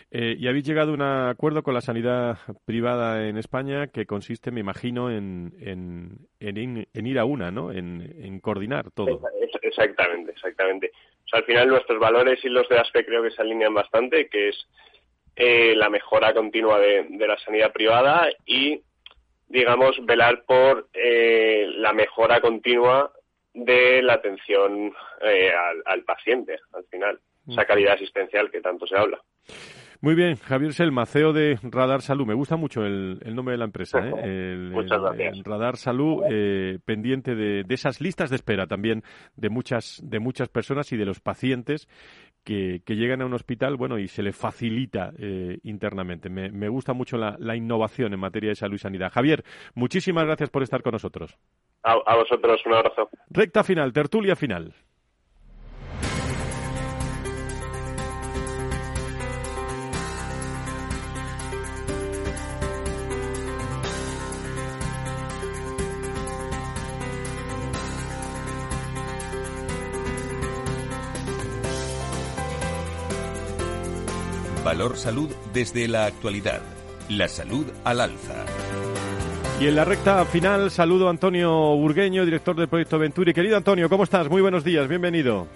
Eh, 0.09 0.35
y 0.39 0.47
habéis 0.47 0.65
llegado 0.65 0.91
a 0.91 0.93
un 0.95 1.01
acuerdo 1.01 1.63
con 1.63 1.73
la 1.73 1.81
sanidad 1.81 2.37
privada 2.65 3.27
en 3.27 3.37
España 3.37 3.87
que 3.87 4.05
consiste, 4.05 4.51
me 4.51 4.61
imagino, 4.61 5.11
en, 5.11 5.53
en, 5.59 6.17
en- 6.39 6.87
en 6.93 7.05
ir 7.07 7.19
a 7.19 7.25
una, 7.25 7.51
¿no? 7.51 7.71
En, 7.71 8.01
en 8.23 8.39
coordinar 8.39 8.89
todo. 8.91 9.21
Ex- 9.41 9.57
Exactamente, 9.61 10.31
exactamente. 10.31 10.91
O 11.25 11.27
sea, 11.27 11.39
al 11.39 11.45
final 11.45 11.67
nuestros 11.67 11.99
valores 11.99 12.43
y 12.43 12.49
los 12.49 12.67
de 12.69 12.79
ASPE 12.79 13.05
creo 13.05 13.21
que 13.21 13.29
se 13.31 13.41
alinean 13.43 13.73
bastante, 13.75 14.27
que 14.27 14.49
es 14.49 14.67
eh, 15.35 15.75
la 15.75 15.89
mejora 15.89 16.33
continua 16.33 16.79
de, 16.79 17.03
de 17.09 17.27
la 17.27 17.37
sanidad 17.37 17.71
privada 17.71 18.27
y, 18.45 18.81
digamos, 19.47 19.95
velar 20.05 20.43
por 20.45 20.87
eh, 20.93 21.67
la 21.75 21.93
mejora 21.93 22.41
continua 22.41 23.11
de 23.53 24.01
la 24.03 24.13
atención 24.13 24.91
eh, 25.21 25.51
al, 25.51 25.81
al 25.85 26.03
paciente, 26.03 26.57
al 26.73 26.83
final. 26.85 27.19
Esa 27.47 27.63
calidad 27.65 27.93
asistencial 27.93 28.51
que 28.51 28.59
tanto 28.59 28.85
se 28.85 28.97
habla. 28.97 29.21
Muy 30.01 30.13
bien, 30.15 30.35
Javier 30.35 30.73
Selma, 30.73 31.05
CEO 31.07 31.31
de 31.33 31.57
Radar 31.63 32.01
Salud. 32.01 32.27
Me 32.27 32.33
gusta 32.35 32.55
mucho 32.55 32.85
el, 32.85 33.19
el 33.25 33.33
nombre 33.33 33.53
de 33.53 33.57
la 33.57 33.65
empresa. 33.65 33.99
¿eh? 34.05 34.11
El- 34.21 34.69
Muchas 34.71 35.01
gracias. 35.01 35.33
el 35.33 35.43
Radar 35.43 35.77
Salud, 35.77 36.23
eh, 36.29 36.77
pendiente 36.85 37.35
de, 37.35 37.63
de 37.63 37.73
esas 37.73 37.99
listas 38.01 38.29
de 38.29 38.35
espera 38.35 38.67
también 38.67 39.01
de 39.37 39.49
muchas, 39.49 39.99
de 40.03 40.19
muchas 40.19 40.49
personas 40.49 40.91
y 40.91 40.97
de 40.97 41.05
los 41.05 41.19
pacientes 41.21 41.87
que, 42.47 42.81
que 42.85 42.95
llegan 42.95 43.21
a 43.21 43.25
un 43.25 43.33
hospital, 43.33 43.75
bueno, 43.75 43.99
y 43.99 44.07
se 44.07 44.23
le 44.23 44.31
facilita 44.31 45.11
eh, 45.19 45.57
internamente. 45.63 46.29
Me, 46.29 46.49
me 46.49 46.69
gusta 46.69 46.93
mucho 46.93 47.17
la, 47.17 47.35
la 47.39 47.57
innovación 47.57 48.13
en 48.13 48.21
materia 48.21 48.51
de 48.51 48.55
salud 48.55 48.75
y 48.75 48.79
sanidad. 48.79 49.11
Javier, 49.11 49.43
muchísimas 49.75 50.23
gracias 50.25 50.49
por 50.49 50.63
estar 50.63 50.81
con 50.81 50.93
nosotros. 50.93 51.37
A, 51.83 51.91
a 52.05 52.15
vosotros 52.15 52.61
un 52.65 52.73
abrazo. 52.73 53.09
Recta 53.29 53.65
final, 53.65 53.91
tertulia 53.91 54.37
final. 54.37 54.73
Valor 74.77 74.95
Salud 74.95 75.31
desde 75.55 75.87
la 75.87 76.05
actualidad. 76.05 76.61
La 77.09 77.27
salud 77.27 77.65
al 77.83 77.99
alza. 77.99 78.45
Y 79.59 79.65
en 79.65 79.75
la 79.75 79.83
recta 79.83 80.23
final 80.25 80.69
saludo 80.69 81.07
a 81.07 81.09
Antonio 81.09 81.49
Burgueño, 81.77 82.23
director 82.25 82.55
del 82.55 82.67
proyecto 82.67 82.99
Venturi. 82.99 83.33
Querido 83.33 83.57
Antonio, 83.57 83.89
¿cómo 83.89 84.03
estás? 84.03 84.29
Muy 84.29 84.39
buenos 84.39 84.63
días, 84.63 84.87
bienvenido. 84.87 85.47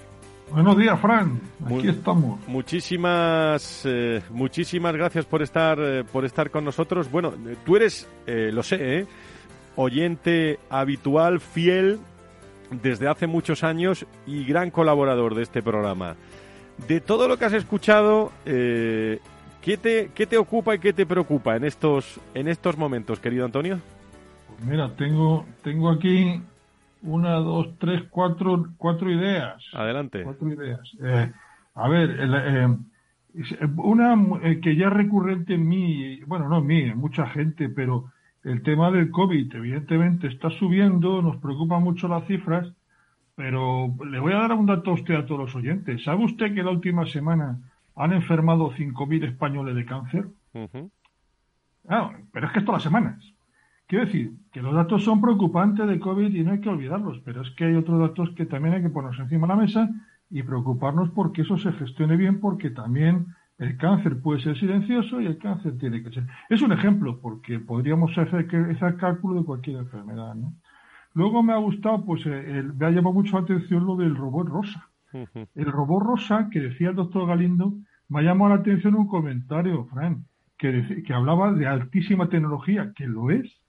Buenos 0.50 0.76
días, 0.76 1.00
Fran. 1.00 1.40
Aquí 1.64 1.72
Muy- 1.72 1.88
estamos. 1.90 2.40
Muchísimas, 2.48 3.84
eh, 3.86 4.24
muchísimas 4.32 4.96
gracias 4.96 5.26
por 5.26 5.44
estar, 5.44 5.78
eh, 5.80 6.04
por 6.04 6.26
estar 6.26 6.50
con 6.50 6.66
nosotros. 6.66 7.12
Bueno, 7.12 7.32
tú 7.64 7.76
eres, 7.76 8.10
eh, 8.26 8.50
lo 8.52 8.64
sé, 8.64 8.78
eh, 9.02 9.06
oyente 9.76 10.58
habitual, 10.68 11.42
fiel, 11.42 12.00
desde 12.72 13.08
hace 13.08 13.28
muchos 13.28 13.64
años 13.64 14.04
y 14.26 14.46
gran 14.46 14.72
colaborador 14.72 15.36
de 15.36 15.44
este 15.44 15.62
programa. 15.62 16.16
De 16.88 17.00
todo 17.00 17.28
lo 17.28 17.38
que 17.38 17.46
has 17.46 17.54
escuchado, 17.54 18.32
eh, 18.46 19.20
¿qué, 19.62 19.78
te, 19.78 20.12
¿qué 20.14 20.26
te 20.26 20.38
ocupa 20.38 20.76
y 20.76 20.80
qué 20.80 20.94
te 20.94 21.06
preocupa 21.06 21.56
en 21.56 21.64
estos, 21.64 22.20
en 22.34 22.48
estos 22.48 22.78
momentos, 22.78 23.20
querido 23.20 23.46
Antonio? 23.46 23.80
Pues 24.48 24.66
mira, 24.66 24.90
tengo, 24.96 25.46
tengo 25.64 25.90
aquí 25.90 26.42
una, 27.04 27.36
dos, 27.36 27.70
tres, 27.80 28.04
cuatro, 28.10 28.68
cuatro 28.78 29.10
ideas. 29.10 29.64
Adelante. 29.74 30.24
Cuatro 30.24 30.50
ideas. 30.50 30.82
Eh, 31.04 31.32
a 31.76 31.88
ver, 31.88 32.10
el, 32.12 32.34
eh, 32.36 32.78
una 33.78 34.16
eh, 34.44 34.60
que 34.60 34.76
ya 34.76 34.88
es 34.88 34.94
recurrente 34.94 35.54
en 35.54 35.68
mí, 35.68 36.20
bueno, 36.26 36.50
no 36.50 36.60
en 36.60 36.68
mí, 36.68 36.82
en 36.82 36.98
mucha 36.98 37.28
gente, 37.28 37.70
pero 37.70 38.12
el 38.44 38.62
tema 38.64 38.92
del 38.92 39.12
COVID, 39.12 39.56
evidentemente, 39.56 40.28
está 40.28 40.50
subiendo, 40.50 41.22
nos 41.22 41.38
preocupan 41.38 41.84
mucho 41.84 42.08
las 42.08 42.26
cifras, 42.26 42.68
pero 43.36 43.94
le 44.10 44.20
voy 44.20 44.34
a 44.34 44.38
dar 44.40 44.54
un 44.54 44.66
dato 44.66 44.92
a 44.92 44.94
usted 44.96 45.16
a 45.16 45.26
todos 45.26 45.42
los 45.42 45.56
oyentes. 45.56 46.04
¿Sabe 46.04 46.26
usted 46.26 46.54
que 46.54 46.64
la 46.64 46.72
última 46.72 47.06
semana 47.06 47.60
han 47.96 48.14
enfermado 48.14 48.72
5.000 48.72 49.26
españoles 49.26 49.76
de 49.76 49.86
cáncer? 49.86 50.28
pero 52.32 52.48
es 52.48 52.54
que 52.54 52.60
es 52.60 52.66
todas 52.66 52.80
las 52.80 52.84
semanas. 52.84 53.34
Quiero 53.88 54.06
decir 54.06 54.32
que 54.54 54.62
los 54.62 54.74
datos 54.74 55.04
son 55.04 55.20
preocupantes 55.20 55.86
de 55.88 56.00
COVID 56.00 56.34
y 56.34 56.44
no 56.44 56.52
hay 56.52 56.62
que 56.62 56.70
olvidarlos, 56.70 57.20
pero 57.26 57.42
es 57.42 57.52
que 57.52 57.66
hay 57.66 57.76
otros 57.76 58.00
datos 58.00 58.30
que 58.32 58.46
también 58.46 58.76
hay 58.76 58.82
que 58.82 58.90
ponernos 58.90 59.20
encima 59.20 59.48
de 59.48 59.54
la 59.54 59.60
mesa 59.60 59.90
y 60.30 60.44
preocuparnos 60.44 61.10
porque 61.10 61.42
eso 61.42 61.58
se 61.58 61.74
gestione 61.74 62.16
bien, 62.16 62.40
porque 62.40 62.70
también 62.70 63.28
el 63.58 63.78
cáncer 63.78 64.22
puede 64.22 64.42
ser 64.42 64.58
silencioso 64.58 65.20
y 65.22 65.26
el 65.26 65.38
cáncer 65.38 65.78
tiene 65.78 66.02
que 66.02 66.10
ser. 66.10 66.26
Es 66.50 66.62
un 66.62 66.72
ejemplo, 66.72 67.20
porque 67.20 67.60
podríamos 67.60 68.18
hacer 68.18 68.48
ese 68.70 68.96
cálculo 68.96 69.42
de 69.42 69.46
cualquier 69.46 69.78
enfermedad. 69.78 70.36
¿no? 70.36 70.54
Luego 71.14 71.44
me 71.44 71.54
ha 71.54 71.58
gustado, 71.58 72.04
pues 72.06 72.24
eh, 72.26 72.64
me 72.78 72.86
ha 72.86 72.92
llamado 72.92 73.14
mucho 73.14 73.38
la 73.38 73.44
atención 73.44 73.86
lo 73.86 73.96
del 73.96 74.16
robot 74.16 74.48
rosa. 74.48 74.88
El 75.14 75.66
robot 75.66 76.04
rosa, 76.04 76.50
que 76.50 76.62
decía 76.62 76.90
el 76.90 76.96
doctor 76.96 77.28
Galindo, 77.28 77.74
me 78.08 78.20
ha 78.20 78.24
llamado 78.24 78.56
la 78.56 78.62
atención 78.62 78.96
un 78.96 79.08
comentario, 79.08 79.86
Fran, 79.86 80.26
que, 80.58 81.04
que 81.06 81.14
hablaba 81.14 81.52
de 81.52 81.68
altísima 81.68 82.30
tecnología, 82.30 82.94
que 82.96 83.08
lo 83.08 83.30
es, 83.30 83.60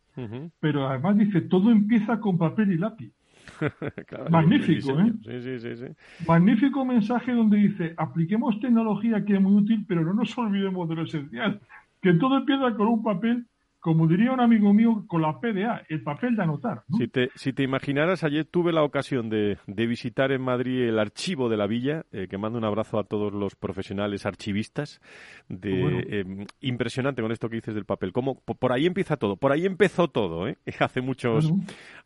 pero 0.60 0.88
además 0.88 1.18
dice, 1.18 1.40
todo 1.40 1.70
empieza 1.70 2.20
con 2.20 2.38
papel 2.38 2.72
y 2.72 2.78
lápiz. 2.78 3.12
Magnífico, 4.30 5.00
¿eh? 5.00 5.12
Sí, 5.24 5.58
sí, 5.58 5.76
sí, 5.76 5.84
Magnífico 6.26 6.84
mensaje 6.84 7.32
donde 7.32 7.56
dice, 7.56 7.94
apliquemos 7.96 8.60
tecnología 8.60 9.24
que 9.24 9.34
es 9.34 9.40
muy 9.40 9.54
útil, 9.54 9.84
pero 9.88 10.04
no 10.04 10.14
nos 10.14 10.36
olvidemos 10.38 10.88
de 10.88 10.94
lo 10.94 11.02
esencial, 11.02 11.60
que 12.00 12.14
todo 12.14 12.36
empieza 12.36 12.74
con 12.74 12.88
un 12.88 13.02
papel 13.02 13.46
como 13.82 14.06
diría 14.06 14.30
un 14.30 14.38
amigo 14.38 14.72
mío, 14.72 15.04
con 15.08 15.22
la 15.22 15.40
PDA, 15.40 15.82
el 15.88 16.04
papel 16.04 16.36
de 16.36 16.44
anotar. 16.44 16.84
Si, 16.96 17.08
te, 17.08 17.30
si 17.34 17.52
te 17.52 17.64
imaginaras, 17.64 18.22
ayer 18.22 18.44
tuve 18.44 18.72
la 18.72 18.84
ocasión 18.84 19.28
de, 19.28 19.58
visitar 19.66 20.30
en 20.30 20.40
Madrid 20.40 20.82
el 20.82 21.00
archivo 21.00 21.48
de 21.48 21.56
la 21.56 21.66
villa, 21.66 22.06
eh, 22.12 22.28
que 22.28 22.38
mando 22.38 22.58
un 22.58 22.64
abrazo 22.64 23.00
a 23.00 23.02
todos 23.02 23.32
los 23.32 23.56
profesionales 23.56 24.24
archivistas. 24.24 25.00
De, 25.48 26.20
em, 26.20 26.46
impresionante 26.60 27.22
con 27.22 27.32
esto 27.32 27.48
que 27.48 27.56
dices 27.56 27.74
del 27.74 27.84
papel. 27.84 28.12
Como, 28.12 28.36
por 28.36 28.72
ahí 28.72 28.86
empieza 28.86 29.16
todo, 29.16 29.34
por 29.34 29.50
ahí 29.50 29.66
empezó 29.66 30.06
todo, 30.06 30.46
¿eh? 30.46 30.58
hace, 30.78 31.00
muchos, 31.00 31.52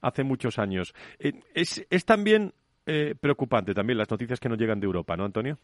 hace 0.01 0.25
muchos 0.25 0.59
años. 0.59 0.95
Eh, 1.19 1.35
es, 1.53 1.87
es 1.91 2.07
también 2.07 2.55
eh, 2.87 3.17
preocupante 3.21 3.75
también 3.75 3.99
las 3.99 4.09
noticias 4.09 4.39
que 4.39 4.49
nos 4.49 4.59
llegan 4.59 4.79
de 4.79 4.87
Europa, 4.87 5.17
¿no, 5.17 5.25
Antonio? 5.25 5.59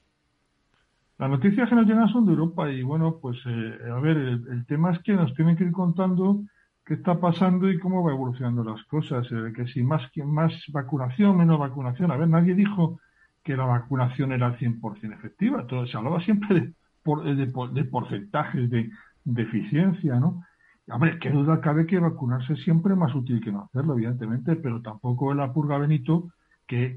Las 1.18 1.30
noticias 1.30 1.68
que 1.68 1.74
nos 1.74 1.86
llegan 1.86 2.08
son 2.08 2.26
de 2.26 2.32
Europa 2.32 2.70
y 2.70 2.82
bueno, 2.82 3.18
pues 3.20 3.36
eh, 3.46 3.78
a 3.90 4.00
ver, 4.00 4.16
el, 4.16 4.66
tema 4.66 4.92
es 4.92 4.98
que 5.00 5.12
nos 5.12 5.34
tienen 5.34 5.56
que 5.56 5.64
ir 5.64 5.72
contando 5.72 6.42
qué 6.84 6.94
está 6.94 7.20
pasando 7.20 7.70
y 7.70 7.78
cómo 7.78 8.02
va 8.02 8.12
evolucionando 8.12 8.64
las 8.64 8.82
cosas, 8.84 9.26
eh, 9.30 9.52
que 9.54 9.66
si 9.68 9.82
más, 9.82 10.02
más 10.24 10.52
vacunación, 10.72 11.36
menos 11.36 11.58
vacunación. 11.58 12.10
A 12.10 12.16
ver, 12.16 12.28
nadie 12.28 12.54
dijo 12.54 12.98
que 13.44 13.56
la 13.56 13.64
vacunación 13.64 14.32
era 14.32 14.46
al 14.46 14.58
100% 14.58 15.14
efectiva, 15.14 15.66
todo 15.66 15.86
se 15.86 15.96
hablaba 15.96 16.20
siempre 16.22 16.74
de, 17.04 17.46
de, 17.72 17.84
porcentajes 17.84 18.70
de, 18.70 18.90
de 19.24 19.42
eficiencia, 19.42 20.18
¿no? 20.18 20.42
Hombre, 20.88 21.18
qué 21.20 21.30
duda 21.30 21.60
cabe 21.60 21.86
que 21.86 21.98
vacunarse 21.98 22.56
siempre 22.56 22.94
es 22.94 22.98
más 22.98 23.14
útil 23.14 23.40
que 23.40 23.52
no 23.52 23.62
hacerlo, 23.62 23.94
evidentemente, 23.94 24.56
pero 24.56 24.82
tampoco 24.82 25.30
es 25.30 25.36
la 25.36 25.52
purga 25.52 25.78
Benito 25.78 26.32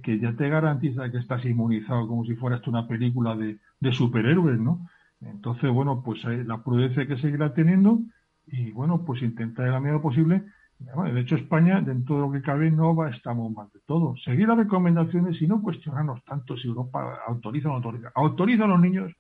que, 0.02 0.20
ya 0.20 0.34
te 0.34 0.48
garantiza 0.48 1.12
que 1.12 1.18
estás 1.18 1.44
inmunizado 1.44 2.08
como 2.08 2.24
si 2.26 2.36
fuera 2.36 2.56
esto 2.56 2.70
una 2.70 2.88
película 2.88 3.36
de, 3.36 3.60
superhéroes, 3.92 4.60
¿no? 4.60 4.88
Entonces, 5.22 5.70
bueno, 5.70 6.02
pues 6.04 6.24
eh, 6.26 6.44
la 6.46 6.64
prudencia 6.64 7.06
que 7.08 7.18
seguirá 7.18 7.54
teniendo 7.54 8.00
y, 8.48 8.72
bueno, 8.72 9.04
pues 9.06 9.22
intentar 9.22 9.68
la 9.68 9.80
medida 9.80 10.02
posible. 10.02 10.44
de 10.78 11.20
hecho, 11.20 11.36
España, 11.36 11.82
dentro 11.82 12.16
de 12.16 12.22
lo 12.22 12.32
que 12.32 12.42
cabe, 12.42 12.72
no 12.72 12.96
va, 12.96 13.10
estamos 13.10 13.52
mal 13.52 13.68
de 13.74 13.80
todo. 13.86 14.16
Seguir 14.24 14.48
las 14.48 14.58
recomendaciones 14.58 15.42
y 15.42 15.48
no 15.48 15.62
cuestionarnos 15.62 16.24
tanto 16.24 16.56
si 16.58 16.68
Europa 16.68 17.20
autoriza 17.28 17.68
o 17.68 17.72
no 17.72 17.76
autoriza. 17.78 18.12
Autoriza 18.16 18.64
a 18.64 18.68
los 18.68 18.80
niños, 18.80 19.12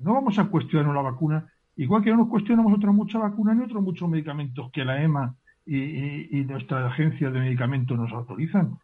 no 0.00 0.14
vamos 0.14 0.38
a 0.38 0.46
cuestionar 0.46 0.94
la 0.94 1.02
vacuna, 1.02 1.46
igual 1.76 2.02
que 2.02 2.10
no 2.10 2.18
nos 2.18 2.28
cuestionamos 2.28 2.72
otras 2.72 2.94
muchas 2.94 3.20
vacunas 3.20 3.56
ni 3.56 3.64
otros 3.64 3.82
muchos 3.82 4.08
medicamentos 4.08 4.70
que 4.72 4.84
la 4.84 5.02
EMA 5.02 5.34
y, 5.66 6.44
nuestra 6.48 6.86
agencia 6.86 7.30
de 7.30 7.40
medicamentos 7.40 7.98
nos 7.98 8.12
autorizan. 8.12 8.78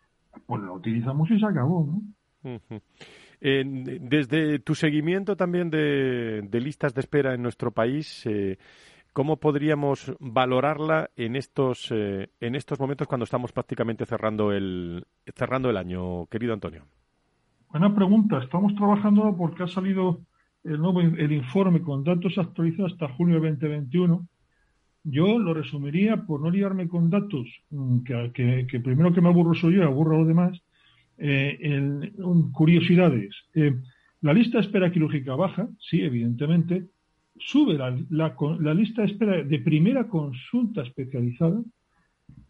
Pues 0.45 0.63
lo 0.63 0.75
utilizamos 0.75 1.31
y 1.31 1.39
se 1.39 1.47
acabó, 1.47 1.87
¿no? 1.87 2.03
desde 3.41 4.59
tu 4.61 4.75
seguimiento 4.75 5.37
también 5.37 5.71
de, 5.71 6.49
listas 6.53 6.95
de 6.95 7.01
espera 7.01 7.35
en 7.35 7.43
nuestro 7.43 7.71
país, 7.71 8.25
eh, 8.27 8.59
¿cómo 9.13 9.37
podríamos 9.37 10.15
valorarla 10.21 11.11
en 11.17 11.37
estos, 11.37 11.91
eh, 11.91 12.31
en 12.41 12.55
estos 12.55 12.79
momentos 12.81 13.07
cuando 13.07 13.25
estamos 13.25 13.53
prácticamente 13.53 14.07
cerrando 14.07 14.53
el, 14.53 15.05
cerrando 15.35 15.71
el 15.71 15.77
año, 15.77 16.27
querido 16.27 16.55
Antonio? 16.55 16.85
Buena 17.71 17.95
pregunta. 17.95 18.39
Estamos 18.43 18.75
trabajando 18.75 19.35
porque 19.37 19.65
ha 19.65 19.69
salido 19.69 20.21
el 20.65 20.81
nuevo 20.81 21.01
el 21.01 21.33
informe 21.33 21.83
con 21.83 22.05
datos 22.05 22.39
actualizados 22.39 22.93
hasta 22.93 23.09
junio 23.09 23.41
de 23.41 23.51
2021. 23.51 24.27
Yo 25.09 25.39
lo 25.39 25.55
resumiría 25.55 26.17
por 26.17 26.41
no 26.41 26.51
liarme 26.51 26.89
con 26.89 27.11
datos 27.11 27.47
mm, 27.71 27.99
que, 28.03 28.67
que, 28.69 28.81
primero 28.81 29.13
que 29.13 29.21
me 29.21 29.29
aburro 29.29 29.55
soy 29.55 29.75
yo, 29.75 29.85
aburro 29.85 30.17
a 30.17 30.19
los 30.19 30.29
demás, 30.29 30.61
eh, 31.19 32.13
curiosidades. 32.53 33.35
Eh, 33.55 33.73
la 34.23 34.33
lista 34.33 34.59
de 34.59 34.65
espera 34.65 34.91
quirúrgica 34.91 35.37
baja, 35.37 35.69
sí, 35.79 36.01
evidentemente. 36.01 36.87
Sube 37.39 37.75
la, 37.75 37.97
la, 38.11 38.75
lista 38.75 39.03
de 39.03 39.09
espera 39.09 39.45
de 39.45 39.59
primera 39.61 40.09
consulta 40.09 40.83
especializada 40.83 41.63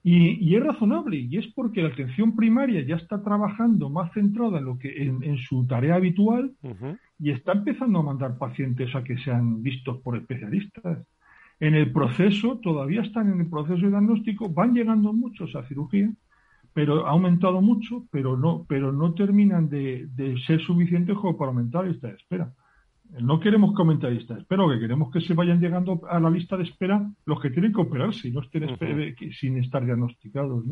y, 0.03 0.55
es 0.55 0.63
razonable, 0.63 1.17
y 1.19 1.37
es 1.37 1.49
porque 1.49 1.83
la 1.83 1.89
atención 1.89 2.37
primaria 2.37 2.81
ya 2.87 2.95
está 2.95 3.21
trabajando 3.23 3.91
más 3.91 4.13
centrada 4.13 4.59
en, 4.59 4.65
lo 4.65 4.79
que, 4.79 5.03
en, 5.03 5.37
su 5.39 5.67
tarea 5.67 5.97
habitual 5.97 6.53
y 7.19 7.33
está 7.33 7.53
empezando 7.53 7.99
a 7.99 8.05
mandar 8.05 8.39
pacientes 8.39 8.95
a 8.95 9.03
que 9.03 9.19
sean 9.19 9.63
vistos 9.63 10.01
por 10.03 10.17
especialistas. 10.17 11.05
En 11.59 11.75
el 11.75 11.91
proceso, 11.93 12.59
todavía 12.63 13.03
están 13.03 13.33
en 13.33 13.41
el 13.41 13.49
proceso 13.49 13.81
de 13.81 13.89
diagnóstico, 13.89 14.49
van 14.51 14.75
llegando 14.75 15.13
muchos 15.13 15.55
a 15.57 15.67
cirugía 15.67 16.11
pero 16.77 17.07
ha 17.07 17.11
aumentado 17.13 17.63
mucho, 17.63 18.05
pero 18.11 18.37
no, 18.37 18.67
pero 18.69 18.93
no 18.93 19.15
terminan 19.15 19.71
de, 19.71 20.11
ser 20.47 20.61
suficientes 20.61 21.17
como 21.17 21.35
para 21.39 21.49
aumentar 21.49 21.85
la 21.85 21.91
lista 21.91 22.09
de 22.09 22.17
espera. 22.17 22.53
No 23.19 23.41
queremos 23.41 23.75
que 23.75 23.81
aumente 23.81 24.07
la 24.07 24.13
lista 24.13 24.35
de 24.35 24.41
espera, 24.41 24.63
que 24.71 24.81
queremos 24.81 25.11
que 25.11 25.23
se 25.23 25.33
vayan 25.33 25.59
llegando 25.59 26.03
a 26.07 26.21
la 26.21 26.29
lista 26.29 26.55
de 26.59 26.65
espera 26.65 27.03
los 27.25 27.41
que 27.41 27.49
tienen 27.49 27.73
que 27.73 27.81
operarse 27.81 28.29
y 28.29 28.31
no 28.31 28.43
estén 28.43 28.69
sin 29.33 29.57
estar 29.57 29.87
diagnosticados. 29.87 30.65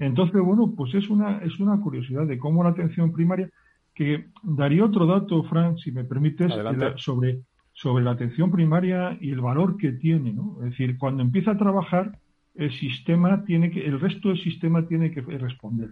Entonces, 0.00 0.40
bueno, 0.40 0.72
pues 0.74 0.94
es 0.94 1.10
una, 1.10 1.36
es 1.40 1.60
una 1.60 1.78
curiosidad 1.78 2.26
de 2.26 2.38
cómo 2.38 2.64
la 2.64 2.70
atención 2.70 3.12
primaria, 3.12 3.50
que 3.94 4.28
daría 4.42 4.86
otro 4.86 5.04
dato, 5.04 5.42
Fran, 5.42 5.76
si 5.76 5.92
me 5.92 6.04
permites, 6.04 6.50
sobre, 6.96 7.42
sobre 7.74 8.04
la 8.04 8.12
atención 8.12 8.50
primaria 8.50 9.18
y 9.20 9.30
el 9.30 9.40
valor 9.40 9.76
que 9.76 9.92
tiene. 9.92 10.32
¿no? 10.32 10.56
Es 10.60 10.70
decir, 10.70 10.96
cuando 10.96 11.22
empieza 11.22 11.50
a 11.52 11.58
trabajar, 11.58 12.18
el 12.54 12.72
sistema 12.72 13.44
tiene 13.44 13.70
que, 13.70 13.84
el 13.84 14.00
resto 14.00 14.28
del 14.28 14.38
sistema 14.38 14.86
tiene 14.86 15.10
que 15.10 15.20
responder. 15.20 15.90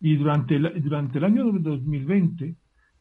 Y 0.00 0.16
durante 0.16 0.56
el, 0.56 0.82
durante 0.82 1.18
el 1.18 1.24
año 1.24 1.44
2020 1.44 2.56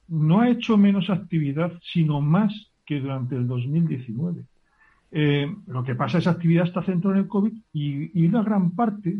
no 0.09 0.41
ha 0.41 0.49
hecho 0.49 0.77
menos 0.77 1.09
actividad, 1.09 1.73
sino 1.81 2.21
más 2.21 2.71
que 2.85 2.99
durante 2.99 3.35
el 3.35 3.47
2019. 3.47 4.45
Eh, 5.11 5.53
lo 5.67 5.83
que 5.83 5.95
pasa 5.95 6.17
es 6.17 6.23
que 6.23 6.29
esa 6.29 6.37
actividad 6.37 6.65
está 6.65 6.83
centrada 6.83 7.17
en 7.17 7.23
el 7.23 7.29
COVID 7.29 7.53
y, 7.73 8.19
y 8.19 8.27
una 8.27 8.43
gran 8.43 8.71
parte, 8.71 9.17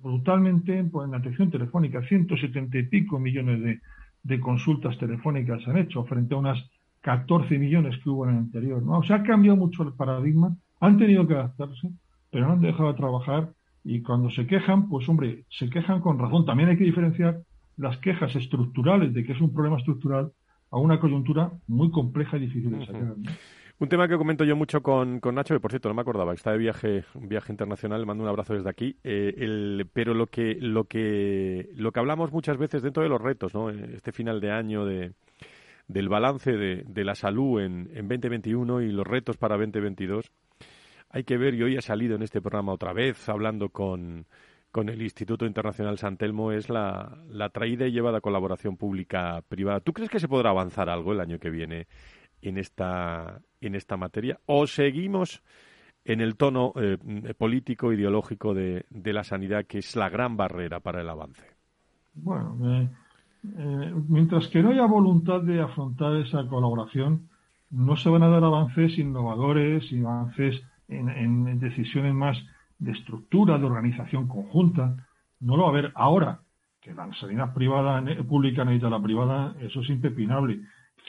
brutalmente, 0.00 0.82
pues, 0.84 1.08
en 1.08 1.14
atención 1.14 1.50
telefónica, 1.50 2.02
170 2.02 2.78
y 2.78 2.82
pico 2.84 3.18
millones 3.18 3.62
de, 3.62 3.80
de 4.22 4.40
consultas 4.40 4.98
telefónicas 4.98 5.66
han 5.68 5.78
hecho 5.78 6.04
frente 6.04 6.34
a 6.34 6.38
unas 6.38 6.58
14 7.06 7.56
millones 7.56 7.96
que 8.02 8.10
hubo 8.10 8.24
en 8.24 8.32
el 8.32 8.38
anterior. 8.38 8.82
¿no? 8.82 8.98
O 8.98 9.02
sea, 9.04 9.16
ha 9.16 9.22
cambiado 9.22 9.56
mucho 9.56 9.84
el 9.84 9.92
paradigma, 9.92 10.56
han 10.80 10.98
tenido 10.98 11.26
que 11.26 11.34
adaptarse 11.34 11.88
pero 12.32 12.48
no 12.48 12.54
han 12.54 12.60
dejado 12.60 12.92
de 12.92 12.98
trabajar 12.98 13.52
y 13.84 14.02
cuando 14.02 14.28
se 14.30 14.46
quejan, 14.48 14.88
pues 14.88 15.08
hombre, 15.08 15.44
se 15.48 15.70
quejan 15.70 16.00
con 16.00 16.18
razón. 16.18 16.44
También 16.44 16.68
hay 16.68 16.76
que 16.76 16.84
diferenciar 16.84 17.38
las 17.76 17.96
quejas 17.98 18.34
estructurales 18.34 19.14
de 19.14 19.24
que 19.24 19.32
es 19.32 19.40
un 19.40 19.54
problema 19.54 19.78
estructural 19.78 20.32
a 20.72 20.78
una 20.78 20.98
coyuntura 20.98 21.52
muy 21.68 21.92
compleja 21.92 22.36
y 22.36 22.40
difícil 22.40 22.76
de 22.76 22.86
sacar. 22.86 23.14
Un 23.78 23.88
tema 23.88 24.08
que 24.08 24.18
comento 24.18 24.42
yo 24.42 24.56
mucho 24.56 24.82
con, 24.82 25.20
Nacho, 25.32 25.54
que 25.54 25.60
por 25.60 25.70
cierto 25.70 25.88
no 25.88 25.94
me 25.94 26.02
acordaba, 26.02 26.34
está 26.34 26.50
de 26.50 26.58
viaje, 26.58 27.04
un 27.14 27.28
viaje 27.28 27.52
internacional, 27.52 28.00
le 28.00 28.06
mando 28.06 28.24
un 28.24 28.28
abrazo 28.28 28.54
desde 28.54 28.68
aquí. 28.68 28.96
Eh, 29.04 29.84
pero 29.92 30.12
lo 30.12 30.26
que, 30.26 30.56
lo 30.60 30.84
que, 30.84 31.70
lo 31.76 31.92
que 31.92 32.00
hablamos 32.00 32.32
muchas 32.32 32.58
veces 32.58 32.82
dentro 32.82 33.04
de 33.04 33.08
los 33.08 33.20
retos, 33.20 33.54
¿no? 33.54 33.70
Este 33.70 34.10
final 34.10 34.40
de 34.40 34.50
año 34.50 34.84
de, 34.84 35.12
del 35.88 36.08
balance 36.08 36.52
de, 36.52 36.84
de 36.86 37.04
la 37.04 37.14
salud 37.14 37.60
en, 37.60 37.90
en 37.94 38.08
2021 38.08 38.82
y 38.82 38.92
los 38.92 39.06
retos 39.06 39.36
para 39.36 39.56
2022 39.56 40.32
hay 41.10 41.24
que 41.24 41.38
ver, 41.38 41.54
y 41.54 41.62
hoy 41.62 41.76
ha 41.76 41.82
salido 41.82 42.16
en 42.16 42.22
este 42.22 42.40
programa 42.40 42.72
otra 42.72 42.92
vez, 42.92 43.28
hablando 43.28 43.70
con, 43.70 44.26
con 44.70 44.88
el 44.88 45.00
Instituto 45.00 45.46
Internacional 45.46 45.98
San 45.98 46.16
Telmo, 46.16 46.52
es 46.52 46.68
la, 46.68 47.22
la 47.30 47.48
traída 47.48 47.86
y 47.86 47.92
llevada 47.92 48.20
colaboración 48.20 48.76
pública-privada. 48.76 49.80
¿Tú 49.80 49.92
crees 49.92 50.10
que 50.10 50.20
se 50.20 50.28
podrá 50.28 50.50
avanzar 50.50 50.90
algo 50.90 51.12
el 51.12 51.20
año 51.20 51.38
que 51.38 51.48
viene 51.48 51.86
en 52.42 52.58
esta, 52.58 53.40
en 53.60 53.74
esta 53.76 53.96
materia? 53.96 54.38
¿O 54.46 54.66
seguimos 54.66 55.42
en 56.04 56.20
el 56.20 56.36
tono 56.36 56.72
eh, 56.76 56.98
político, 57.36 57.92
ideológico 57.92 58.54
de, 58.54 58.84
la 58.90 59.24
sanidad, 59.24 59.64
que 59.66 59.78
es 59.78 59.96
la 59.96 60.08
gran 60.08 60.36
barrera 60.36 60.78
para 60.78 61.00
el 61.00 61.08
avance. 61.08 61.44
Bueno, 62.14 62.56
eh, 62.64 62.88
mientras 64.08 64.48
que 64.48 64.62
no 64.62 64.70
haya 64.70 64.86
voluntad 64.86 65.42
de 65.42 65.60
afrontar 65.60 66.16
esa 66.16 66.46
colaboración, 66.46 67.28
no 67.70 67.96
se 67.96 68.08
van 68.08 68.22
a 68.22 68.28
dar 68.28 68.44
avances 68.44 68.98
innovadores 68.98 69.90
y 69.92 70.04
avances 70.04 70.62
en, 70.88 71.58
decisiones 71.58 72.14
más 72.14 72.38
de 72.78 72.92
estructura, 72.92 73.58
de 73.58 73.66
organización 73.66 74.28
conjunta. 74.28 74.96
No 75.40 75.56
lo 75.56 75.64
va 75.64 75.68
a 75.68 75.72
haber 75.72 75.92
ahora, 75.94 76.40
que 76.80 76.94
la 76.94 77.12
sanidad 77.14 77.52
privada, 77.52 78.02
pública 78.28 78.64
necesita 78.64 78.90
la 78.90 79.02
privada, 79.02 79.56
eso 79.60 79.80
es 79.80 79.90
impepinable. 79.90 80.60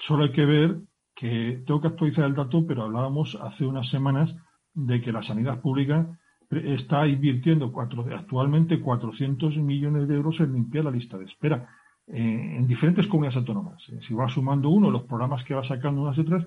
Solo 0.07 0.23
hay 0.23 0.31
que 0.31 0.45
ver 0.45 0.77
que 1.15 1.63
tengo 1.65 1.81
que 1.81 1.87
actualizar 1.87 2.25
el 2.25 2.35
dato, 2.35 2.65
pero 2.67 2.83
hablábamos 2.83 3.37
hace 3.41 3.65
unas 3.65 3.89
semanas 3.89 4.33
de 4.73 5.01
que 5.01 5.11
la 5.11 5.23
sanidad 5.23 5.61
pública 5.61 6.07
está 6.49 7.07
invirtiendo 7.07 7.73
actualmente 8.15 8.79
400 8.79 9.57
millones 9.57 10.07
de 10.07 10.15
euros 10.15 10.39
en 10.39 10.53
limpiar 10.53 10.85
la 10.85 10.91
lista 10.91 11.17
de 11.17 11.25
espera 11.25 11.67
eh, 11.67 11.76
en 12.07 12.67
diferentes 12.67 13.05
comunidades 13.07 13.37
autónomas. 13.37 13.83
Eh, 13.89 13.99
si 14.07 14.13
va 14.13 14.29
sumando 14.29 14.69
uno, 14.69 14.89
los 14.89 15.03
programas 15.03 15.43
que 15.43 15.53
va 15.53 15.67
sacando 15.67 16.01
unas 16.01 16.17
y 16.17 16.21
otras, 16.21 16.45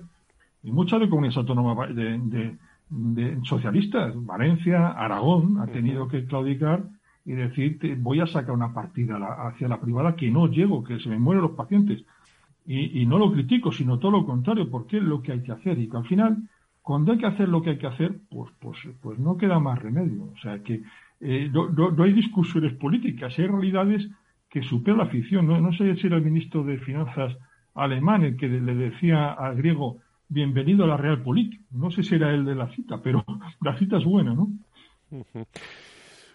y 0.63 0.71
muchas 0.71 0.99
de 0.99 1.09
comunidades 1.09 1.37
autónomas 1.37 1.95
de, 1.95 2.57
socialistas, 3.43 4.13
Valencia, 4.25 4.89
Aragón, 4.89 5.59
ha 5.59 5.67
tenido 5.67 6.07
que 6.07 6.25
claudicar 6.25 6.83
y 7.25 7.31
decir, 7.33 7.79
voy 7.99 8.19
a 8.19 8.27
sacar 8.27 8.51
una 8.51 8.73
partida 8.73 9.17
hacia 9.47 9.67
la 9.67 9.79
privada 9.79 10.15
que 10.15 10.29
no 10.29 10.47
llego, 10.47 10.83
que 10.83 10.99
se 10.99 11.07
me 11.07 11.17
mueren 11.17 11.43
los 11.43 11.51
pacientes. 11.51 12.03
Y, 12.65 13.05
no 13.05 13.17
lo 13.17 13.31
critico, 13.31 13.71
sino 13.71 13.97
todo 13.97 14.11
lo 14.11 14.25
contrario, 14.25 14.69
porque 14.69 14.97
es 14.97 15.03
lo 15.03 15.21
que 15.21 15.31
hay 15.31 15.41
que 15.41 15.51
hacer. 15.51 15.79
Y 15.79 15.89
que 15.89 15.97
al 15.97 16.05
final, 16.05 16.37
cuando 16.81 17.11
hay 17.11 17.17
que 17.17 17.25
hacer 17.25 17.49
lo 17.49 17.61
que 17.61 17.71
hay 17.71 17.77
que 17.77 17.87
hacer, 17.87 18.19
pues, 18.29 18.51
pues, 18.59 18.77
pues 19.01 19.17
no 19.19 19.37
queda 19.37 19.59
más 19.59 19.79
remedio. 19.79 20.25
O 20.25 20.37
sea 20.41 20.59
que 20.59 20.83
eh, 21.21 21.49
no, 21.51 22.03
hay 22.03 22.13
discusiones 22.13 22.73
políticas, 22.73 23.37
hay 23.37 23.47
realidades 23.47 24.09
que 24.51 24.61
superan 24.61 24.99
la 24.99 25.07
ficción. 25.07 25.47
No, 25.47 25.59
no 25.59 25.71
sé 25.73 25.95
si 25.95 26.07
era 26.07 26.17
el 26.17 26.25
ministro 26.25 26.63
de 26.63 26.77
Finanzas 26.77 27.35
alemán 27.73 28.23
el 28.23 28.37
que 28.37 28.47
le 28.47 28.75
decía 28.75 29.31
al 29.31 29.55
griego 29.55 29.99
bienvenido 30.27 30.83
a 30.83 30.87
la 30.87 30.97
Real 30.97 31.23
Política. 31.23 31.63
No 31.71 31.89
sé 31.89 32.03
si 32.03 32.15
era 32.15 32.33
el 32.33 32.45
de 32.45 32.55
la 32.55 32.67
cita, 32.75 33.01
pero 33.01 33.23
la 33.61 33.77
cita 33.77 33.97
es 33.97 34.03
buena, 34.03 34.33
¿no? 34.33 34.49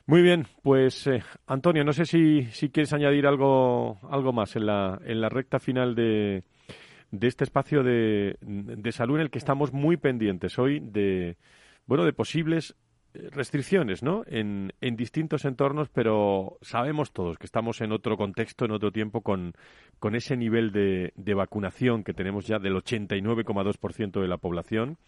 Muy 0.06 0.22
bien, 0.22 0.46
pues 0.62 1.06
eh, 1.06 1.22
Antonio, 1.46 1.84
no 1.84 1.92
sé 1.92 2.06
si, 2.06 2.44
si 2.44 2.70
quieres 2.70 2.92
añadir 2.92 3.26
algo, 3.26 3.98
algo 4.10 4.32
más 4.32 4.56
en 4.56 4.66
la, 4.66 4.98
en 5.04 5.20
la 5.20 5.28
recta 5.28 5.58
final 5.58 5.94
de, 5.94 6.44
de 7.10 7.26
este 7.26 7.44
espacio 7.44 7.82
de, 7.82 8.36
de 8.40 8.92
salud 8.92 9.16
en 9.16 9.22
el 9.22 9.30
que 9.30 9.38
estamos 9.38 9.72
muy 9.72 9.96
pendientes 9.96 10.58
hoy 10.58 10.80
de, 10.80 11.36
bueno, 11.86 12.04
de 12.04 12.12
posibles 12.12 12.76
restricciones, 13.30 14.02
¿no? 14.02 14.22
En, 14.26 14.72
distintos 14.80 15.44
entornos, 15.44 15.88
pero 15.88 16.58
sabemos 16.62 17.12
todos 17.12 17.38
que 17.38 17.46
estamos 17.46 17.80
en 17.80 17.92
otro 17.92 18.16
contexto, 18.16 18.64
en 18.64 18.72
otro 18.72 18.92
tiempo, 18.92 19.20
con, 19.20 19.54
con 19.98 20.14
ese 20.14 20.36
nivel 20.36 20.72
de, 20.72 21.12
de 21.16 21.34
vacunación 21.34 22.04
que 22.04 22.14
tenemos 22.14 22.46
ya 22.46 22.58
del 22.58 22.74
89,2% 22.74 24.20
de 24.20 24.28
la 24.28 24.38
población 24.38 24.98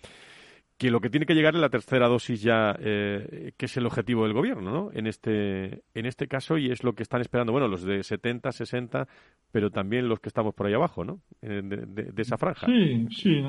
que 0.78 0.92
lo 0.92 1.00
que 1.00 1.10
tiene 1.10 1.26
que 1.26 1.34
llegar 1.34 1.56
es 1.56 1.60
la 1.60 1.70
tercera 1.70 2.06
dosis 2.06 2.40
ya, 2.40 2.76
eh, 2.78 3.52
que 3.56 3.66
es 3.66 3.76
el 3.76 3.84
objetivo 3.84 4.22
del 4.22 4.32
gobierno, 4.32 4.70
¿no? 4.70 4.90
En 4.92 5.08
este, 5.08 5.82
en 5.92 6.06
este 6.06 6.28
caso, 6.28 6.56
y 6.56 6.70
es 6.70 6.84
lo 6.84 6.92
que 6.94 7.02
están 7.02 7.20
esperando, 7.20 7.50
bueno, 7.50 7.66
los 7.66 7.82
de 7.82 8.04
70, 8.04 8.52
60, 8.52 9.08
pero 9.50 9.70
también 9.70 10.08
los 10.08 10.20
que 10.20 10.28
estamos 10.28 10.54
por 10.54 10.66
ahí 10.66 10.74
abajo, 10.74 11.04
¿no? 11.04 11.18
Eh, 11.42 11.62
de, 11.64 12.22
esa 12.22 12.38
franja. 12.38 12.66
Sí, 12.66 13.08
sí, 13.10 13.44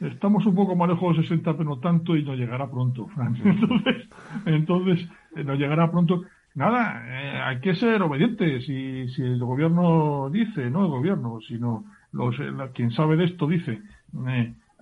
estamos 0.00 0.46
un 0.46 0.54
poco 0.54 0.74
más 0.74 0.88
lejos 0.88 1.18
de 1.18 1.24
60, 1.24 1.52
pero 1.58 1.68
no 1.68 1.78
tanto, 1.78 2.16
y 2.16 2.24
nos 2.24 2.38
llegará 2.38 2.70
pronto, 2.70 3.06
Entonces, 3.44 4.08
entonces 4.46 5.08
eh, 5.36 5.44
nos 5.44 5.58
llegará 5.58 5.90
pronto. 5.90 6.22
Nada, 6.54 7.48
hay 7.48 7.60
que 7.60 7.74
ser 7.74 8.00
obedientes, 8.00 8.66
y 8.66 9.08
si 9.08 9.20
el 9.20 9.38
gobierno 9.40 10.30
dice, 10.30 10.70
no 10.70 10.86
el 10.86 10.90
gobierno, 10.90 11.38
sino 11.46 11.84
los, 12.12 12.34
quien 12.72 12.92
sabe 12.92 13.16
de 13.16 13.26
esto 13.26 13.46
dice, 13.46 13.82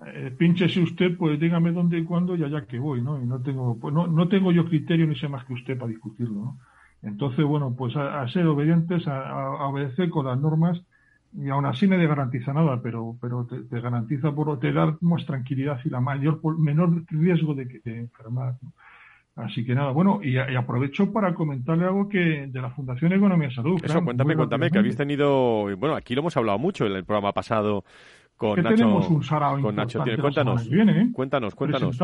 eh, 0.05 0.33
pínchese 0.37 0.81
usted, 0.81 1.15
pues 1.17 1.39
dígame 1.39 1.71
dónde 1.71 1.97
y 1.97 2.03
cuándo 2.03 2.35
y 2.35 2.43
allá 2.43 2.65
que 2.65 2.79
voy, 2.79 3.01
¿no? 3.01 3.21
Y 3.21 3.25
no 3.25 3.41
tengo, 3.41 3.79
pues 3.79 3.93
no, 3.93 4.07
no 4.07 4.27
tengo 4.27 4.51
yo 4.51 4.65
criterio 4.65 5.07
ni 5.07 5.15
sé 5.15 5.29
más 5.29 5.45
que 5.45 5.53
usted 5.53 5.77
para 5.77 5.89
discutirlo, 5.89 6.35
¿no? 6.35 6.57
Entonces, 7.01 7.45
bueno, 7.45 7.75
pues 7.77 7.95
a, 7.95 8.27
ser 8.29 8.47
obedientes, 8.47 9.07
a, 9.07 9.67
obedecer 9.67 10.09
con 10.09 10.25
las 10.25 10.39
normas 10.39 10.81
y 11.37 11.49
aún 11.49 11.65
así 11.65 11.87
no 11.87 11.97
te 11.97 12.07
garantiza 12.07 12.51
nada, 12.51 12.81
pero, 12.81 13.15
pero 13.21 13.45
te, 13.45 13.79
garantiza, 13.79 14.31
por, 14.33 14.59
te 14.59 14.73
da 14.73 14.97
más 15.01 15.25
tranquilidad 15.25 15.79
y 15.85 15.89
la 15.89 15.99
mayor, 15.99 16.39
menor 16.57 17.03
riesgo 17.09 17.53
de 17.53 17.67
que 17.67 17.79
te 17.79 17.99
enfermas. 17.99 18.57
Así 19.35 19.65
que 19.65 19.75
nada, 19.75 19.91
bueno, 19.91 20.21
y, 20.23 20.37
aprovecho 20.37 21.11
para 21.11 21.33
comentarle 21.35 21.85
algo 21.85 22.07
que 22.09 22.47
de 22.47 22.61
la 22.61 22.69
Fundación 22.71 23.13
Economía 23.13 23.49
y 23.49 23.53
Salud. 23.53 23.79
Eso, 23.83 24.03
cuéntame, 24.03 24.35
cuéntame, 24.35 24.71
que 24.71 24.79
habéis 24.79 24.95
tenido, 24.95 25.65
bueno, 25.77 25.95
aquí 25.95 26.15
lo 26.15 26.21
hemos 26.21 26.37
hablado 26.37 26.57
mucho 26.57 26.85
en 26.85 26.93
el 26.93 27.03
programa 27.03 27.33
pasado 27.33 27.83
con 28.37 28.61
Nacho, 28.61 28.75
tenemos 28.75 29.09
un 29.09 29.23
sarao 29.23 29.61
con 29.61 29.75
Nacho 29.75 30.03
Cuéntanos, 30.19 30.67
¿eh? 30.71 31.09
cuéntanos, 31.13 31.55
cuéntanos. 31.55 31.97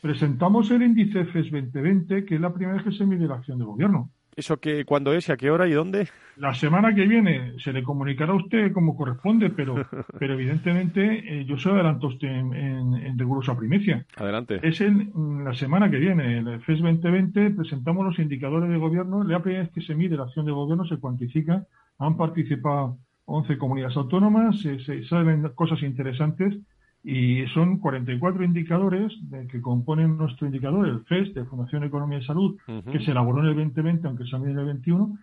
presentamos 0.00 0.70
el 0.70 0.82
índice 0.82 1.24
FES 1.26 1.50
2020, 1.50 2.24
que 2.24 2.34
es 2.34 2.40
la 2.40 2.52
primera 2.52 2.76
vez 2.76 2.84
que 2.84 2.92
se 2.92 3.04
mide 3.04 3.26
la 3.26 3.34
acción 3.34 3.58
de 3.58 3.64
gobierno. 3.64 4.10
¿Eso 4.34 4.58
que, 4.58 4.86
cuándo 4.86 5.12
es 5.12 5.28
y 5.28 5.32
a 5.32 5.36
qué 5.36 5.50
hora 5.50 5.68
y 5.68 5.72
dónde? 5.72 6.08
La 6.36 6.54
semana 6.54 6.94
que 6.94 7.06
viene 7.06 7.52
se 7.58 7.70
le 7.70 7.82
comunicará 7.82 8.32
a 8.32 8.36
usted 8.36 8.72
como 8.72 8.96
corresponde, 8.96 9.50
pero, 9.50 9.74
pero 10.18 10.32
evidentemente 10.32 11.40
eh, 11.40 11.44
yo 11.44 11.58
se 11.58 11.68
adelanto 11.68 12.06
usted 12.06 12.28
en, 12.28 12.54
en, 12.54 12.94
en 12.94 13.18
rigurosa 13.18 13.54
primicia. 13.54 14.06
Adelante. 14.16 14.58
Es 14.62 14.80
en 14.80 15.44
la 15.44 15.52
semana 15.52 15.90
que 15.90 15.98
viene, 15.98 16.38
el 16.38 16.62
FES 16.62 16.80
2020, 16.80 17.50
presentamos 17.50 18.06
los 18.06 18.18
indicadores 18.18 18.70
de 18.70 18.78
gobierno. 18.78 19.22
La 19.22 19.42
primera 19.42 19.64
vez 19.64 19.72
que 19.72 19.82
se 19.82 19.94
mide 19.94 20.16
la 20.16 20.22
acción 20.22 20.46
de 20.46 20.52
gobierno, 20.52 20.86
se 20.86 20.96
cuantifica. 20.96 21.66
Han 21.98 22.16
participado 22.16 22.96
11 23.26 23.58
comunidades 23.58 23.96
autónomas, 23.96 24.60
se, 24.60 25.04
saben 25.04 25.48
cosas 25.54 25.82
interesantes 25.82 26.56
y 27.04 27.46
son 27.48 27.78
44 27.78 28.44
indicadores 28.44 29.12
de, 29.30 29.46
que 29.46 29.60
componen 29.60 30.16
nuestro 30.16 30.46
indicador, 30.46 30.86
el 30.88 31.04
FES, 31.04 31.34
de 31.34 31.44
Fundación 31.44 31.84
Economía 31.84 32.18
y 32.18 32.24
Salud, 32.24 32.56
que 32.90 33.00
se 33.04 33.10
elaboró 33.10 33.40
en 33.40 33.48
el 33.48 33.56
2020, 33.56 34.06
aunque 34.06 34.24
se 34.24 34.36
ha 34.36 34.38
en 34.38 34.58
el 34.58 34.64
21, 34.64 35.18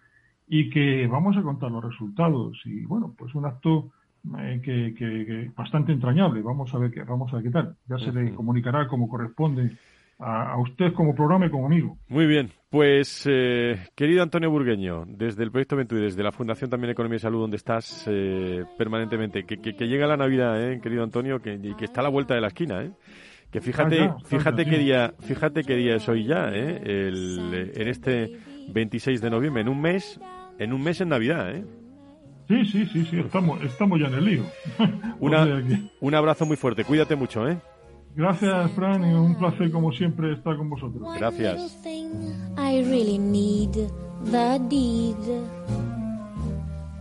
y 0.48 0.70
que 0.70 1.08
vamos 1.08 1.38
a 1.38 1.42
contar 1.42 1.72
los 1.72 1.84
resultados. 1.84 2.60
Y 2.66 2.86
bueno, 2.86 3.14
pues 3.18 3.34
un 3.36 3.46
acto 3.46 3.92
eh, 4.38 4.62
que, 4.64 5.52
bastante 5.56 5.94
entrañable. 5.94 6.42
Vamos 6.42 6.74
a 6.74 6.78
ver 6.78 6.92
qué, 6.92 7.04
vamos 7.04 7.32
a 7.32 7.38
ver 7.38 7.46
qué 7.46 7.52
tal. 7.52 7.76
Ya 7.88 7.98
se 8.00 8.12
le 8.12 8.34
comunicará 8.34 8.88
como 8.88 9.08
corresponde 9.08 9.78
a, 10.20 10.60
usted 10.60 10.94
como 10.94 11.16
programa 11.16 11.48
y 11.48 11.50
como 11.50 11.66
amigo. 11.66 11.98
Muy 12.08 12.28
bien, 12.28 12.52
pues 12.70 13.26
eh, 13.30 13.88
querido 13.96 14.22
Antonio 14.22 14.52
Burgueño, 14.52 15.06
desde 15.08 15.44
el 15.44 15.52
Proyecto 15.52 15.78
Ventura 15.78 16.02
y 16.02 16.06
desde 16.06 16.24
la 16.24 16.32
Fundación 16.32 16.70
también 16.70 16.92
Economía 16.92 17.18
y 17.18 17.20
Salud, 17.20 17.40
donde 17.42 17.58
estás 17.58 18.06
eh, 18.08 18.66
permanentemente, 18.78 19.46
que, 19.46 19.58
que, 19.58 19.88
llega 19.88 20.08
la 20.08 20.18
Navidad, 20.18 20.62
eh, 20.62 20.80
querido 20.82 21.04
Antonio, 21.04 21.42
que, 21.42 21.60
que 21.78 21.86
está 21.86 22.02
a 22.02 22.04
la 22.04 22.10
vuelta 22.10 22.36
de 22.36 22.42
la 22.42 22.48
esquina, 22.48 22.84
¿eh? 22.84 22.92
Que 23.50 23.62
fíjate, 23.62 24.12
fíjate 24.26 24.66
qué 24.66 24.78
día, 24.78 25.14
fíjate 25.22 25.64
qué 25.64 25.76
día 25.76 25.96
es 25.96 26.08
hoy 26.08 26.26
ya, 26.26 26.50
¿eh? 26.54 26.82
El, 26.84 27.72
en 27.74 27.88
este 27.88 28.38
26 28.72 29.22
de 29.22 29.30
noviembre, 29.32 29.64
en 29.64 29.70
un 29.70 29.82
mes, 29.82 30.20
en 30.60 30.72
un 30.72 30.84
mes 30.84 31.02
en 31.02 31.10
Navidad, 31.10 31.56
¿eh? 31.56 31.66
Sí, 32.48 32.66
sí, 32.66 32.86
sí, 32.86 33.06
sí, 33.06 33.20
estamos, 33.20 33.62
estamos 33.64 34.00
ya 34.00 34.08
en 34.08 34.14
el 34.16 34.26
lío. 34.26 34.44
un 36.00 36.16
abrazo 36.16 36.46
muy 36.46 36.58
fuerte, 36.58 36.84
cuídate 36.84 37.16
mucho, 37.16 37.48
¿eh? 37.48 37.58
Gracias, 38.20 38.72
Fran, 38.72 39.10
y 39.10 39.14
un 39.14 39.34
placer 39.36 39.72
como 39.72 39.94
siempre 39.94 40.34
estar 40.34 40.58
con 40.58 40.70
vosotros. 40.70 41.02
Gracias. 41.18 41.78
I 42.58 42.84
really 42.84 43.18
need 43.18 43.72
the 44.26 44.60
deed 44.68 45.16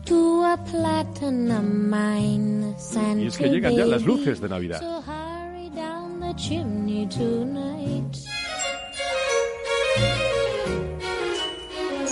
to 0.05 0.45
a 0.45 0.57
platinum 0.71 1.91
mine, 1.91 2.73
y 3.16 3.27
es 3.27 3.37
que 3.37 3.49
llegan 3.49 3.75
ya 3.75 3.85
las 3.85 4.05
luces 4.05 4.41
de 4.41 4.49
Navidad. 4.49 4.79
So 4.79 5.03
hurry 5.03 5.71
down 5.71 6.21
the 6.21 6.33
chimney 6.37 7.09
tonight. 7.09 8.16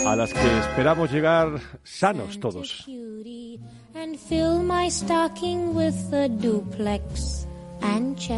A 0.05 0.17
las 0.17 0.35
que 0.35 0.59
esperamos 0.59 1.13
llegar 1.13 1.61
sanos 1.85 2.41
todos. 2.41 2.85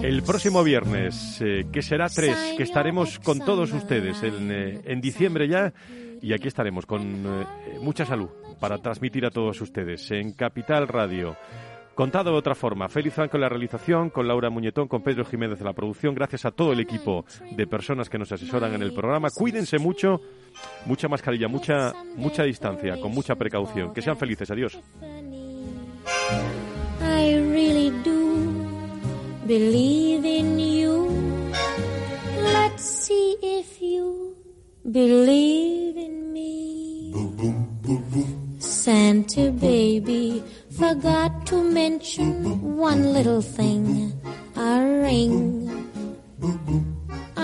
El 0.03 0.22
próximo 0.22 0.62
viernes, 0.64 1.40
eh, 1.40 1.66
que 1.72 1.82
será 1.82 2.09
3, 2.09 2.55
que 2.57 2.62
estaremos 2.62 3.18
con 3.18 3.38
todos 3.38 3.72
ustedes 3.72 4.22
en, 4.22 4.51
eh, 4.51 4.80
en 4.84 5.01
diciembre 5.01 5.49
ya, 5.49 5.72
y 6.20 6.32
aquí 6.32 6.49
estaremos 6.49 6.86
con 6.86 7.03
eh, 7.03 7.78
mucha 7.80 8.05
salud 8.05 8.28
para 8.61 8.78
transmitir 8.78 9.24
a 9.24 9.30
todos 9.30 9.61
ustedes 9.61 10.11
en 10.11 10.32
Capital 10.32 10.88
Radio. 10.88 11.36
Contado 11.94 12.30
de 12.30 12.38
otra 12.38 12.55
forma, 12.55 12.88
Félix 12.88 13.16
Franco 13.16 13.36
en 13.36 13.40
la 13.40 13.49
realización, 13.49 14.11
con 14.11 14.28
Laura 14.28 14.51
Muñetón, 14.51 14.86
con 14.86 15.03
Pedro 15.03 15.24
Jiménez 15.24 15.59
en 15.59 15.66
la 15.66 15.72
producción, 15.72 16.14
gracias 16.14 16.44
a 16.44 16.53
todo 16.53 16.72
el 16.72 16.78
equipo 16.78 17.24
de 17.51 17.66
personas 17.66 18.09
que 18.09 18.18
nos 18.18 18.30
asesoran 18.30 18.72
en 18.74 18.82
el 18.82 18.92
programa. 18.92 19.30
Cuídense 19.30 19.78
mucho, 19.78 20.20
mucha 20.86 21.09
mascarilla, 21.09 21.49
mucha, 21.49 21.92
mucha 22.14 22.44
distancia, 22.44 23.01
con 23.01 23.11
mucha 23.11 23.34
precaución. 23.34 23.92
Que 23.92 24.03
sean 24.03 24.16
felices. 24.16 24.49
Adiós. 24.49 24.78
Believe 29.49 30.24
in 30.26 30.59
you 30.59 30.94
Let's 32.36 32.84
See 33.09 33.36
if 33.42 33.80
you 33.80 34.36
believe 34.92 35.96
in 35.96 36.30
me. 36.32 37.14
Santa 38.59 39.51
baby 39.51 40.44
forgot 40.70 41.46
to 41.46 41.62
mention 41.62 42.76
one 42.76 43.14
little 43.14 43.40
thing 43.40 44.12
a 44.57 44.84
ring. 45.03 45.72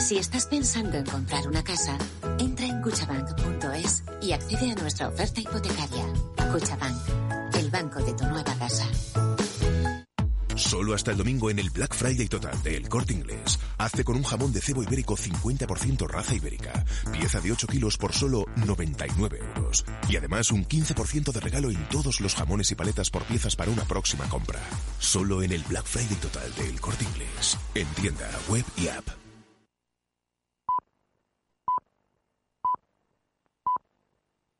Si 0.00 0.18
estás 0.18 0.46
pensando 0.46 0.96
en 0.98 1.04
comprar 1.04 1.46
una 1.48 1.62
casa, 1.62 1.96
entra 2.38 2.66
en 2.66 2.82
cuchabank.es 2.82 4.04
y 4.20 4.32
accede 4.32 4.72
a 4.72 4.74
nuestra 4.74 5.08
oferta 5.08 5.40
hipotecaria. 5.40 6.04
Cuchabank, 6.52 7.54
el 7.58 7.70
banco 7.70 8.02
de 8.02 8.12
tu 8.14 8.24
nueva 8.24 8.54
casa. 8.58 8.86
Solo 10.56 10.94
hasta 10.94 11.10
el 11.10 11.16
domingo 11.16 11.50
en 11.50 11.58
el 11.58 11.70
Black 11.70 11.94
Friday 11.94 12.28
total 12.28 12.62
de 12.62 12.76
El 12.76 12.88
Corte 12.88 13.12
Inglés. 13.12 13.58
Hazte 13.78 14.04
con 14.04 14.16
un 14.16 14.22
jamón 14.22 14.52
de 14.52 14.60
cebo 14.60 14.82
ibérico 14.82 15.16
50% 15.16 16.06
raza 16.06 16.34
ibérica. 16.34 16.84
Pieza 17.10 17.40
de 17.40 17.52
8 17.52 17.66
kilos 17.66 17.96
por 17.96 18.12
solo 18.12 18.46
99 18.56 19.40
euros. 19.56 19.84
Y 20.08 20.16
además 20.16 20.52
un 20.52 20.64
15% 20.64 21.32
de 21.32 21.40
regalo 21.40 21.70
en 21.70 21.88
todos 21.88 22.20
los 22.20 22.34
jamones 22.34 22.70
y 22.70 22.74
paletas 22.74 23.10
por 23.10 23.24
piezas 23.24 23.56
para 23.56 23.70
una 23.70 23.84
próxima 23.84 24.28
compra. 24.28 24.60
Solo 24.98 25.42
en 25.42 25.52
el 25.52 25.62
Black 25.64 25.86
Friday 25.86 26.16
total 26.16 26.54
de 26.56 26.68
El 26.68 26.80
Corte 26.80 27.04
Inglés. 27.04 27.58
En 27.74 27.86
tienda, 27.94 28.30
web 28.48 28.64
y 28.76 28.88
app. 28.88 29.23